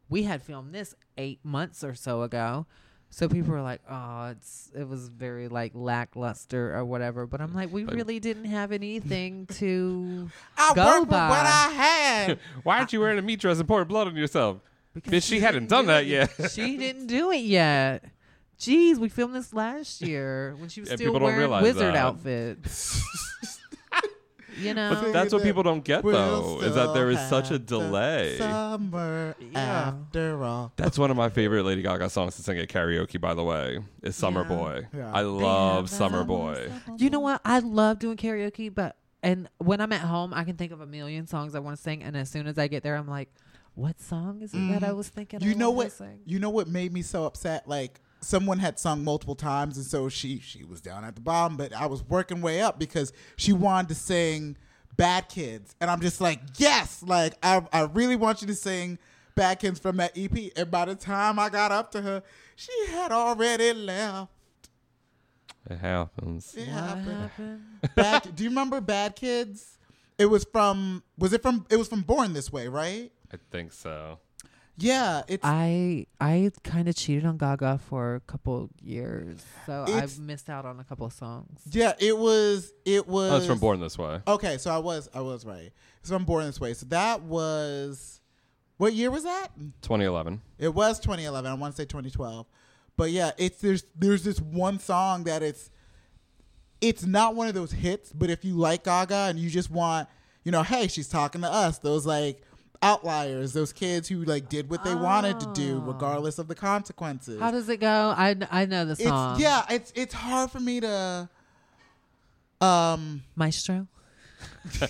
[0.10, 2.66] we had filmed this 8 months or so ago.
[3.10, 7.54] So people were like, "Oh, it's it was very like lackluster or whatever." But I'm
[7.54, 11.30] like, we really didn't have anything to I go by.
[11.30, 12.40] what I had.
[12.64, 14.60] Why aren't you wearing a meat dress and pouring blood on yourself?
[14.94, 16.32] Because she hadn't done that yet.
[16.52, 18.04] she didn't do it yet.
[18.60, 21.95] Jeez, we filmed this last year when she was And still wearing wizard that.
[21.95, 23.02] outfits.
[24.57, 27.51] You know, But that's what people don't get We'll though, is that there is such
[27.51, 28.38] a delay.
[28.38, 30.71] Summer after all.
[30.75, 33.79] That's one of my favorite Lady Gaga songs to sing at karaoke, by the way,
[34.01, 34.47] is Summer Yeah.
[34.47, 34.88] Boy.
[34.95, 35.11] Yeah.
[35.13, 36.69] I love Summer Boy.
[36.97, 37.41] You know what?
[37.45, 40.85] I love doing karaoke, but and when I'm at home, I can think of a
[40.85, 43.29] million songs I want to sing, and as soon as I get there, I'm like,
[43.73, 44.95] "What song is it that I Mhm.
[44.97, 45.91] was thinking?" You I know what?
[45.91, 46.19] sing?
[46.25, 47.67] You know what made me so upset?
[47.67, 51.57] Like someone had sung multiple times, and so she she was down at the bottom,
[51.57, 54.57] but I was working way up because she wanted to sing
[54.95, 58.99] "Bad Kids," and I'm just like, yes, like I I really want you to sing
[59.35, 60.52] "Bad Kids" from that EP.
[60.56, 62.23] And by the time I got up to her,
[62.56, 64.31] she had already left.
[65.69, 66.56] It happens.
[66.56, 67.07] It happened.
[67.07, 67.61] happened?
[67.95, 69.77] Bad, do you remember Bad Kids?
[70.18, 73.11] It was from was it from it was from Born This Way, right?
[73.31, 74.19] I think so.
[74.80, 80.20] Yeah, it's I I kind of cheated on Gaga for a couple years, so I've
[80.20, 81.62] missed out on a couple of songs.
[81.72, 84.22] yeah, it was it was Oh, it's from Born This Way.
[84.28, 85.72] Okay, so I was I was right.
[86.04, 86.74] So I'm born this way.
[86.76, 88.22] So that was
[88.78, 89.48] what year was that?
[89.82, 90.41] 2011.
[90.60, 91.49] It was 2011.
[91.49, 92.45] I want to say 2012.
[92.95, 95.72] But yeah, it's there's there's this one song that it's
[96.82, 100.08] it's not one of those hits, but if you like Gaga and you just want,
[100.44, 102.44] you know, hey, she's talking to us, those like
[102.82, 107.40] outliers, those kids who like did what they wanted to do regardless of the consequences.
[107.40, 108.14] How does it go?
[108.18, 109.34] I, I know the song.
[109.36, 111.30] it's yeah, it's it's hard for me to
[112.62, 113.88] um Maestro.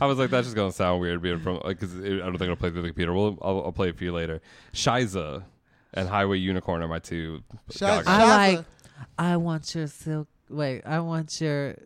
[0.00, 2.56] I was like, that's just gonna sound weird being from because I don't think it'll
[2.56, 3.12] play through the computer.
[3.12, 4.40] We'll I'll, I'll play it for you later.
[4.72, 5.42] Scheiße
[5.92, 7.42] and Highway Unicorn are my two.
[7.70, 8.28] Scheiße- I Shazza.
[8.56, 8.64] like.
[9.18, 10.28] I want your silk.
[10.48, 11.76] Wait, I want your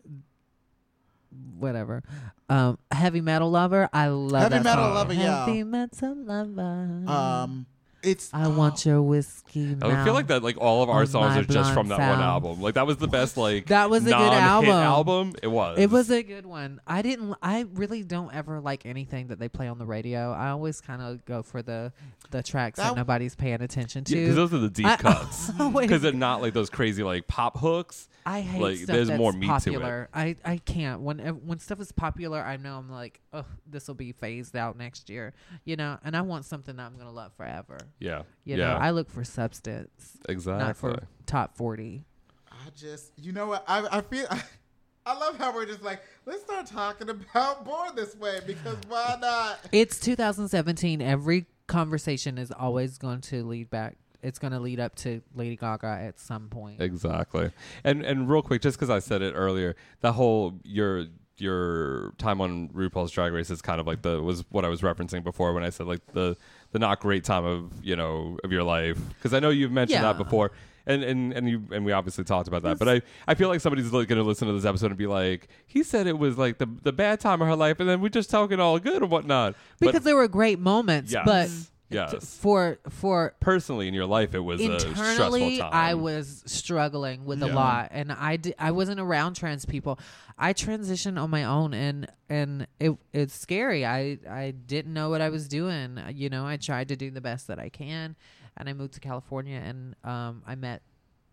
[1.57, 2.03] whatever.
[2.49, 3.89] Um, heavy metal lover.
[3.93, 4.93] I love Heavy that Metal song.
[4.95, 5.45] Lover, yeah.
[5.45, 7.03] Heavy metal lover.
[7.11, 7.65] um
[8.01, 9.75] it's I want your whiskey.
[9.81, 12.21] I feel like that like all of our songs are just from blonde that one
[12.21, 12.61] album.
[12.61, 14.69] Like that was the best like That was a good album.
[14.69, 15.33] album.
[15.43, 15.77] It was.
[15.77, 16.79] It was a good one.
[16.87, 17.35] I didn't.
[17.43, 20.31] I really don't ever like anything that they play on the radio.
[20.31, 21.91] I always kind of go for the
[22.31, 24.15] the tracks that, That- nobody's paying attention to.
[24.15, 25.51] because those are the deep I- cuts.
[25.59, 28.07] always- Because they're not like those crazy like pop hooks.
[28.29, 30.07] I hate like stuff there's that's more meat popular.
[30.13, 32.39] I I can't when when stuff is popular.
[32.39, 35.33] I know I'm like, oh, this will be phased out next year,
[35.65, 35.97] you know.
[36.03, 37.79] And I want something that I'm gonna love forever.
[37.97, 38.21] Yeah.
[38.45, 38.67] You yeah.
[38.67, 40.63] know, I look for substance, exactly.
[40.63, 42.03] not for top forty.
[42.51, 43.63] I just, you know what?
[43.67, 44.27] I, I feel.
[45.05, 49.17] I, love how we're just like, let's start talking about Born This Way because why
[49.21, 49.59] not?
[49.71, 51.01] It's 2017.
[51.01, 53.97] Every conversation is always going to lead back.
[54.21, 56.81] It's going to lead up to Lady Gaga at some point.
[56.81, 57.51] Exactly.
[57.83, 61.05] And and real quick, just because I said it earlier, that whole your
[61.37, 64.81] your time on RuPaul's Drag Race is kind of like the was what I was
[64.81, 66.35] referencing before when I said like the
[66.71, 70.01] the not great time of you know of your life because I know you've mentioned
[70.03, 70.11] Yeah.
[70.13, 70.51] that before.
[70.85, 73.61] And, and and you and we obviously talked about that, but I, I feel like
[73.61, 76.35] somebody's like, going to listen to this episode and be like, he said it was
[76.35, 79.03] like the the bad time of her life, and then we're just talking all good
[79.03, 79.55] or whatnot.
[79.79, 81.21] because but, there were great moments, Yes.
[81.25, 81.69] but mm.
[81.89, 82.11] Yes.
[82.11, 85.69] t- for for personally in your life, it was a stressful internally time.
[85.73, 89.99] i was struggling with a lot and i i wasn't around trans people
[90.37, 95.19] i transitioned on my own and and it it's scary i i didn't know what
[95.21, 98.15] i was doing you know i tried to do the best that i can
[98.55, 100.81] and i moved to california and um i met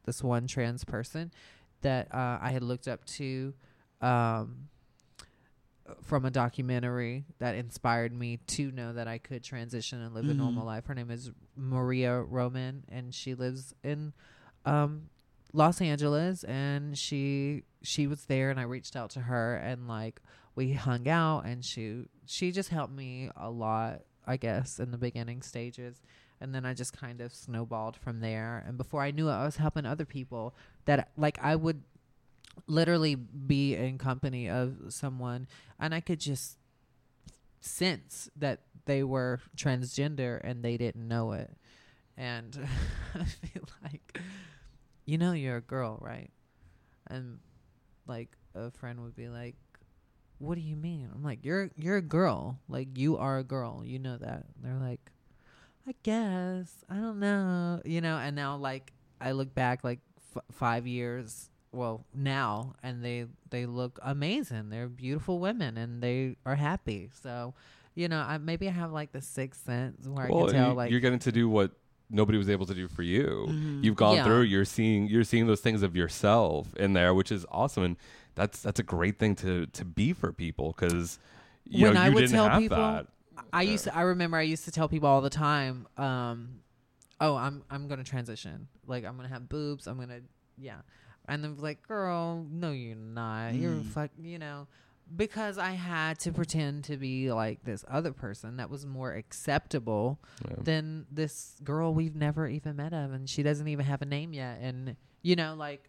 [0.06, 1.30] this one trans person
[1.82, 3.52] that uh, i had looked up to
[4.00, 4.68] um
[6.02, 10.34] from a documentary that inspired me to know that I could transition and live a
[10.34, 10.66] normal Mhm.
[10.66, 10.86] life.
[10.86, 14.12] Her name is Maria Roman, and she lives in
[14.64, 15.08] um,
[15.52, 16.42] Los Angeles.
[16.44, 20.20] And she she was there, and I reached out to her, and like
[20.56, 24.98] we hung out, and she she just helped me a lot, I guess, in the
[24.98, 26.02] beginning stages.
[26.40, 28.62] And then I just kind of snowballed from there.
[28.66, 30.54] And before I knew it, I was helping other people
[30.84, 31.82] that like I would
[32.66, 35.46] literally be in company of someone
[35.78, 36.56] and I could just
[37.60, 41.56] sense that they were transgender and they didn't know it.
[42.16, 42.56] And
[43.14, 44.20] I feel like
[45.04, 46.30] you know you're a girl, right?
[47.08, 47.38] And
[48.06, 49.56] like a friend would be like,
[50.38, 52.58] "What do you mean?" I'm like, "You're you're a girl.
[52.68, 53.82] Like you are a girl.
[53.84, 55.10] You know that." And they're like,
[55.86, 56.84] "I guess.
[56.88, 60.00] I don't know." You know, and now like I look back like
[60.36, 66.36] f- 5 years well now and they they look amazing they're beautiful women and they
[66.44, 67.54] are happy so
[67.94, 70.74] you know I, maybe i have like the sixth sense where i can tell you-
[70.74, 71.70] like you're getting to do what
[72.08, 73.46] nobody was able to do for you.
[73.50, 73.82] Mhm.
[73.82, 74.22] You've gone Yeah.
[74.24, 74.42] through.
[74.42, 75.08] You're seeing.
[75.08, 77.96] You're seeing those things of yourself in there, which is awesome, and
[78.36, 81.18] that's that's a great thing to to be for people because
[81.64, 83.06] you when know I you would didn't tell have people, that.
[83.52, 83.96] I used to.
[83.96, 86.60] I remember I used to tell people all the time, um,
[87.20, 88.68] "Oh, I'm I'm gonna transition.
[88.86, 89.88] Like I'm gonna have boobs.
[89.88, 90.20] I'm gonna
[90.56, 90.82] yeah."
[91.28, 93.54] And then like, "Girl, no, you're not.
[93.54, 93.84] You're Mm.
[93.86, 94.10] fuck.
[94.18, 94.66] You know."
[95.14, 100.18] Because I had to pretend to be like this other person that was more acceptable
[100.48, 100.56] Yeah.
[100.64, 104.32] than this girl we've never even met of, and she doesn't even have a name
[104.32, 104.58] yet.
[104.60, 105.88] And you know, like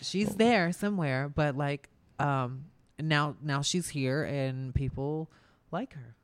[0.00, 1.88] she's there somewhere, but like
[2.18, 2.64] um
[2.98, 5.30] now now she's here and people
[5.70, 6.14] like her.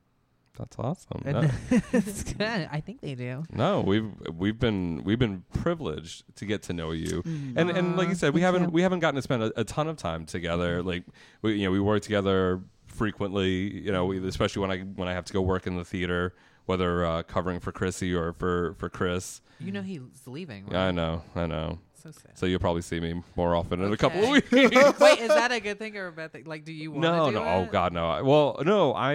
[0.59, 1.23] That's awesome.
[1.25, 1.51] And No.
[2.39, 2.69] good.
[2.71, 3.43] I think they do.
[3.53, 7.55] No, we've we've been we've been privileged to get to know you, Mm.
[7.57, 8.75] and and like you said, we thank haven't you.
[8.75, 10.83] we haven't gotten to spend a, a ton of time together.
[10.83, 11.05] Like
[11.43, 13.83] we you know we work together frequently.
[13.83, 16.35] You know, we, especially when I when I have to go work in the theater,
[16.67, 19.41] whether uh, covering for Chrissy or for for Chris.
[19.61, 20.67] You know he's leaving.
[20.71, 21.79] Yeah, I know, I know.
[22.05, 22.37] So sad.
[22.39, 24.53] So you'll probably see me more often in a couple of weeks.
[24.53, 24.73] Wait,
[25.21, 26.45] is that a good thing or a bad thing?
[26.45, 27.43] Like, do you want no, to do no.
[27.45, 27.49] it?
[27.49, 28.07] Oh God, no.
[28.09, 28.95] I- Well, no.
[28.95, 29.13] I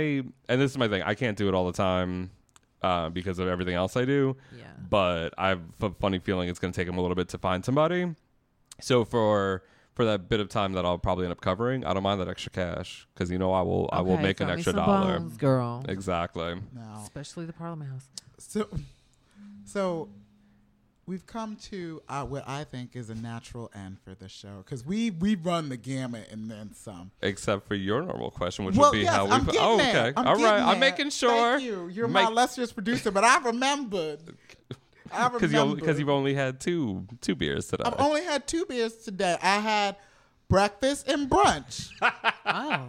[0.50, 1.04] and this is my thing.
[1.04, 2.32] I can't do it all the time
[2.82, 4.36] uh, because of everything else I do.
[4.58, 4.64] Yeah.
[4.90, 7.38] But I have a funny feeling it's going to take them a little bit to
[7.38, 8.16] find somebody.
[8.82, 9.64] So for
[9.94, 12.28] for that bit of time that I'll probably end up covering, I don't mind that
[12.28, 15.20] extra cash because you know I will I will make an extra some dollar.
[15.20, 15.86] bones, girl.
[15.88, 16.56] Exactly.
[16.74, 18.08] Now, Especially the Parliament House.
[18.40, 18.68] so,
[19.66, 20.10] so
[21.10, 24.86] we've come to uh, what I think is a natural end for the show because
[24.86, 27.12] we we run the gamut and then some.
[27.22, 29.32] Except for your normal question, which well, would be yes, how we.
[29.32, 29.90] I'm oh, there.
[29.90, 30.14] okay.
[30.16, 30.64] I'm All getting.
[30.64, 31.58] I'm making sure.
[31.58, 31.88] Thank you.
[31.88, 34.20] You're Make- my illustrious producer, but I remembered.
[35.12, 35.80] I Because you remember.
[35.80, 37.84] because you've only had two two beers today.
[37.84, 39.36] I've only had two beers today.
[39.42, 39.96] I had
[40.48, 41.90] breakfast and brunch.
[42.46, 42.88] Oh.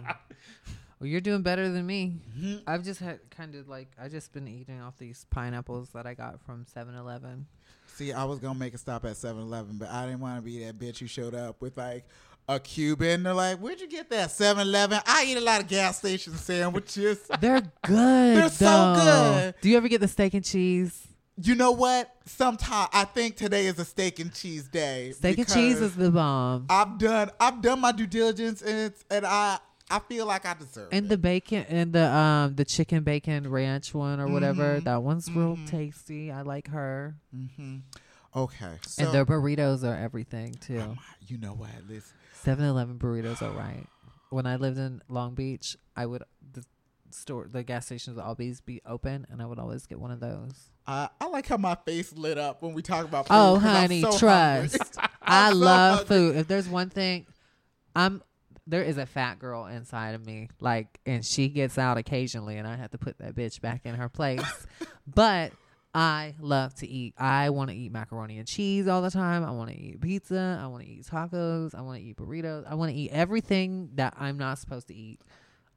[0.99, 2.21] Well, you're doing better than me.
[2.37, 2.57] Mm-hmm.
[2.67, 6.13] I've just had kind of like I just been eating off these pineapples that I
[6.13, 7.47] got from 7-Eleven.
[7.95, 10.63] See, I was gonna make a stop at 7-Eleven, but I didn't want to be
[10.65, 12.05] that bitch who showed up with like
[12.47, 13.23] a Cuban.
[13.23, 17.19] They're like, "Where'd you get that 7-Eleven?" I eat a lot of gas station sandwiches.
[17.39, 18.37] They're good.
[18.37, 19.33] They're so though.
[19.43, 19.55] good.
[19.61, 21.07] Do you ever get the steak and cheese?
[21.43, 22.13] You know what?
[22.25, 25.11] Sometime I think today is a steak and cheese day.
[25.13, 26.67] Steak and cheese is the bomb.
[26.69, 27.31] I've done.
[27.39, 29.59] I've done my due diligence, and it's and I
[29.91, 30.91] I feel like I deserve.
[30.91, 30.97] It.
[30.97, 34.79] And the bacon and the um the chicken bacon ranch one or whatever.
[34.79, 34.83] Mhm.
[34.85, 35.67] That one's real Mhm.
[35.67, 36.31] tasty.
[36.31, 37.15] I like her.
[37.35, 37.77] Mm-hmm.
[38.33, 40.95] Okay, so and their burritos are everything too.
[41.27, 41.69] you know what?
[41.87, 42.15] Listen,
[42.45, 43.85] 7-Eleven burritos are right.
[44.29, 46.23] When I lived in Long Beach, I would
[46.53, 46.63] the
[47.09, 50.21] store the gas stations would always be open, and I would always get one of
[50.21, 50.53] those.
[50.87, 53.27] I, I like how my face lit up when we talk about.
[53.27, 54.97] Food Oh, honey, so trust.
[55.21, 56.15] I so love hungry.
[56.17, 56.35] food.
[56.37, 57.25] If there's one thing,
[57.93, 58.23] I'm
[58.67, 62.67] there is a fat girl inside of me, like, and she gets out occasionally, and
[62.67, 64.43] I have to put that bitch back in her place.
[65.07, 65.51] but
[65.93, 67.15] I love to eat.
[67.17, 69.43] I want to eat macaroni and cheese all the time.
[69.43, 70.59] I want to eat pizza.
[70.61, 71.75] I want to eat tacos.
[71.75, 72.65] I want to eat burritos.
[72.69, 75.21] I want to eat everything that I'm not supposed to eat.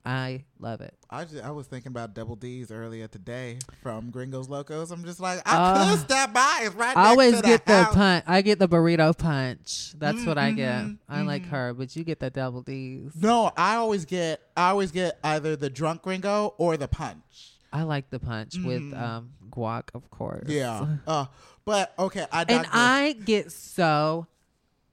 [0.06, 0.94] I love it.
[1.08, 4.90] I just, I was thinking about double D's earlier today from Gringos Locos.
[4.90, 6.60] I'm just like I Uh, could stop by.
[6.64, 6.94] It's right.
[6.94, 7.94] I always get the house.
[7.94, 8.24] punch.
[8.26, 9.94] I get the burrito punch.
[9.98, 10.84] That's what I get.
[10.84, 13.12] Mhm, I like her, but you get the double D's.
[13.16, 17.52] No, I always get I always get either the drunk Gringo or the punch.
[17.72, 19.00] I like the punch with Mhm.
[19.00, 20.48] um, guac, of course.
[20.48, 20.86] Yeah.
[21.06, 21.26] Uh,
[21.64, 22.66] but okay, I and.
[22.72, 24.26] I get so,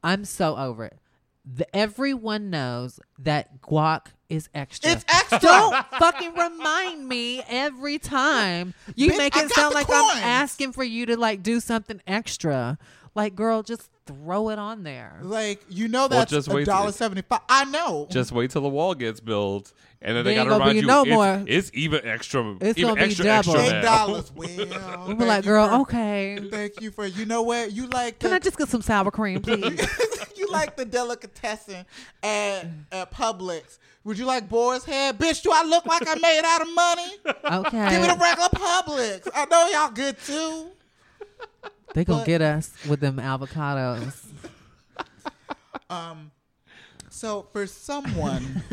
[0.02, 0.98] I'm so over it.
[1.44, 4.92] The, everyone knows that guac is extra.
[4.92, 5.40] It's extra.
[5.40, 8.74] Don't fucking remind me every time.
[8.96, 10.12] You Bitch, make it got sound like coins.
[10.14, 12.78] I'm asking for you to like do something extra.
[13.16, 15.20] Like, girl, just throw it on there.
[15.22, 17.42] like you know Well, that's just a wait dollar seventy five.
[17.50, 18.08] I know.
[18.10, 21.02] Just wait till the wall gets built, and then There they gotta remind you no
[21.02, 21.44] it's, more.
[21.48, 22.56] it's even extra.
[22.62, 23.56] It's even gonna be extra, double.
[23.58, 25.06] extra dollars, Will.
[25.08, 26.40] We'll be like, girl, for- okay.
[26.50, 28.20] Thank you for you know what you like.
[28.20, 29.80] Can the- I just get some sour cream, please?
[30.52, 31.86] Like the delicatessen
[32.24, 33.78] at at Publix.
[34.04, 35.18] Would you like boar's head?
[35.20, 37.68] Bitch, do I look like I made out of money?
[37.68, 37.90] Okay.
[37.92, 39.28] Give me the regular Publix.
[39.34, 40.68] I know y'all good too.
[41.94, 44.26] They gonna But- get us with them avocados.
[45.90, 46.32] Um,
[47.10, 48.64] so for someone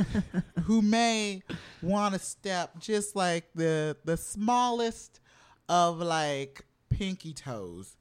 [0.65, 1.43] who may
[1.83, 5.21] want to step just like the the smallest
[5.69, 7.97] of like pinky toes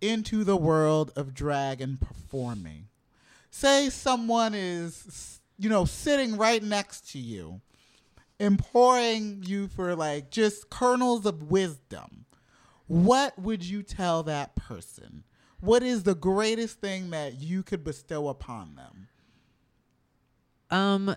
[0.00, 2.88] into the world of drag and performing,
[3.56, 7.60] say someone is you know sitting right next to you,
[8.38, 12.26] imploring you for like just kernels of wisdom.
[12.86, 15.24] What would you tell that person?
[15.60, 19.08] What is the greatest thing that you could bestow upon them?
[20.70, 21.16] Um,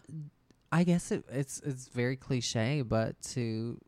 [0.72, 3.80] I guess it, it's it's very cliche, but to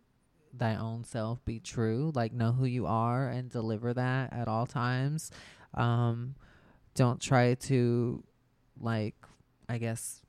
[0.54, 2.12] thy own self be true.
[2.14, 5.32] Like know who you are and deliver that at all times.
[5.74, 6.36] Um,
[6.94, 8.22] don't try to
[8.82, 9.16] like
[9.70, 10.22] I guess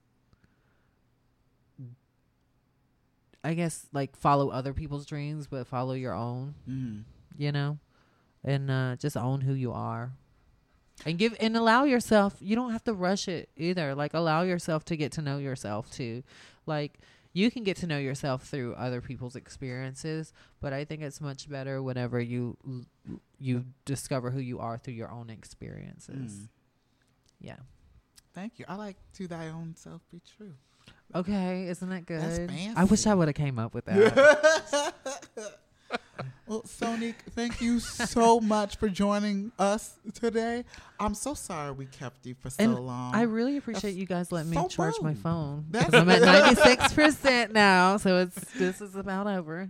[3.45, 6.55] I guess like follow other people's dreams, but follow your own.
[6.69, 7.03] Mm.
[7.37, 7.79] You know,
[8.45, 10.13] and uh, just own who you are.
[11.05, 12.37] And give and allow yourself.
[12.41, 13.95] You don't have to rush it either.
[13.95, 16.23] Like allow yourself to get to know yourself too.
[16.67, 16.99] Like
[17.33, 21.49] you can get to know yourself through other people's experiences, but I think it's much
[21.49, 22.57] better whenever you
[23.41, 26.33] you discover who you are through your own experiences.
[26.33, 26.49] Mm.
[27.41, 27.57] Yeah.
[28.35, 28.65] Thank you.
[28.69, 30.53] I like to thy own self be true.
[31.15, 32.23] Okay, isn't that good?
[32.23, 32.73] That's fancy.
[32.75, 34.95] I wish I would have came up with that.
[36.47, 40.65] well, Sonique, thank you so much for joining us today.
[40.99, 43.15] I'm so sorry we kept you for so and long.
[43.15, 45.67] I really appreciate you guys letting me so charge my phone.
[45.75, 49.69] I'm at ninety six percent now, so it's this is about over.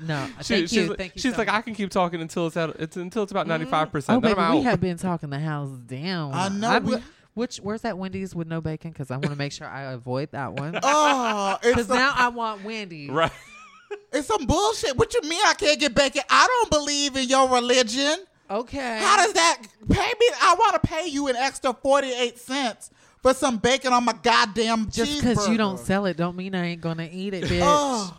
[0.00, 1.20] No, She- thank she's you, like, thank you.
[1.20, 1.56] she's so like, much.
[1.56, 3.50] I can keep talking until it's at it's until it's about mm-hmm.
[3.50, 4.22] ninety five oh, percent.
[4.22, 4.64] Then I'm we out.
[4.64, 6.32] have been talking the house down.
[6.34, 6.96] I know, I'm- we-
[7.34, 8.90] which where's that Wendy's with no bacon?
[8.90, 10.78] Because I want to make sure I avoid that one.
[10.82, 13.10] Oh, it's because some, now I want Wendy's.
[13.10, 13.30] right.
[14.12, 14.96] it's some bullshit.
[14.96, 16.22] What you mean I can't get bacon?
[16.28, 18.16] I don't believe in your religion.
[18.50, 18.98] Okay.
[19.00, 20.26] How does that pay me?
[20.42, 22.90] I want to pay you an extra 48 cents
[23.22, 26.66] for some bacon on my goddamn Just because you don't sell it, don't mean I
[26.66, 27.60] ain't gonna eat it, bitch.
[27.62, 28.16] Oh.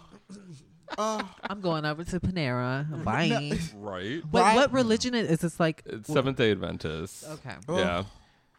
[0.98, 1.30] Oh.
[1.50, 3.04] I'm going over to Panera.
[3.04, 3.58] Bye.
[3.76, 3.76] Right.
[3.76, 4.56] Wait, Right.
[4.56, 5.60] what religion is, is this?
[5.60, 7.26] Like It's Seventh Day Adventist.
[7.30, 7.56] Okay.
[7.70, 8.04] Yeah.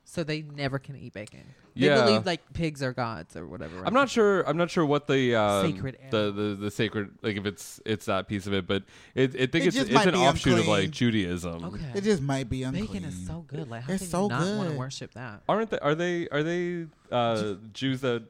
[0.05, 1.41] So they never can eat bacon.
[1.75, 2.05] They Yeah.
[2.05, 3.77] believe like pigs are gods or whatever.
[3.79, 3.87] right?
[3.87, 4.43] I'm not sure.
[4.47, 8.07] I'm not sure what the um, Sacred the, the the sacred like if it's it's
[8.07, 8.83] that piece of it, but
[9.15, 10.91] it, I think It it's just it's might an be offshoot of like.
[10.91, 11.65] Judaism.
[11.65, 11.93] Okay.
[11.95, 12.87] It just might be unclean.
[12.89, 13.71] Bacon is so good.
[13.71, 14.79] Like how It's can so you not want to good.
[14.79, 15.43] worship that?
[15.49, 15.79] Aren't they?
[15.79, 16.29] Are they?
[16.29, 18.25] Are they uh, Jews that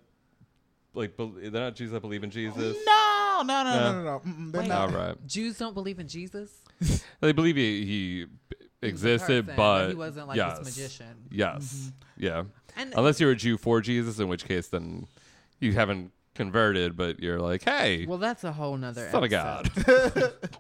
[0.95, 1.17] like?
[1.17, 2.77] bel they're not Jews that believe in Jesus.
[2.87, 3.81] No, no, no, No.
[3.81, 4.19] no, no, no.
[4.21, 4.69] Mm-mm, they're Wait.
[4.69, 4.91] not.
[4.93, 5.27] All right.
[5.27, 6.51] Jews don't believe in Jesus.
[7.21, 8.27] They believe he, he
[8.87, 10.59] existed, person, but, but he wasn't like yes.
[10.59, 11.15] this magician.
[11.31, 11.63] Yes.
[11.63, 12.25] Mm-hmm.
[12.25, 12.43] Yeah.
[12.77, 15.07] And- Unless you're a Jew for Jesus, in which case then
[15.61, 19.09] you haven't converted, but you're like, hey, Well, that's a whole nother.
[19.11, 19.87] son of episode.
[20.17, 20.33] God.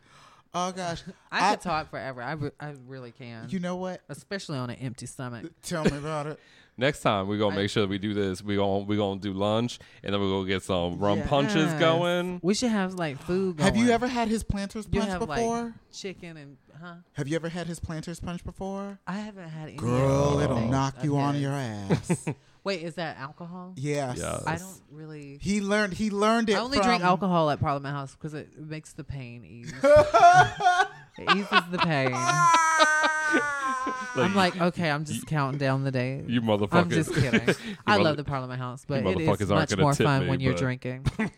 [0.54, 2.22] Oh gosh, I, I- could talk forever.
[2.22, 3.46] I, re- I really can.
[3.48, 4.02] You know what?
[4.10, 5.50] especially on an empty stomach.
[5.62, 6.38] Tell me about it.
[6.78, 8.42] Next time we're gonna make sure that we do this.
[8.42, 12.40] We gonna we gonna do lunch and then we're gonna get some rum punches going.
[12.42, 13.60] We should have like food.
[13.60, 15.62] Have you ever had his planters You punch have before?
[15.64, 16.94] like chicken and huh?
[17.12, 18.98] Have you ever had his planters punch before?
[19.06, 19.76] I haven't had any.
[19.76, 22.26] Girl, of it'll those knock you on of your ass.
[22.64, 23.74] Wait, is that alcohol?
[23.76, 24.18] yes.
[24.18, 24.44] Yes.
[24.46, 25.38] I don't really.
[25.42, 25.92] He learned.
[25.94, 26.56] He learned it.
[26.56, 29.74] I only drink from- alcohol at Parliament House because it makes the pain ease.
[29.82, 32.12] it eases the pain.
[34.14, 36.24] I'm like, okay, I'm just counting down the days.
[36.28, 36.72] You motherfuckers.
[36.74, 37.40] I'm just kidding.
[37.86, 40.06] I mother- love the Parliament House, but it motherfuckers is aren't much gonna more tip
[40.06, 41.06] fun me, when you're but- drinking.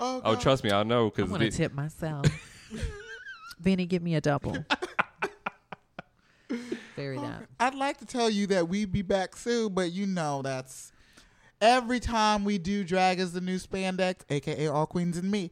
[0.00, 0.40] Oh, Oh, God.
[0.40, 2.24] trust me, I know because I'm because gonna tip myself.
[3.58, 4.56] Vinny, give me a double.
[6.94, 7.42] Bury oh, that.
[7.60, 10.92] I'd like to tell you that we'd be back soon, but you know that's
[11.60, 15.50] every time we do drag as the new spandex, aka All Queens and Me.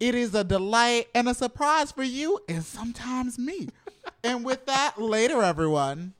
[0.00, 3.68] It is a delight and a surprise for you and sometimes me.
[4.22, 6.14] And with that, later everyone.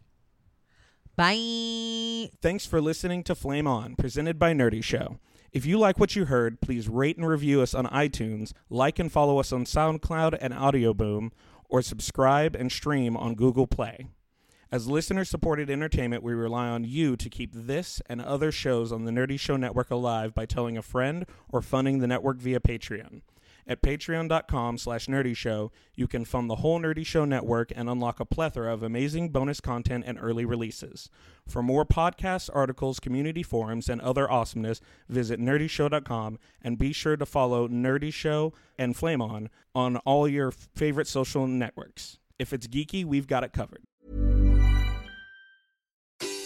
[1.16, 2.31] Bye.
[2.40, 5.19] Thanks for listening to Flame On, presented by Nerdy Show.
[5.51, 9.10] If you like what you heard, please rate and review us on iTunes, like and
[9.10, 11.32] follow us on SoundCloud and Audio Boom,
[11.69, 14.06] or subscribe and stream on Google Play.
[14.70, 19.05] As listener supported entertainment, we rely on you to keep this and other shows on
[19.05, 23.23] the Nerdy Show Network alive by telling a friend or funding the network via Patreon.
[23.69, 28.19] At patreon.com slash nerdy show, you can fund the whole Nerdy Show network and unlock
[28.19, 31.11] a plethora of amazing bonus content and early releases.
[31.47, 34.81] For more podcasts, articles, community forums, and other awesomeness,
[35.11, 40.51] visit nerdyshow.com and be sure to follow Nerdy Show and Flame On on all your
[40.51, 42.19] favorite social networks.
[42.39, 43.82] If it's geeky, we've got it covered.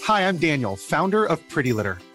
[0.07, 1.99] Hi, I'm Daniel, founder of Pretty Litter.